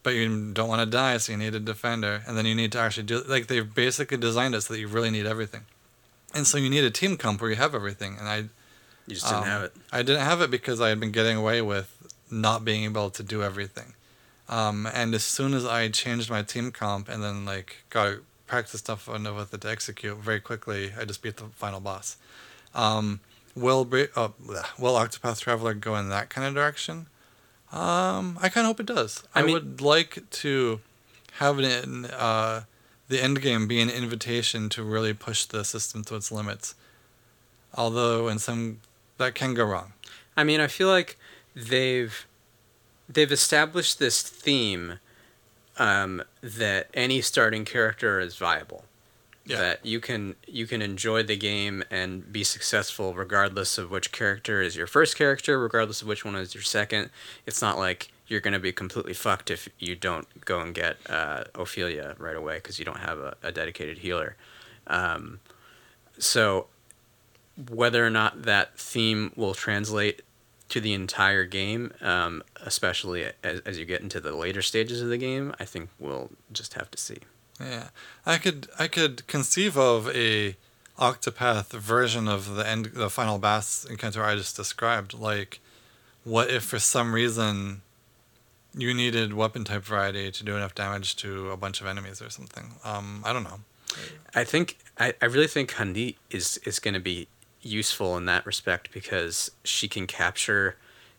but 0.03 0.11
you 0.11 0.51
don't 0.53 0.69
want 0.69 0.81
to 0.81 0.85
die, 0.85 1.17
so 1.17 1.31
you 1.31 1.37
need 1.37 1.55
a 1.55 1.59
defender, 1.59 2.23
and 2.27 2.37
then 2.37 2.45
you 2.45 2.55
need 2.55 2.71
to 2.73 2.79
actually 2.79 3.03
do 3.03 3.23
like 3.23 3.47
they've 3.47 3.73
basically 3.73 4.17
designed 4.17 4.55
it 4.55 4.61
so 4.61 4.73
that 4.73 4.79
you 4.79 4.87
really 4.87 5.09
need 5.09 5.25
everything, 5.25 5.61
and 6.33 6.47
so 6.47 6.57
you 6.57 6.69
need 6.69 6.83
a 6.83 6.91
team 6.91 7.17
comp 7.17 7.41
where 7.41 7.49
you 7.49 7.55
have 7.57 7.75
everything. 7.75 8.15
And 8.17 8.27
I, 8.27 8.37
you 9.07 9.15
just 9.15 9.25
didn't 9.25 9.39
um, 9.39 9.43
have 9.45 9.63
it. 9.63 9.73
I 9.91 10.01
didn't 10.01 10.21
have 10.21 10.41
it 10.41 10.51
because 10.51 10.79
I 10.79 10.89
had 10.89 10.99
been 10.99 11.11
getting 11.11 11.37
away 11.37 11.61
with 11.61 11.89
not 12.31 12.65
being 12.65 12.83
able 12.83 13.09
to 13.09 13.23
do 13.23 13.43
everything. 13.43 13.93
Um, 14.49 14.87
and 14.93 15.15
as 15.15 15.23
soon 15.23 15.53
as 15.53 15.65
I 15.65 15.87
changed 15.89 16.29
my 16.29 16.41
team 16.41 16.71
comp 16.71 17.07
and 17.09 17.23
then 17.23 17.45
like 17.45 17.83
got 17.89 18.17
practice 18.47 18.81
stuff 18.81 19.07
enough 19.07 19.35
with 19.35 19.53
it 19.53 19.61
to 19.61 19.69
execute 19.69 20.17
very 20.17 20.39
quickly, 20.39 20.91
I 20.99 21.05
just 21.05 21.21
beat 21.21 21.37
the 21.37 21.45
final 21.55 21.79
boss. 21.79 22.17
Um, 22.75 23.19
will 23.55 23.89
uh, 24.15 24.29
will 24.77 24.95
Octopath 24.95 25.39
Traveler 25.41 25.73
go 25.73 25.95
in 25.95 26.09
that 26.09 26.29
kind 26.29 26.47
of 26.47 26.53
direction? 26.53 27.07
Um, 27.71 28.37
I 28.41 28.49
kind 28.49 28.65
of 28.65 28.67
hope 28.67 28.79
it 28.79 28.85
does. 28.85 29.23
I, 29.33 29.41
I 29.41 29.43
mean, 29.43 29.53
would 29.53 29.81
like 29.81 30.29
to 30.29 30.79
have 31.33 31.59
it 31.59 31.83
in 31.83 32.05
uh, 32.05 32.63
the 33.07 33.21
end 33.21 33.41
game 33.41 33.67
be 33.67 33.81
an 33.81 33.89
invitation 33.89 34.69
to 34.69 34.83
really 34.83 35.13
push 35.13 35.45
the 35.45 35.63
system 35.65 36.03
to 36.05 36.15
its 36.15 36.31
limits. 36.31 36.75
Although 37.75 38.27
in 38.27 38.37
some 38.37 38.79
that 39.17 39.35
can 39.35 39.53
go 39.53 39.65
wrong. 39.65 39.93
I 40.37 40.43
mean, 40.43 40.59
I 40.59 40.67
feel 40.67 40.87
like 40.87 41.17
they've 41.55 42.25
they've 43.09 43.31
established 43.31 43.99
this 43.99 44.21
theme 44.21 44.99
um, 45.77 46.23
that 46.41 46.87
any 46.93 47.21
starting 47.21 47.65
character 47.65 48.19
is 48.19 48.35
viable. 48.35 48.85
Yeah. 49.45 49.57
That 49.57 49.85
you 49.85 49.99
can 49.99 50.35
you 50.47 50.65
can 50.65 50.81
enjoy 50.81 51.23
the 51.23 51.35
game 51.35 51.83
and 51.91 52.31
be 52.31 52.45
successful 52.45 53.13
regardless 53.13 53.77
of 53.77 53.91
which 53.91 54.13
character 54.13 54.61
is 54.61 54.77
your 54.77 54.87
first 54.87 55.17
character, 55.17 55.59
regardless 55.59 56.01
of 56.01 56.07
which 56.07 56.23
one 56.23 56.35
is 56.35 56.55
your 56.55 56.63
second. 56.63 57.09
It's 57.45 57.61
not 57.61 57.77
like 57.77 58.11
you're 58.27 58.39
gonna 58.39 58.59
be 58.59 58.71
completely 58.71 59.13
fucked 59.13 59.51
if 59.51 59.67
you 59.79 59.95
don't 59.95 60.45
go 60.45 60.61
and 60.61 60.73
get 60.73 60.95
uh, 61.09 61.43
Ophilia 61.55 62.17
right 62.19 62.37
away 62.37 62.55
because 62.55 62.79
you 62.79 62.85
don't 62.85 62.99
have 62.99 63.19
a, 63.19 63.35
a 63.43 63.51
dedicated 63.51 63.97
healer. 63.97 64.37
Um, 64.87 65.41
so 66.17 66.67
whether 67.69 68.05
or 68.05 68.09
not 68.09 68.43
that 68.43 68.77
theme 68.79 69.33
will 69.35 69.53
translate 69.53 70.21
to 70.69 70.79
the 70.79 70.93
entire 70.93 71.45
game, 71.45 71.91
um, 72.01 72.41
especially 72.61 73.25
as, 73.43 73.59
as 73.59 73.77
you 73.77 73.85
get 73.85 74.01
into 74.01 74.19
the 74.19 74.35
later 74.35 74.61
stages 74.61 75.01
of 75.01 75.09
the 75.09 75.17
game, 75.17 75.53
I 75.59 75.65
think 75.65 75.89
we'll 75.99 76.31
just 76.51 76.73
have 76.73 76.89
to 76.91 76.97
see. 76.97 77.19
Yeah, 77.59 77.89
I 78.25 78.37
could 78.37 78.67
I 78.77 78.87
could 78.87 79.25
conceive 79.27 79.77
of 79.77 80.09
a 80.09 80.55
Octopath 80.99 81.71
version 81.71 82.27
of 82.27 82.55
the 82.55 82.67
end 82.67 82.85
the 82.93 83.09
final 83.09 83.39
boss 83.39 83.85
encounter 83.85 84.23
I 84.23 84.35
just 84.35 84.55
described. 84.55 85.13
Like, 85.13 85.59
what 86.23 86.49
if 86.49 86.63
for 86.63 86.79
some 86.79 87.13
reason 87.13 87.81
you 88.75 88.93
needed 88.93 89.33
weapon 89.33 89.63
type 89.63 89.83
variety 89.83 90.31
to 90.31 90.43
do 90.43 90.55
enough 90.55 90.73
damage 90.73 91.15
to 91.17 91.51
a 91.51 91.57
bunch 91.57 91.81
of 91.81 91.87
enemies 91.87 92.21
or 92.21 92.29
something? 92.29 92.73
Um, 92.83 93.21
I 93.25 93.33
don't 93.33 93.43
know. 93.43 93.59
I 94.33 94.43
think 94.43 94.77
I, 94.97 95.13
I 95.21 95.25
really 95.25 95.47
think 95.47 95.71
H'aanit 95.73 96.15
is 96.31 96.57
is 96.65 96.79
going 96.79 96.95
to 96.95 96.99
be 96.99 97.27
useful 97.61 98.17
in 98.17 98.25
that 98.25 98.45
respect 98.45 98.91
because 98.91 99.51
she 99.63 99.87
can 99.87 100.07
capture 100.07 100.75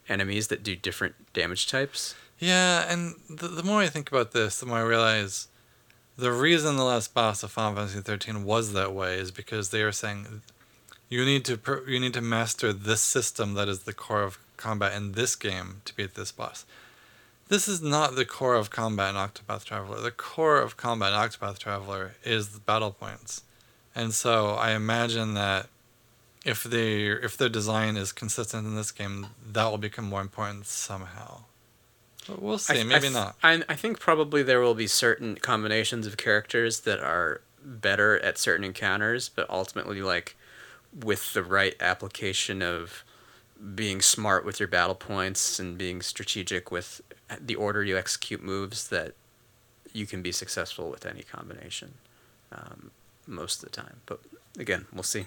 enemies 0.08 0.48
that 0.48 0.62
do 0.62 0.76
different 0.76 1.14
damage 1.32 1.66
types. 1.66 2.14
Yeah, 2.38 2.90
and 2.92 3.14
the, 3.30 3.48
the 3.48 3.62
more 3.62 3.80
I 3.80 3.86
think 3.86 4.10
about 4.10 4.32
this, 4.32 4.60
the 4.60 4.66
more 4.66 4.78
I 4.78 4.82
realize 4.82 5.48
the 6.16 6.32
reason 6.32 6.76
the 6.76 6.84
last 6.84 7.12
boss 7.14 7.42
of 7.42 7.50
Final 7.50 7.76
Fantasy 7.76 8.00
thirteen 8.00 8.44
was 8.44 8.72
that 8.72 8.92
way 8.92 9.18
is 9.18 9.30
because 9.30 9.70
they 9.70 9.82
are 9.82 9.92
saying 9.92 10.42
you 11.08 11.24
need 11.24 11.44
to 11.44 11.56
per, 11.56 11.86
you 11.88 11.98
need 12.00 12.14
to 12.14 12.20
master 12.20 12.72
this 12.72 13.00
system 13.00 13.54
that 13.54 13.68
is 13.68 13.80
the 13.80 13.92
core 13.92 14.22
of 14.22 14.38
combat 14.56 14.94
in 14.94 15.12
this 15.12 15.36
game 15.36 15.80
to 15.84 15.94
beat 15.94 16.14
this 16.14 16.32
boss. 16.32 16.64
This 17.48 17.68
is 17.68 17.82
not 17.82 18.16
the 18.16 18.24
core 18.24 18.54
of 18.54 18.70
combat 18.70 19.10
in 19.10 19.16
Octopath 19.16 19.64
Traveler. 19.64 20.00
The 20.00 20.10
core 20.10 20.60
of 20.60 20.76
combat 20.76 21.12
in 21.12 21.18
Octopath 21.18 21.58
Traveler 21.58 22.14
is 22.24 22.48
the 22.50 22.60
battle 22.60 22.92
points, 22.92 23.42
and 23.94 24.14
so 24.14 24.50
I 24.50 24.72
imagine 24.72 25.34
that 25.34 25.68
if 26.44 26.62
they 26.62 27.06
if 27.06 27.36
their 27.36 27.48
design 27.48 27.96
is 27.96 28.12
consistent 28.12 28.66
in 28.66 28.76
this 28.76 28.92
game, 28.92 29.26
that 29.46 29.66
will 29.70 29.78
become 29.78 30.04
more 30.06 30.20
important 30.20 30.66
somehow. 30.66 31.42
But 32.26 32.40
we'll 32.40 32.58
see. 32.58 32.80
I, 32.80 32.84
maybe 32.84 33.08
I, 33.08 33.10
not. 33.10 33.36
I, 33.42 33.62
I 33.68 33.74
think 33.74 34.00
probably 34.00 34.42
there 34.42 34.60
will 34.60 34.74
be 34.74 34.86
certain 34.86 35.36
combinations 35.36 36.06
of 36.06 36.16
characters 36.16 36.80
that 36.80 37.00
are 37.00 37.42
better 37.62 38.18
at 38.20 38.38
certain 38.38 38.64
encounters, 38.64 39.28
but 39.28 39.48
ultimately, 39.50 40.02
like 40.02 40.36
with 40.92 41.32
the 41.32 41.42
right 41.42 41.74
application 41.80 42.62
of 42.62 43.04
being 43.74 44.00
smart 44.00 44.44
with 44.44 44.60
your 44.60 44.68
battle 44.68 44.94
points 44.94 45.58
and 45.58 45.78
being 45.78 46.02
strategic 46.02 46.70
with 46.70 47.00
the 47.40 47.54
order 47.54 47.82
you 47.82 47.96
execute 47.96 48.42
moves, 48.42 48.88
that 48.88 49.14
you 49.92 50.06
can 50.06 50.22
be 50.22 50.32
successful 50.32 50.90
with 50.90 51.06
any 51.06 51.22
combination 51.22 51.94
um, 52.52 52.90
most 53.26 53.62
of 53.62 53.70
the 53.70 53.76
time. 53.80 54.00
But 54.06 54.20
again, 54.58 54.86
we'll 54.92 55.02
see. 55.02 55.26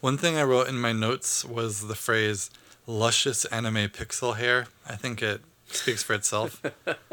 One 0.00 0.18
thing 0.18 0.36
I 0.36 0.42
wrote 0.42 0.68
in 0.68 0.80
my 0.80 0.92
notes 0.92 1.44
was 1.44 1.88
the 1.88 1.94
phrase 1.94 2.50
luscious 2.86 3.44
anime 3.46 3.88
pixel 3.88 4.36
hair. 4.36 4.66
I 4.86 4.96
think 4.96 5.22
it 5.22 5.40
speaks 5.76 6.02
for 6.02 6.14
itself. 6.14 6.62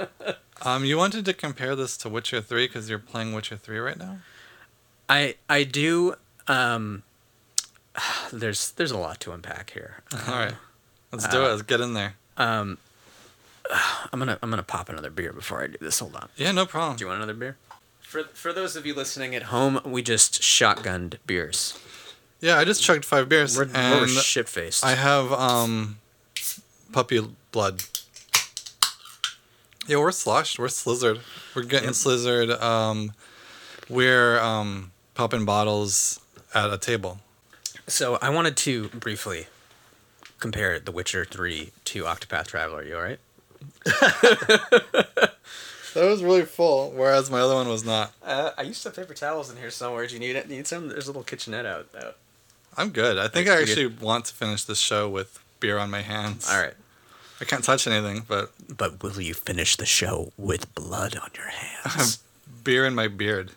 um, 0.62 0.86
you 0.86 0.97
wanted 0.97 1.26
to 1.26 1.34
compare 1.34 1.76
this 1.76 1.97
to 1.97 2.09
Witcher 2.09 2.41
3 2.41 2.68
because 2.68 2.89
you're 2.89 2.99
playing 2.99 3.34
Witcher 3.34 3.57
3 3.57 3.80
right 3.80 3.97
now? 3.97 4.20
I 5.09 5.36
I 5.49 5.64
do. 5.64 6.16
Um, 6.47 7.03
there's 8.34 8.72
there's 8.72 8.91
a 8.91 8.97
lot 8.97 9.20
to 9.22 9.34
unpack 9.34 9.72
here. 9.72 10.03
All 10.28 10.36
right, 10.36 10.53
let's 11.12 11.28
do 11.28 11.41
uh, 11.41 11.45
it. 11.45 11.49
Let's 11.49 11.62
get 11.64 11.82
in 11.82 11.93
there. 11.93 12.16
Um, 12.38 12.78
I'm 14.14 14.20
gonna 14.20 14.39
I'm 14.41 14.49
gonna 14.49 14.64
pop 14.64 14.89
another 14.89 15.09
beer 15.09 15.34
before 15.34 15.64
I 15.64 15.68
do 15.68 15.78
this. 15.82 15.99
Hold 15.99 16.16
on. 16.16 16.30
Yeah, 16.38 16.51
no 16.51 16.66
problem. 16.66 16.97
Do 16.97 17.03
you 17.03 17.07
want 17.07 17.18
another 17.18 17.34
beer? 17.34 17.57
For 17.99 18.24
for 18.24 18.53
those 18.53 18.76
of 18.76 18.86
you 18.86 18.93
listening 18.93 19.36
at 19.36 19.43
home, 19.43 19.82
we 19.86 20.01
just 20.01 20.41
shotgunned 20.41 21.18
beers. 21.26 21.78
Yeah, 22.39 22.57
I 22.57 22.66
just 22.66 22.82
chugged 22.82 23.05
five 23.05 23.30
beers. 23.30 23.55
We're, 23.55 23.70
and 23.74 24.01
we're 24.01 24.07
shit 24.07 24.49
faced. 24.49 24.84
I 24.84 24.95
have 24.95 25.32
um, 25.32 25.99
puppy 26.91 27.22
blood. 27.51 27.84
Yeah, 29.91 29.97
we're 29.97 30.13
sloshed. 30.13 30.57
We're 30.57 30.67
slizzard. 30.67 31.19
We're 31.53 31.63
getting 31.63 31.89
yep. 31.89 31.95
slizzard. 31.95 32.61
Um, 32.61 33.11
we're 33.89 34.39
um, 34.39 34.93
popping 35.15 35.43
bottles 35.43 36.21
at 36.55 36.71
a 36.71 36.77
table. 36.77 37.19
So 37.87 38.17
I 38.21 38.29
wanted 38.29 38.55
to 38.55 38.87
briefly 38.87 39.47
compare 40.39 40.79
The 40.79 40.93
Witcher 40.93 41.25
3 41.25 41.71
to 41.83 42.03
Octopath 42.05 42.47
Traveler. 42.47 42.85
You 42.85 42.95
all 42.95 43.01
right? 43.01 43.19
that 43.83 45.33
was 45.95 46.23
really 46.23 46.45
full, 46.45 46.91
whereas 46.91 47.29
my 47.29 47.41
other 47.41 47.55
one 47.55 47.67
was 47.67 47.83
not. 47.83 48.13
Uh, 48.23 48.51
I 48.57 48.61
used 48.61 48.83
to 48.83 48.87
have 48.87 48.95
paper 48.95 49.13
towels 49.13 49.51
in 49.51 49.57
here 49.57 49.71
somewhere. 49.71 50.07
Do 50.07 50.13
you 50.13 50.21
need 50.21 50.37
it? 50.37 50.47
Need 50.47 50.67
some? 50.67 50.87
There's 50.87 51.07
a 51.07 51.09
little 51.09 51.23
kitchenette 51.23 51.65
out. 51.65 51.89
out. 52.01 52.15
I'm 52.77 52.91
good. 52.91 53.17
I 53.17 53.27
think 53.27 53.49
I 53.49 53.61
actually 53.61 53.87
want 53.87 54.23
to 54.23 54.33
finish 54.33 54.63
this 54.63 54.79
show 54.79 55.09
with 55.09 55.43
beer 55.59 55.77
on 55.77 55.91
my 55.91 56.01
hands. 56.01 56.49
All 56.49 56.61
right. 56.61 56.75
I 57.41 57.43
can't 57.45 57.63
touch 57.63 57.87
anything, 57.87 58.23
but 58.27 58.51
But 58.77 59.01
will 59.03 59.19
you 59.19 59.33
finish 59.33 59.75
the 59.75 59.85
show 59.85 60.31
with 60.37 60.73
blood 60.75 61.17
on 61.17 61.29
your 61.35 61.47
hands? 61.49 62.19
beer 62.63 62.85
in 62.85 62.93
my 62.93 63.07
beard. 63.07 63.51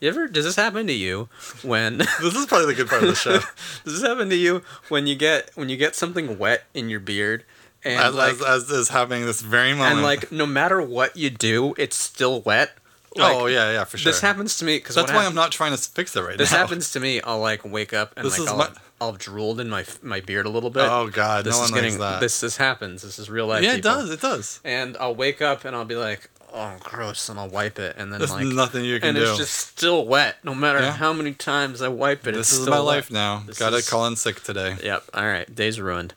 You 0.00 0.08
ever 0.08 0.26
does 0.28 0.44
this 0.44 0.56
happen 0.56 0.86
to 0.86 0.92
you 0.92 1.28
when 1.62 1.98
This 2.20 2.34
is 2.34 2.46
probably 2.46 2.66
the 2.66 2.74
good 2.74 2.88
part 2.88 3.02
of 3.02 3.08
the 3.10 3.14
show. 3.14 3.38
does 3.84 4.00
this 4.00 4.02
happen 4.02 4.28
to 4.30 4.36
you 4.36 4.62
when 4.88 5.06
you 5.06 5.14
get 5.16 5.50
when 5.54 5.68
you 5.68 5.76
get 5.76 5.94
something 5.94 6.38
wet 6.38 6.64
in 6.72 6.88
your 6.88 7.00
beard 7.00 7.44
and 7.84 8.00
as, 8.00 8.14
like 8.14 8.34
as, 8.34 8.42
as 8.42 8.70
is 8.70 8.88
happening 8.88 9.26
this 9.26 9.40
very 9.42 9.72
moment. 9.72 9.94
and 9.94 10.02
like 10.02 10.32
no 10.32 10.46
matter 10.46 10.80
what 10.80 11.16
you 11.16 11.30
do, 11.30 11.74
it's 11.76 11.96
still 11.96 12.40
wet. 12.42 12.72
Like, 13.16 13.34
oh 13.36 13.46
yeah, 13.46 13.72
yeah, 13.72 13.84
for 13.84 13.96
sure. 13.98 14.12
This 14.12 14.20
happens 14.20 14.58
to 14.58 14.64
me 14.64 14.76
because 14.76 14.94
That's 14.94 15.12
why 15.12 15.24
I'm 15.26 15.34
not 15.34 15.50
trying 15.50 15.72
to 15.74 15.78
fix 15.78 16.14
it 16.14 16.20
right 16.20 16.36
This 16.38 16.50
now. 16.52 16.58
This 16.58 16.68
happens 16.68 16.90
to 16.92 17.00
me. 17.00 17.20
I'll 17.22 17.40
like 17.40 17.64
wake 17.64 17.92
up 17.92 18.12
and 18.16 18.26
This 18.26 18.38
like 18.38 18.48
I'll, 18.48 18.56
my- 18.56 18.70
I'll 19.00 19.12
drooled 19.12 19.60
in 19.60 19.68
my 19.70 19.84
my 20.02 20.20
beard 20.20 20.46
a 20.46 20.50
little 20.50 20.70
bit. 20.70 20.84
Oh 20.84 21.08
god, 21.08 21.44
this 21.44 21.56
no 21.58 21.64
is 21.64 21.70
getting 21.70 21.98
that. 21.98 22.20
this 22.20 22.40
this 22.40 22.56
happens. 22.58 23.02
This 23.02 23.18
is 23.18 23.30
real 23.30 23.46
life. 23.46 23.62
yeah, 23.64 23.74
it 23.74 23.82
does. 23.82 24.10
It 24.10 24.20
does. 24.20 24.60
And 24.64 24.96
I'll 24.98 25.14
wake 25.14 25.40
up 25.40 25.64
and 25.64 25.74
I'll 25.74 25.84
be 25.84 25.96
like, 25.96 26.28
oh 26.52 26.76
gross, 26.82 27.28
and 27.28 27.38
I'll 27.38 27.48
wipe 27.48 27.78
it, 27.78 27.96
and 27.96 28.12
then 28.12 28.18
There's 28.20 28.30
like 28.32 28.44
nothing 28.46 28.84
you 28.84 28.98
can 29.00 29.10
and 29.10 29.16
do. 29.16 29.22
And 29.22 29.30
it's 29.30 29.38
just 29.38 29.54
still 29.54 30.04
wet, 30.06 30.36
no 30.44 30.54
matter 30.54 30.80
Yeah. 30.80 30.92
how 30.92 31.12
many 31.12 31.32
times 31.32 31.80
I 31.80 31.88
wipe 31.88 32.26
it. 32.26 32.32
this 32.34 32.52
is 32.52 32.66
my 32.68 32.76
wet. 32.76 32.84
life 32.84 33.10
now. 33.10 33.42
This 33.46 33.58
Got 33.58 33.70
to 33.70 33.76
is- 33.76 33.88
call 33.88 34.06
in 34.06 34.16
sick 34.16 34.42
today. 34.42 34.76
Yep. 34.82 35.04
All 35.14 35.26
right. 35.26 35.52
Day's 35.54 35.80
ruined. 35.80 36.14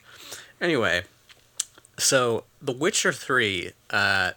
Anyway, 0.59 1.03
so 1.97 2.43
The 2.61 2.71
Witcher 2.71 3.11
Three 3.13 3.71
uh, 3.91 4.31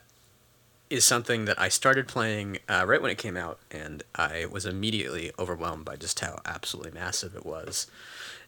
is 0.94 1.04
something 1.04 1.44
that 1.44 1.60
I 1.60 1.68
started 1.68 2.08
playing 2.08 2.58
uh, 2.68 2.84
right 2.86 3.02
when 3.02 3.10
it 3.10 3.18
came 3.18 3.36
out, 3.36 3.58
and 3.70 4.02
I 4.14 4.46
was 4.46 4.64
immediately 4.64 5.32
overwhelmed 5.38 5.84
by 5.84 5.96
just 5.96 6.20
how 6.20 6.40
absolutely 6.46 6.92
massive 6.92 7.34
it 7.34 7.44
was. 7.44 7.86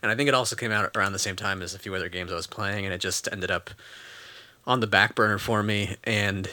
And 0.03 0.11
I 0.11 0.15
think 0.15 0.29
it 0.29 0.35
also 0.35 0.57
came 0.57 0.73
out 0.73 0.91
around 0.97 1.13
the 1.13 1.19
same 1.19 1.37
time 1.37 1.61
as 1.61 1.75
a 1.75 1.79
few 1.79 1.95
other 1.95 2.09
games 2.09 2.31
I 2.33 2.37
was 2.37 2.47
playing, 2.47 2.85
and 2.85 2.95
it 2.95 3.01
just 3.01 3.29
ended 3.31 3.51
up 3.51 3.71
on 4.67 4.81
the 4.81 4.87
back 4.87 5.15
burner 5.15 5.39
for 5.39 5.63
me. 5.63 5.97
And 6.05 6.49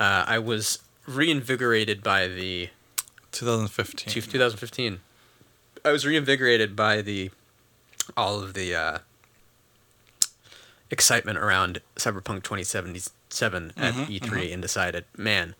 uh, 0.00 0.24
I 0.26 0.38
was 0.38 0.80
reinvigorated 1.06 2.02
by 2.02 2.28
the 2.28 2.70
2015. 3.30 4.12
2015. 4.12 5.00
I 5.84 5.92
was 5.92 6.06
reinvigorated 6.06 6.76
by 6.76 7.02
the 7.02 7.30
all 8.16 8.42
of 8.42 8.54
the 8.54 8.74
uh, 8.74 8.98
excitement 10.92 11.38
around 11.38 11.80
Cyberpunk 11.96 12.44
2077 12.44 13.72
at 13.76 13.94
Mhm, 13.94 14.06
E3 14.20 14.52
and 14.52 14.62
decided, 14.62 15.04
man, 15.16 15.56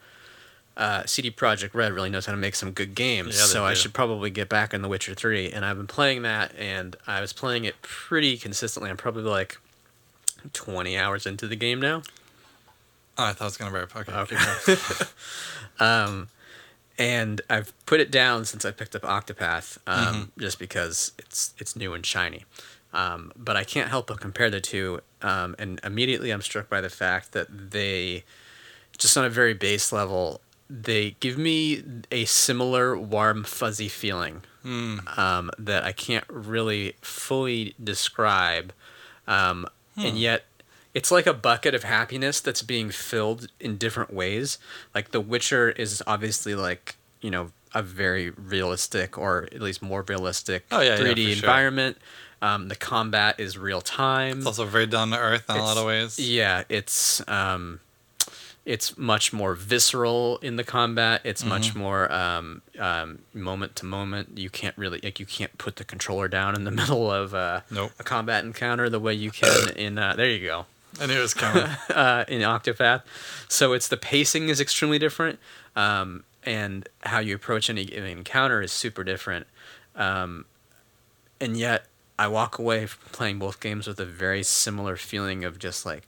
uh, 0.76 1.05
CD 1.07 1.30
Projekt 1.30 1.74
Red 1.74 1.93
really 1.93 2.11
knows 2.11 2.26
how 2.26 2.33
to 2.33 2.39
make 2.39 2.55
some 2.55 2.70
good 2.72 2.95
games. 2.95 3.37
Yeah, 3.37 3.47
so 3.47 3.64
I 3.64 3.74
should 3.74 3.93
probably 3.95 4.30
get 4.30 4.49
back 4.49 4.72
in 4.72 4.83
The 4.83 4.89
Witcher 4.89 5.14
3. 5.14 5.51
And 5.51 5.64
I've 5.64 5.76
been 5.76 5.87
playing 5.87 6.22
that, 6.22 6.55
and 6.57 6.95
I 7.07 7.20
was 7.20 7.33
playing 7.33 7.64
it 7.64 7.80
pretty 7.83 8.37
consistently. 8.37 8.91
I'm 8.91 8.97
probably 8.97 9.24
like 9.24 9.59
20 10.53 10.97
hours 10.97 11.26
into 11.26 11.49
the 11.49 11.57
game 11.57 11.80
now. 11.80 12.03
Oh, 13.18 13.24
I 13.24 13.33
thought 13.33 13.45
it 13.45 13.45
was 13.45 13.57
gonna 13.59 13.72
be 13.72 13.78
a 13.78 13.99
okay. 13.99 14.37
Okay. 14.37 14.76
Um, 15.80 16.28
and 16.99 17.41
I've 17.49 17.72
put 17.87 17.99
it 18.01 18.11
down 18.11 18.45
since 18.45 18.64
I 18.64 18.70
picked 18.70 18.95
up 18.95 19.03
Octopath, 19.03 19.78
um, 19.87 20.30
just 20.39 20.59
because 20.59 21.12
it's 21.18 21.55
it's 21.59 21.74
new 21.74 21.95
and 21.95 22.05
shiny. 22.05 22.45
Um, 22.93 23.32
but 23.36 23.57
I 23.57 23.64
can't 23.64 23.88
help 23.88 24.07
but 24.09 24.20
compare 24.20 24.51
the 24.51 24.61
two, 24.61 25.01
um, 25.22 25.57
and 25.59 25.80
immediately 25.82 26.30
I'm 26.30 26.43
struck 26.43 26.68
by 26.68 26.80
the 26.82 26.90
fact 26.90 27.32
that 27.32 27.70
they, 27.70 28.24
just 28.99 29.16
on 29.16 29.24
a 29.24 29.30
very 29.30 29.55
base 29.55 29.93
level, 29.93 30.40
they 30.68 31.16
give 31.20 31.38
me 31.38 31.82
a 32.11 32.24
similar 32.26 32.97
warm 32.99 33.45
fuzzy 33.45 33.88
feeling 33.88 34.43
Hmm. 34.62 34.99
um, 35.16 35.51
that 35.59 35.84
I 35.84 35.93
can't 35.93 36.24
really 36.28 36.95
fully 37.01 37.74
describe. 37.82 38.72
Um, 39.26 39.66
And 39.97 40.16
yet, 40.18 40.45
it's 40.95 41.11
like 41.11 41.26
a 41.26 41.34
bucket 41.34 41.74
of 41.74 41.84
happiness 41.84 42.40
that's 42.40 42.62
being 42.62 42.90
filled 42.90 43.49
in 43.61 43.76
different 43.76 44.12
ways. 44.12 44.59
Like 44.95 45.11
The 45.12 45.20
Witcher 45.20 45.70
is 45.70 46.03
obviously 46.07 46.55
like, 46.55 46.97
you 47.20 47.30
know, 47.30 47.53
a 47.74 47.82
very 47.82 48.30
realistic 48.30 49.16
or 49.18 49.45
at 49.53 49.61
least 49.62 49.80
more 49.82 50.03
realistic 50.03 50.64
Oh, 50.70 50.80
yeah, 50.80 50.97
yeah, 50.99 51.14
3D 51.14 51.32
environment. 51.32 51.97
sure. 51.97 52.07
Um, 52.43 52.68
the 52.68 52.76
combat 52.76 53.38
is 53.38 53.57
real 53.57 53.80
time. 53.80 54.38
It's 54.38 54.47
also 54.47 54.64
very 54.66 54.86
down 54.86 55.11
to 55.12 55.18
earth 55.18 55.49
in 55.49 55.57
a 55.57 55.62
lot 55.62 55.76
of 55.78 55.86
ways. 55.86 56.18
Yeah, 56.18 56.64
it's 56.68 57.26
um, 57.28 57.78
it's 58.66 58.99
much 58.99 59.32
more 59.32 59.55
visceral 59.55 60.38
in 60.38 60.57
the 60.57 60.64
combat. 60.64 61.20
It's 61.24 61.43
Mm-hmm. 61.43 61.49
much 61.49 61.74
more 61.74 62.12
um, 62.12 62.62
um, 62.78 63.20
moment 63.32 63.76
to 63.76 63.86
moment. 63.86 64.36
You 64.36 64.51
can't 64.51 64.76
really 64.76 65.01
like 65.03 65.20
you 65.20 65.26
can't 65.26 65.57
put 65.57 65.76
the 65.76 65.84
controller 65.84 66.26
down 66.28 66.55
in 66.57 66.64
the 66.64 66.70
middle 66.82 67.11
of 67.11 67.32
uh, 67.32 67.61
Nope. 67.70 67.93
a 68.01 68.03
combat 68.05 68.45
encounter 68.45 68.90
the 68.90 69.01
way 69.01 69.14
you 69.14 69.30
can 69.30 69.70
in 69.76 69.97
uh, 69.99 70.14
there 70.16 70.28
you 70.28 70.45
go 70.45 70.66
I 71.01 71.07
knew 71.07 71.14
it 71.18 71.22
was 71.22 71.32
coming. 71.34 71.62
uh, 71.95 72.24
in 72.28 72.40
Octopath. 72.43 73.03
So 73.49 73.72
it's 73.72 73.88
the 73.88 73.97
pacing 73.97 74.49
is 74.51 74.61
extremely 74.61 74.99
different, 74.99 75.38
um, 75.74 76.24
and 76.45 76.86
how 77.05 77.20
you 77.20 77.34
approach 77.34 77.70
any 77.70 77.84
given 77.86 78.11
encounter 78.11 78.61
is 78.61 78.72
super 78.72 79.03
different. 79.05 79.47
Um, 79.97 80.45
and 81.40 81.57
yet, 81.57 81.86
I 82.18 82.28
walk 82.28 82.58
away 82.58 82.86
from 82.86 83.10
playing 83.12 83.38
both 83.38 83.60
games 83.60 83.86
with 83.86 83.98
a 84.00 84.04
very 84.04 84.42
similar 84.42 84.96
feeling 84.96 85.44
of 85.44 85.58
just 85.58 85.84
like 85.86 86.06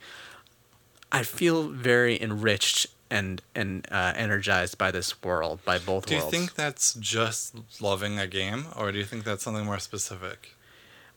I 1.10 1.22
feel 1.22 1.68
very 1.68 2.20
enriched 2.20 2.86
and 3.10 3.40
and 3.54 3.86
uh, 3.90 4.12
energized 4.16 4.76
by 4.78 4.90
this 4.90 5.22
world, 5.22 5.64
by 5.64 5.78
both 5.78 6.06
do 6.06 6.14
you 6.14 6.20
worlds. 6.20 6.36
think 6.36 6.54
that's 6.54 6.94
just 6.94 7.54
loving 7.80 8.18
a 8.18 8.26
game, 8.26 8.66
or 8.76 8.90
do 8.90 8.98
you 8.98 9.04
think 9.04 9.24
that's 9.24 9.44
something 9.44 9.64
more 9.64 9.78
specific? 9.78 10.54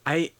I 0.05 0.31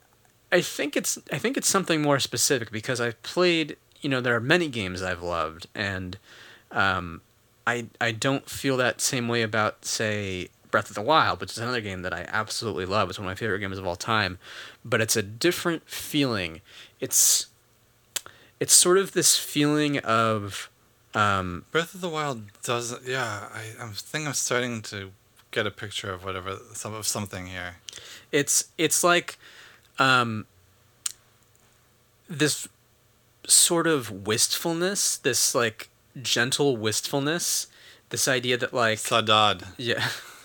I 0.51 0.61
think 0.61 0.95
it's 0.95 1.17
I 1.31 1.37
think 1.37 1.57
it's 1.57 1.67
something 1.67 2.01
more 2.01 2.19
specific 2.19 2.71
because 2.71 3.01
I've 3.01 3.21
played 3.23 3.77
you 4.01 4.09
know 4.09 4.21
there 4.21 4.35
are 4.35 4.41
many 4.41 4.69
games 4.69 5.01
I've 5.01 5.23
loved 5.23 5.67
and 5.73 6.17
um, 6.71 7.21
I 7.65 7.87
I 7.99 8.11
don't 8.11 8.49
feel 8.49 8.77
that 8.77 9.01
same 9.01 9.27
way 9.27 9.41
about 9.41 9.83
say 9.85 10.49
Breath 10.78 10.89
of 10.89 10.95
the 10.95 11.01
Wild, 11.01 11.41
which 11.41 11.53
is 11.53 11.57
another 11.57 11.82
game 11.82 12.03
that 12.03 12.13
I 12.13 12.23
absolutely 12.28 12.86
love. 12.86 13.09
It's 13.09 13.17
one 13.17 13.25
of 13.25 13.32
my 13.32 13.34
favorite 13.34 13.57
games 13.61 13.80
of 13.80 13.88
all 13.88 13.95
time, 13.95 14.38
but 14.86 15.01
it's 15.01 15.15
a 15.15 15.23
different 15.23 15.89
feeling. 15.89 16.61
It's 16.99 17.47
it's 18.59 18.75
sort 18.75 18.99
of 18.99 19.13
this 19.13 19.39
feeling 19.39 19.97
of 19.97 20.69
um, 21.15 21.65
Breath 21.71 21.95
of 21.95 22.01
the 22.01 22.09
Wild 22.09 22.43
doesn't. 22.61 23.07
Yeah, 23.07 23.47
I, 23.51 23.86
I 23.86 23.88
think 23.88 24.28
I'm 24.28 24.34
starting 24.34 24.84
to 24.84 25.09
get 25.49 25.65
a 25.65 25.71
picture 25.71 26.13
of 26.13 26.23
whatever 26.23 26.59
some 26.73 26.93
of 26.93 27.07
something 27.07 27.47
here. 27.47 27.78
it's 28.32 28.65
it's 28.78 29.03
like 29.03 29.39
um, 29.97 30.45
this 32.30 32.67
sort 33.47 33.88
of 33.88 34.28
wistfulness, 34.28 35.17
this 35.17 35.55
like 35.55 35.89
gentle 36.21 36.78
wistfulness, 36.78 37.65
this 38.09 38.28
idea 38.28 38.57
that 38.57 38.75
like 38.75 38.99
Sadad. 38.99 39.63
yeah, 39.78 40.07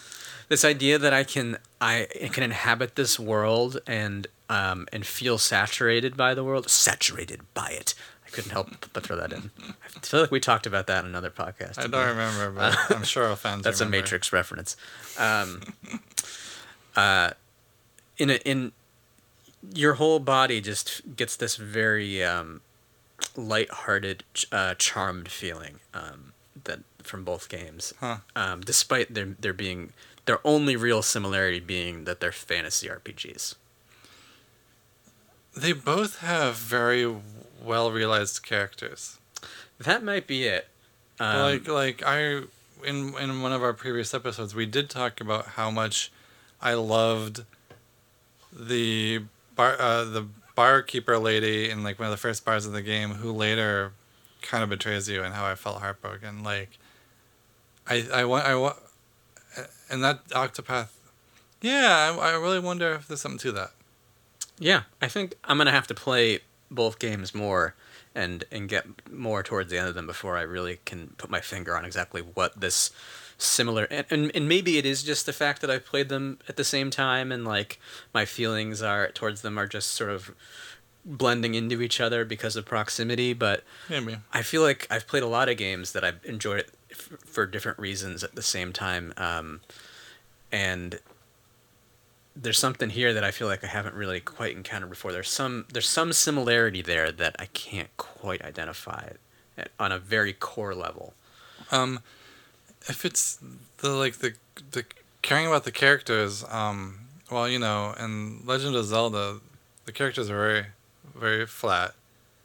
this 0.53 0.67
idea 0.67 0.99
that 0.99 1.15
I 1.15 1.25
can 1.25 1.57
I 1.81 2.07
can 2.31 2.43
inhabit 2.43 2.95
this 2.95 3.19
world 3.19 3.81
and 3.87 4.27
um, 4.51 4.87
and 4.93 5.07
feel 5.07 5.39
saturated 5.39 6.15
by 6.15 6.35
the 6.35 6.45
world, 6.45 6.69
saturated 6.69 7.41
by 7.55 7.71
it. 7.71 7.95
I 8.27 8.29
couldn't 8.29 8.51
help 8.51 8.69
but 8.93 9.03
throw 9.03 9.17
that 9.17 9.33
in. 9.33 9.51
I 9.97 10.01
feel 10.01 10.21
like 10.21 10.31
we 10.31 10.41
talked 10.41 10.67
about 10.67 10.87
that 10.89 11.05
in 11.05 11.07
another 11.07 11.31
podcast. 11.31 11.79
I 11.79 11.87
don't 11.87 12.07
remember, 12.07 12.51
but 12.51 12.77
I'm 12.95 13.03
sure 13.03 13.29
our 13.29 13.37
fans. 13.37 13.65
That's 13.65 13.81
a. 13.81 13.87
Matrix 13.87 14.31
reference. 14.31 14.77
Um, 15.19 15.63
uh, 16.97 17.31
in 18.19 18.29
a, 18.29 18.35
in 18.45 18.73
your 19.75 19.95
whole 19.95 20.19
body 20.19 20.61
just 20.61 21.17
gets 21.17 21.35
this 21.35 21.57
very 21.57 22.23
um, 22.23 22.61
light-hearted, 23.35 24.25
uh, 24.53 24.75
charmed 24.75 25.31
feeling 25.31 25.81
um, 25.95 26.35
that 26.65 26.81
from 27.03 27.25
both 27.25 27.49
games. 27.49 27.95
Huh. 28.01 28.19
Um, 28.37 28.61
despite 28.61 29.15
there 29.15 29.35
there 29.41 29.55
being 29.55 29.95
their 30.27 30.41
only 30.45 30.77
real 30.77 31.03
similarity 31.03 31.61
being 31.61 32.05
that 32.05 32.21
they're 32.21 32.33
fantasy 32.33 32.89
RPGs. 32.89 33.57
They 35.57 35.73
both 35.73 36.19
have 36.21 36.57
very 36.57 37.15
well 37.63 37.91
realized 37.91 38.43
characters. 38.43 39.19
That 39.79 40.03
might 40.03 40.27
be 40.27 40.45
it. 40.45 40.69
Um, 41.21 41.37
like 41.37 41.69
like 41.69 42.03
I 42.05 42.43
in 42.85 43.15
in 43.19 43.43
one 43.43 43.53
of 43.53 43.63
our 43.63 43.73
previous 43.73 44.15
episodes 44.15 44.55
we 44.55 44.67
did 44.67 44.89
talk 44.89 45.21
about 45.21 45.47
how 45.47 45.71
much 45.71 46.11
I 46.61 46.75
loved 46.75 47.45
the 48.53 49.23
bar 49.55 49.77
uh, 49.79 50.05
the 50.05 50.27
barkeeper 50.55 51.19
lady 51.19 51.71
in 51.71 51.83
like 51.83 51.99
one 51.99 52.07
of 52.07 52.11
the 52.11 52.17
first 52.19 52.45
bars 52.45 52.67
of 52.67 52.73
the 52.73 52.83
game 52.83 53.11
who 53.11 53.33
later 53.33 53.93
kind 54.41 54.63
of 54.65 54.71
betrays 54.71 55.09
you 55.09 55.23
and 55.23 55.35
how 55.35 55.45
I 55.47 55.55
felt 55.55 55.81
heartbroken 55.81 56.43
like 56.43 56.79
I 57.87 58.07
I 58.13 58.25
want 58.25 58.45
I 58.47 58.55
want 58.55 58.77
and 59.91 60.03
that 60.03 60.27
octopath 60.29 60.89
yeah 61.61 62.17
I, 62.19 62.31
I 62.31 62.33
really 62.33 62.59
wonder 62.59 62.93
if 62.95 63.09
there's 63.09 63.21
something 63.21 63.39
to 63.39 63.53
that. 63.53 63.71
Yeah, 64.59 64.83
I 65.01 65.09
think 65.09 65.35
I'm 65.45 65.59
gonna 65.59 65.71
have 65.73 65.87
to 65.89 65.95
play 65.95 66.41
both 66.71 66.99
games 66.99 67.35
more 67.35 67.75
and 68.15 68.45
and 68.53 68.69
get 68.69 68.87
more 69.11 69.43
towards 69.43 69.71
the 69.71 69.79
end 69.79 69.89
of 69.89 69.95
them 69.95 70.07
before 70.07 70.37
I 70.37 70.43
really 70.43 70.81
can 70.85 71.15
put 71.17 71.31
my 71.31 71.41
finger 71.41 71.77
on 71.77 71.85
exactly 71.85 72.21
what 72.21 72.61
this 72.61 72.91
similar 73.39 73.85
and, 73.85 74.07
and 74.11 74.31
and 74.35 74.49
maybe 74.49 74.79
it 74.79 74.87
is 74.87 75.03
just 75.03 75.27
the 75.27 75.33
fact 75.33 75.61
that 75.63 75.71
I 75.71 75.79
played 75.79 76.09
them 76.09 76.39
at 76.49 76.57
the 76.57 76.65
same 76.65 76.91
time 76.91 77.33
and 77.33 77.45
like 77.45 77.81
my 78.13 78.25
feelings 78.25 78.83
are 78.83 79.09
towards 79.09 79.43
them 79.43 79.59
are 79.59 79.67
just 79.67 79.91
sort 79.91 80.11
of 80.11 80.35
blending 81.05 81.55
into 81.57 81.83
each 81.83 82.01
other 82.01 82.25
because 82.25 82.55
of 82.55 82.65
proximity 82.65 83.33
but 83.33 83.65
maybe 83.89 84.19
I 84.33 84.43
feel 84.43 84.63
like 84.63 84.87
I've 84.91 85.09
played 85.09 85.25
a 85.25 85.29
lot 85.29 85.49
of 85.49 85.57
games 85.57 85.93
that 85.93 86.05
I've 86.05 86.25
enjoyed 86.25 86.67
f- 86.93 87.19
for 87.25 87.47
different 87.47 87.79
reasons 87.79 88.23
at 88.23 88.35
the 88.35 88.43
same 88.43 88.73
time. 88.73 89.13
Um, 89.17 89.61
and 90.51 91.01
there's 92.35 92.59
something 92.59 92.91
here 92.91 93.13
that 93.13 93.25
I 93.25 93.31
feel 93.31 93.49
like 93.49 93.65
I 93.65 93.67
haven't 93.67 93.95
really 93.95 94.21
quite 94.21 94.57
encountered 94.57 94.91
before. 94.91 95.13
There's 95.13 95.31
some 95.31 95.67
there's 95.73 95.89
some 95.89 96.13
similarity 96.13 96.83
there 96.83 97.13
that 97.13 97.37
I 97.39 97.47
can't 97.47 97.95
quite 97.97 98.43
identify 98.43 99.11
at, 99.59 99.69
on 99.79 99.93
a 99.93 99.99
very 99.99 100.33
core 100.33 100.75
level. 100.75 101.15
Um, 101.71 102.01
if 102.89 103.05
it's 103.05 103.39
the 103.79 103.91
like 103.91 104.17
the 104.17 104.35
the 104.71 104.85
caring 105.23 105.47
about 105.47 105.65
the 105.65 105.73
characters, 105.73 106.45
um, 106.49 107.01
well, 107.31 107.49
you 107.49 107.59
know, 107.59 107.95
in 107.99 108.45
Legend 108.47 108.75
of 108.77 108.87
Zelda, 108.87 109.39
the 109.85 109.93
characters 109.93 110.31
are 110.31 110.39
very 110.39 110.67
very 111.15 111.47
flat. 111.47 111.95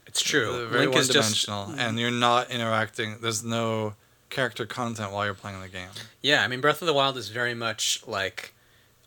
It's 0.05 0.21
true. 0.21 0.51
They're 0.51 0.65
very 0.67 0.81
Link 0.85 0.93
one 0.93 1.01
is 1.01 1.09
just 1.09 1.47
and 1.49 1.99
you're 1.99 2.11
not 2.11 2.49
interacting. 2.49 3.17
There's 3.21 3.43
no 3.43 3.93
character 4.29 4.65
content 4.65 5.11
while 5.11 5.25
you're 5.25 5.33
playing 5.33 5.61
the 5.61 5.67
game. 5.69 5.89
Yeah, 6.21 6.43
I 6.43 6.47
mean, 6.47 6.61
Breath 6.61 6.81
of 6.81 6.85
the 6.85 6.93
Wild 6.93 7.17
is 7.17 7.29
very 7.29 7.53
much 7.53 8.01
like 8.07 8.53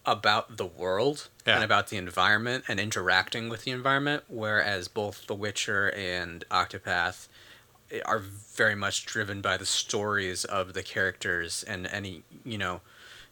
about 0.07 0.57
the 0.57 0.64
world 0.66 1.29
Yeah. 1.47 1.57
and 1.57 1.64
about 1.64 1.89
the 1.89 1.97
environment 1.99 2.64
and 2.68 2.81
interacting 2.81 3.49
with 3.49 3.64
the 3.64 3.71
environment, 3.71 4.25
whereas 4.29 4.89
both 4.89 5.27
The 5.27 5.35
Witcher 5.35 5.91
and 5.93 6.45
Octopath 6.51 7.29
are 8.07 8.18
very 8.21 8.75
much 8.75 9.05
driven 9.05 9.41
by 9.41 9.57
the 9.57 9.66
stories 9.66 10.45
of 10.45 10.73
the 10.75 10.83
characters 10.83 11.62
and 11.64 11.87
any, 11.89 12.23
you 12.45 12.57
know, 12.57 12.81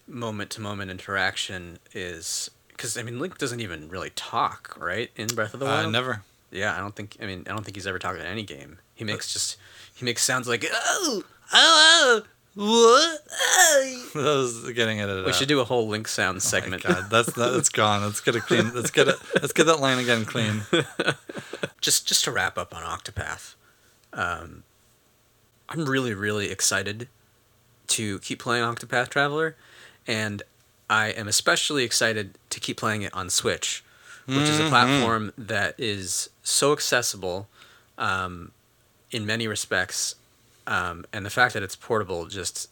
moment 0.06 0.50
to 0.50 0.60
moment 0.60 0.90
interaction 0.90 1.78
is. 1.94 2.50
Because, 2.68 2.96
I 2.98 3.02
mean, 3.02 3.18
Link 3.18 3.38
doesn't 3.38 3.60
even 3.60 3.88
really 3.88 4.10
talk, 4.10 4.76
right? 4.78 5.10
In 5.16 5.28
Breath 5.28 5.54
of 5.54 5.60
the 5.60 5.66
Wild? 5.66 5.86
Uh, 5.86 5.90
never. 5.90 6.22
Yeah, 6.50 6.74
I 6.74 6.78
don't 6.80 6.94
think. 6.96 7.16
I 7.20 7.26
mean, 7.26 7.44
I 7.46 7.50
don't 7.50 7.64
think 7.64 7.76
he's 7.76 7.86
ever 7.86 7.98
talked 7.98 8.18
in 8.18 8.26
any 8.26 8.42
game. 8.42 8.78
He 8.94 9.04
makes 9.04 9.32
just 9.32 9.56
he 9.94 10.04
makes 10.04 10.22
sounds 10.24 10.48
like 10.48 10.64
oh 10.72 11.22
oh 11.52 12.22
what. 12.54 13.20
Oh. 13.30 14.10
that 14.14 14.20
was 14.64 14.72
getting 14.72 15.00
edited. 15.00 15.24
We 15.24 15.30
out. 15.30 15.34
should 15.36 15.48
do 15.48 15.60
a 15.60 15.64
whole 15.64 15.86
Link 15.88 16.08
sound 16.08 16.36
Oh 16.36 16.40
segment. 16.40 16.82
God, 16.82 17.08
that's 17.10 17.32
that, 17.34 17.52
that's 17.52 17.68
gone. 17.68 18.02
Let's 18.02 18.20
get 18.20 18.34
it 18.36 18.42
clean. 18.42 18.72
Let's 18.74 18.90
get 18.90 19.08
it. 19.08 19.16
Let's 19.34 19.52
get 19.52 19.64
that 19.66 19.80
line 19.80 19.98
again 19.98 20.24
clean. 20.24 20.62
just 21.80 22.06
just 22.06 22.24
to 22.24 22.32
wrap 22.32 22.58
up 22.58 22.74
on 22.74 22.82
Octopath, 22.82 23.54
um, 24.12 24.64
I'm 25.68 25.84
really 25.84 26.14
really 26.14 26.50
excited 26.50 27.08
to 27.88 28.18
keep 28.20 28.38
playing 28.40 28.64
Octopath 28.64 29.08
Traveler, 29.08 29.56
and 30.06 30.42
I 30.90 31.08
am 31.10 31.28
especially 31.28 31.84
excited 31.84 32.38
to 32.50 32.60
keep 32.60 32.76
playing 32.78 33.02
it 33.02 33.14
on 33.14 33.30
Switch, 33.30 33.84
which 34.26 34.38
is 34.48 34.58
a 34.58 34.64
Mhm. 34.64 34.68
platform 34.68 35.32
that 35.38 35.74
is 35.78 36.30
so 36.48 36.72
accessible, 36.72 37.48
um, 37.96 38.52
in 39.10 39.24
many 39.26 39.46
respects, 39.46 40.14
um, 40.66 41.04
and 41.12 41.24
the 41.24 41.30
fact 41.30 41.54
that 41.54 41.62
it's 41.62 41.76
portable 41.76 42.26
just. 42.26 42.68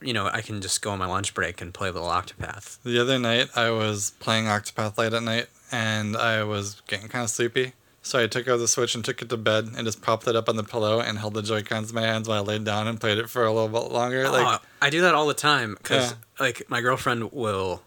You 0.00 0.12
know, 0.12 0.26
I 0.32 0.40
can 0.40 0.60
just 0.60 0.82
go 0.82 0.92
on 0.92 1.00
my 1.00 1.06
lunch 1.06 1.34
break 1.34 1.60
and 1.60 1.74
play 1.74 1.88
a 1.88 1.92
little 1.92 2.06
Octopath. 2.08 2.78
The 2.84 3.00
other 3.00 3.18
night, 3.18 3.48
I 3.56 3.70
was 3.70 4.12
playing 4.20 4.44
Octopath 4.44 4.96
late 4.96 5.12
at 5.12 5.24
night, 5.24 5.48
and 5.72 6.16
I 6.16 6.44
was 6.44 6.80
getting 6.86 7.08
kind 7.08 7.24
of 7.24 7.30
sleepy. 7.30 7.72
So 8.00 8.22
I 8.22 8.28
took 8.28 8.46
out 8.46 8.58
the 8.58 8.68
Switch 8.68 8.94
and 8.94 9.04
took 9.04 9.20
it 9.20 9.28
to 9.30 9.36
bed, 9.36 9.70
and 9.76 9.84
just 9.84 10.00
propped 10.00 10.28
it 10.28 10.36
up 10.36 10.48
on 10.48 10.54
the 10.54 10.62
pillow 10.62 11.00
and 11.00 11.18
held 11.18 11.34
the 11.34 11.42
Joy 11.42 11.62
Cons 11.64 11.88
in 11.88 11.94
my 11.96 12.02
hands 12.02 12.28
while 12.28 12.38
I 12.38 12.46
laid 12.46 12.62
down 12.64 12.86
and 12.86 13.00
played 13.00 13.18
it 13.18 13.28
for 13.28 13.44
a 13.44 13.52
little 13.52 13.66
bit 13.68 13.90
longer. 13.90 14.28
Like, 14.28 14.60
oh, 14.60 14.64
I 14.80 14.90
do 14.90 15.00
that 15.00 15.12
all 15.16 15.26
the 15.26 15.34
time 15.34 15.74
because, 15.74 16.10
Yeah. 16.12 16.16
like, 16.38 16.62
my 16.70 16.80
girlfriend 16.80 17.32
will, 17.32 17.82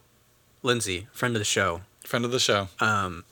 Lindsay, 0.64 1.08
friend 1.14 1.38
of 1.38 1.40
the 1.40 1.46
show, 1.46 1.84
friend 2.04 2.26
of 2.26 2.32
the 2.32 2.40
show. 2.40 2.68
um, 2.82 3.24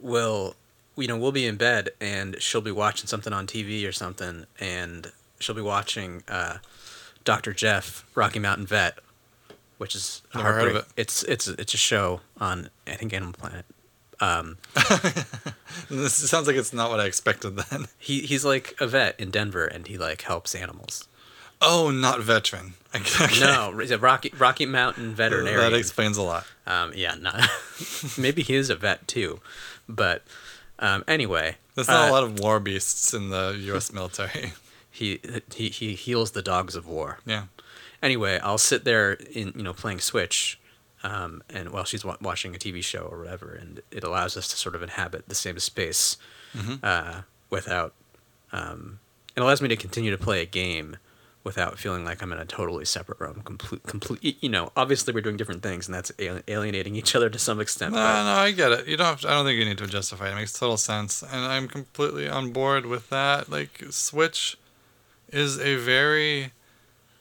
will, 0.00 0.56
you 0.96 1.06
know, 1.06 1.16
we'll 1.16 1.32
be 1.32 1.46
in 1.46 1.56
bed 1.56 1.90
and 2.00 2.40
she'll 2.40 2.60
be 2.60 2.70
watching 2.72 3.06
something 3.06 3.32
on 3.32 3.46
TV 3.46 3.86
or 3.88 3.92
something, 3.92 4.46
and 4.58 5.12
she'll 5.38 5.54
be 5.54 5.62
watching 5.62 6.22
uh, 6.28 6.58
Doctor 7.24 7.52
Jeff, 7.52 8.04
Rocky 8.14 8.38
Mountain 8.38 8.66
Vet, 8.66 8.98
which 9.78 9.94
is 9.94 10.22
a 10.34 10.38
Never 10.38 10.52
heard 10.52 10.68
of 10.68 10.76
it. 10.76 10.84
It's 10.96 11.22
it's 11.24 11.48
it's 11.48 11.74
a 11.74 11.78
show 11.78 12.20
on 12.38 12.70
I 12.86 12.92
think 12.92 13.12
Animal 13.12 13.32
Planet. 13.32 13.64
Um, 14.20 14.58
this 15.90 16.12
sounds 16.12 16.46
like 16.46 16.56
it's 16.56 16.74
not 16.74 16.90
what 16.90 17.00
I 17.00 17.06
expected 17.06 17.56
then. 17.56 17.86
he 17.98 18.20
he's 18.20 18.44
like 18.44 18.74
a 18.78 18.86
vet 18.86 19.18
in 19.18 19.30
Denver, 19.30 19.64
and 19.64 19.86
he 19.86 19.96
like 19.96 20.22
helps 20.22 20.54
animals. 20.54 21.08
Oh, 21.62 21.90
not 21.90 22.20
veteran. 22.20 22.74
Okay. 22.92 23.38
No, 23.38 23.70
Rocky 24.00 24.32
Rocky 24.36 24.66
Mountain 24.66 25.14
veterinarian. 25.14 25.70
That 25.70 25.78
explains 25.78 26.16
a 26.16 26.22
lot. 26.22 26.44
Um, 26.66 26.92
yeah, 26.92 27.14
not 27.14 27.48
maybe 28.18 28.42
he 28.42 28.56
is 28.56 28.68
a 28.68 28.74
vet 28.74 29.06
too, 29.06 29.40
but 29.88 30.24
um, 30.80 31.04
anyway, 31.06 31.56
There's 31.74 31.88
not 31.88 32.08
uh, 32.08 32.10
a 32.10 32.12
lot 32.12 32.24
of 32.24 32.40
war 32.40 32.58
beasts 32.60 33.14
in 33.14 33.30
the 33.30 33.56
U.S. 33.66 33.92
military. 33.92 34.52
he 34.90 35.20
he 35.54 35.68
he 35.68 35.94
heals 35.94 36.32
the 36.32 36.42
dogs 36.42 36.74
of 36.74 36.86
war. 36.86 37.18
Yeah. 37.24 37.44
Anyway, 38.02 38.38
I'll 38.42 38.58
sit 38.58 38.84
there 38.84 39.12
in 39.12 39.52
you 39.54 39.62
know 39.62 39.72
playing 39.74 40.00
Switch, 40.00 40.58
um, 41.02 41.42
and 41.50 41.70
while 41.70 41.84
she's 41.84 42.04
wa- 42.04 42.16
watching 42.20 42.54
a 42.54 42.58
TV 42.58 42.82
show 42.82 43.00
or 43.02 43.18
whatever, 43.18 43.52
and 43.52 43.80
it 43.90 44.02
allows 44.02 44.36
us 44.36 44.48
to 44.48 44.56
sort 44.56 44.74
of 44.74 44.82
inhabit 44.82 45.28
the 45.28 45.34
same 45.34 45.58
space 45.58 46.16
Mhm. 46.56 46.80
uh, 46.82 47.22
without. 47.50 47.94
Um, 48.52 48.98
it 49.36 49.40
allows 49.42 49.60
me 49.62 49.68
to 49.68 49.76
continue 49.76 50.10
to 50.10 50.18
play 50.18 50.40
a 50.42 50.46
game 50.46 50.96
without 51.42 51.78
feeling 51.78 52.04
like 52.04 52.22
I'm 52.22 52.32
in 52.32 52.38
a 52.38 52.44
totally 52.44 52.84
separate 52.84 53.18
room. 53.20 53.40
Complete, 53.44 53.82
complete. 53.84 54.36
You 54.42 54.48
know, 54.48 54.72
obviously 54.76 55.14
we're 55.14 55.22
doing 55.22 55.36
different 55.38 55.62
things, 55.62 55.86
and 55.88 55.94
that's 55.94 56.12
alienating 56.48 56.96
each 56.96 57.14
other 57.16 57.30
to 57.30 57.38
some 57.38 57.60
extent. 57.60 57.92
No, 57.94 57.98
but- 57.98 58.24
no, 58.24 58.40
I 58.40 58.50
get 58.52 58.72
it. 58.72 58.86
You 58.86 58.96
don't. 58.96 59.06
Have 59.06 59.20
to, 59.22 59.28
I 59.28 59.32
don't 59.32 59.46
think 59.46 59.58
you 59.58 59.64
need 59.64 59.78
to 59.78 59.86
justify 59.86 60.28
it. 60.28 60.32
It 60.32 60.36
makes 60.36 60.52
total 60.52 60.76
sense, 60.76 61.22
and 61.22 61.44
I'm 61.44 61.66
completely 61.68 62.28
on 62.28 62.52
board 62.52 62.86
with 62.86 63.08
that. 63.10 63.50
Like 63.50 63.82
Switch 63.90 64.56
is 65.30 65.58
a 65.58 65.76
very 65.76 66.52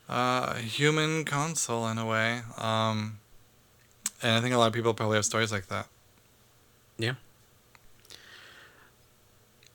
uh, 0.10 0.56
human 0.56 1.24
console 1.24 1.88
in 1.88 1.98
a 1.98 2.06
way, 2.06 2.42
um, 2.58 3.20
and 4.22 4.34
I 4.34 4.42
think 4.42 4.54
a 4.54 4.58
lot 4.58 4.68
of 4.68 4.74
people 4.74 4.94
probably 4.94 5.16
have 5.16 5.26
stories 5.26 5.52
like 5.52 5.68
that. 5.68 5.88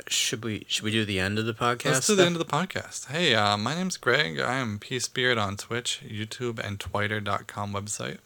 Should 0.06 0.44
we 0.44 0.64
should 0.68 0.84
we 0.84 0.90
do 0.90 1.04
the 1.04 1.18
end 1.18 1.38
of 1.38 1.46
the 1.46 1.54
podcast? 1.54 1.84
Let's 1.92 2.06
do 2.06 2.14
the 2.16 2.26
end 2.26 2.36
of 2.36 2.46
the 2.46 2.52
podcast. 2.52 3.06
Hey, 3.06 3.34
uh, 3.34 3.56
my 3.56 3.74
name's 3.74 3.96
Greg. 3.96 4.38
I 4.38 4.56
am 4.56 4.78
Peace 4.78 5.08
Beard 5.08 5.38
on 5.38 5.56
Twitch, 5.56 6.02
YouTube, 6.06 6.58
and 6.58 6.78
Twitter.com 6.78 7.72
website. 7.72 8.18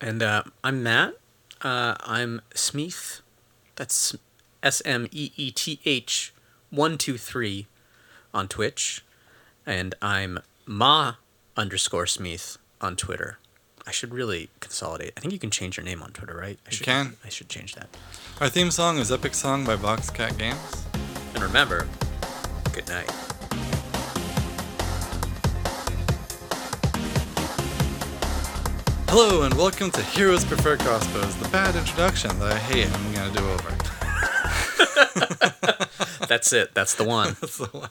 And 0.00 0.22
uh, 0.22 0.42
I'm 0.62 0.82
Matt. 0.82 1.14
Uh, 1.62 1.94
I'm 2.00 2.42
Smeeth. 2.54 3.20
That's 3.76 4.14
S 4.62 4.82
M 4.84 5.06
E 5.12 5.30
E 5.36 5.50
T 5.50 5.80
H 5.86 6.34
one 6.70 6.98
two 6.98 7.16
three 7.16 7.66
on 8.34 8.46
Twitch, 8.46 9.02
and 9.64 9.94
I'm 10.02 10.40
Ma 10.66 11.14
underscore 11.56 12.04
Smeeth 12.04 12.58
on 12.82 12.96
Twitter. 12.96 13.38
I 13.86 13.92
should 13.92 14.12
really 14.12 14.48
consolidate. 14.60 15.12
I 15.16 15.20
think 15.20 15.32
you 15.32 15.38
can 15.38 15.50
change 15.50 15.76
your 15.76 15.84
name 15.84 16.02
on 16.02 16.10
Twitter, 16.10 16.34
right? 16.36 16.58
I 16.66 16.70
You 16.70 16.76
should, 16.76 16.84
can. 16.86 17.16
I 17.24 17.28
should 17.28 17.48
change 17.48 17.74
that. 17.76 17.88
Our 18.40 18.48
theme 18.48 18.70
song 18.72 18.98
is 18.98 19.12
Epic 19.12 19.34
Song 19.34 19.64
by 19.64 19.76
Voxcat 19.76 20.36
Games. 20.38 20.84
And 21.34 21.42
remember, 21.42 21.86
good 22.72 22.88
night. 22.88 23.10
Hello 29.08 29.42
and 29.42 29.54
welcome 29.54 29.90
to 29.92 30.02
Heroes 30.02 30.44
Prefer 30.44 30.76
Crossbows, 30.76 31.36
the 31.36 31.48
bad 31.48 31.76
introduction 31.76 32.36
that 32.40 32.52
I 32.52 32.58
hate 32.58 32.86
and 32.86 32.94
I'm 32.94 33.14
gonna 33.14 33.32
do 33.32 33.48
over. 33.48 33.70
That's 36.26 36.52
it. 36.52 36.74
That's 36.74 36.94
the 36.94 37.04
one. 37.04 37.36
That's 37.40 37.58
the 37.58 37.66
one. 37.66 37.88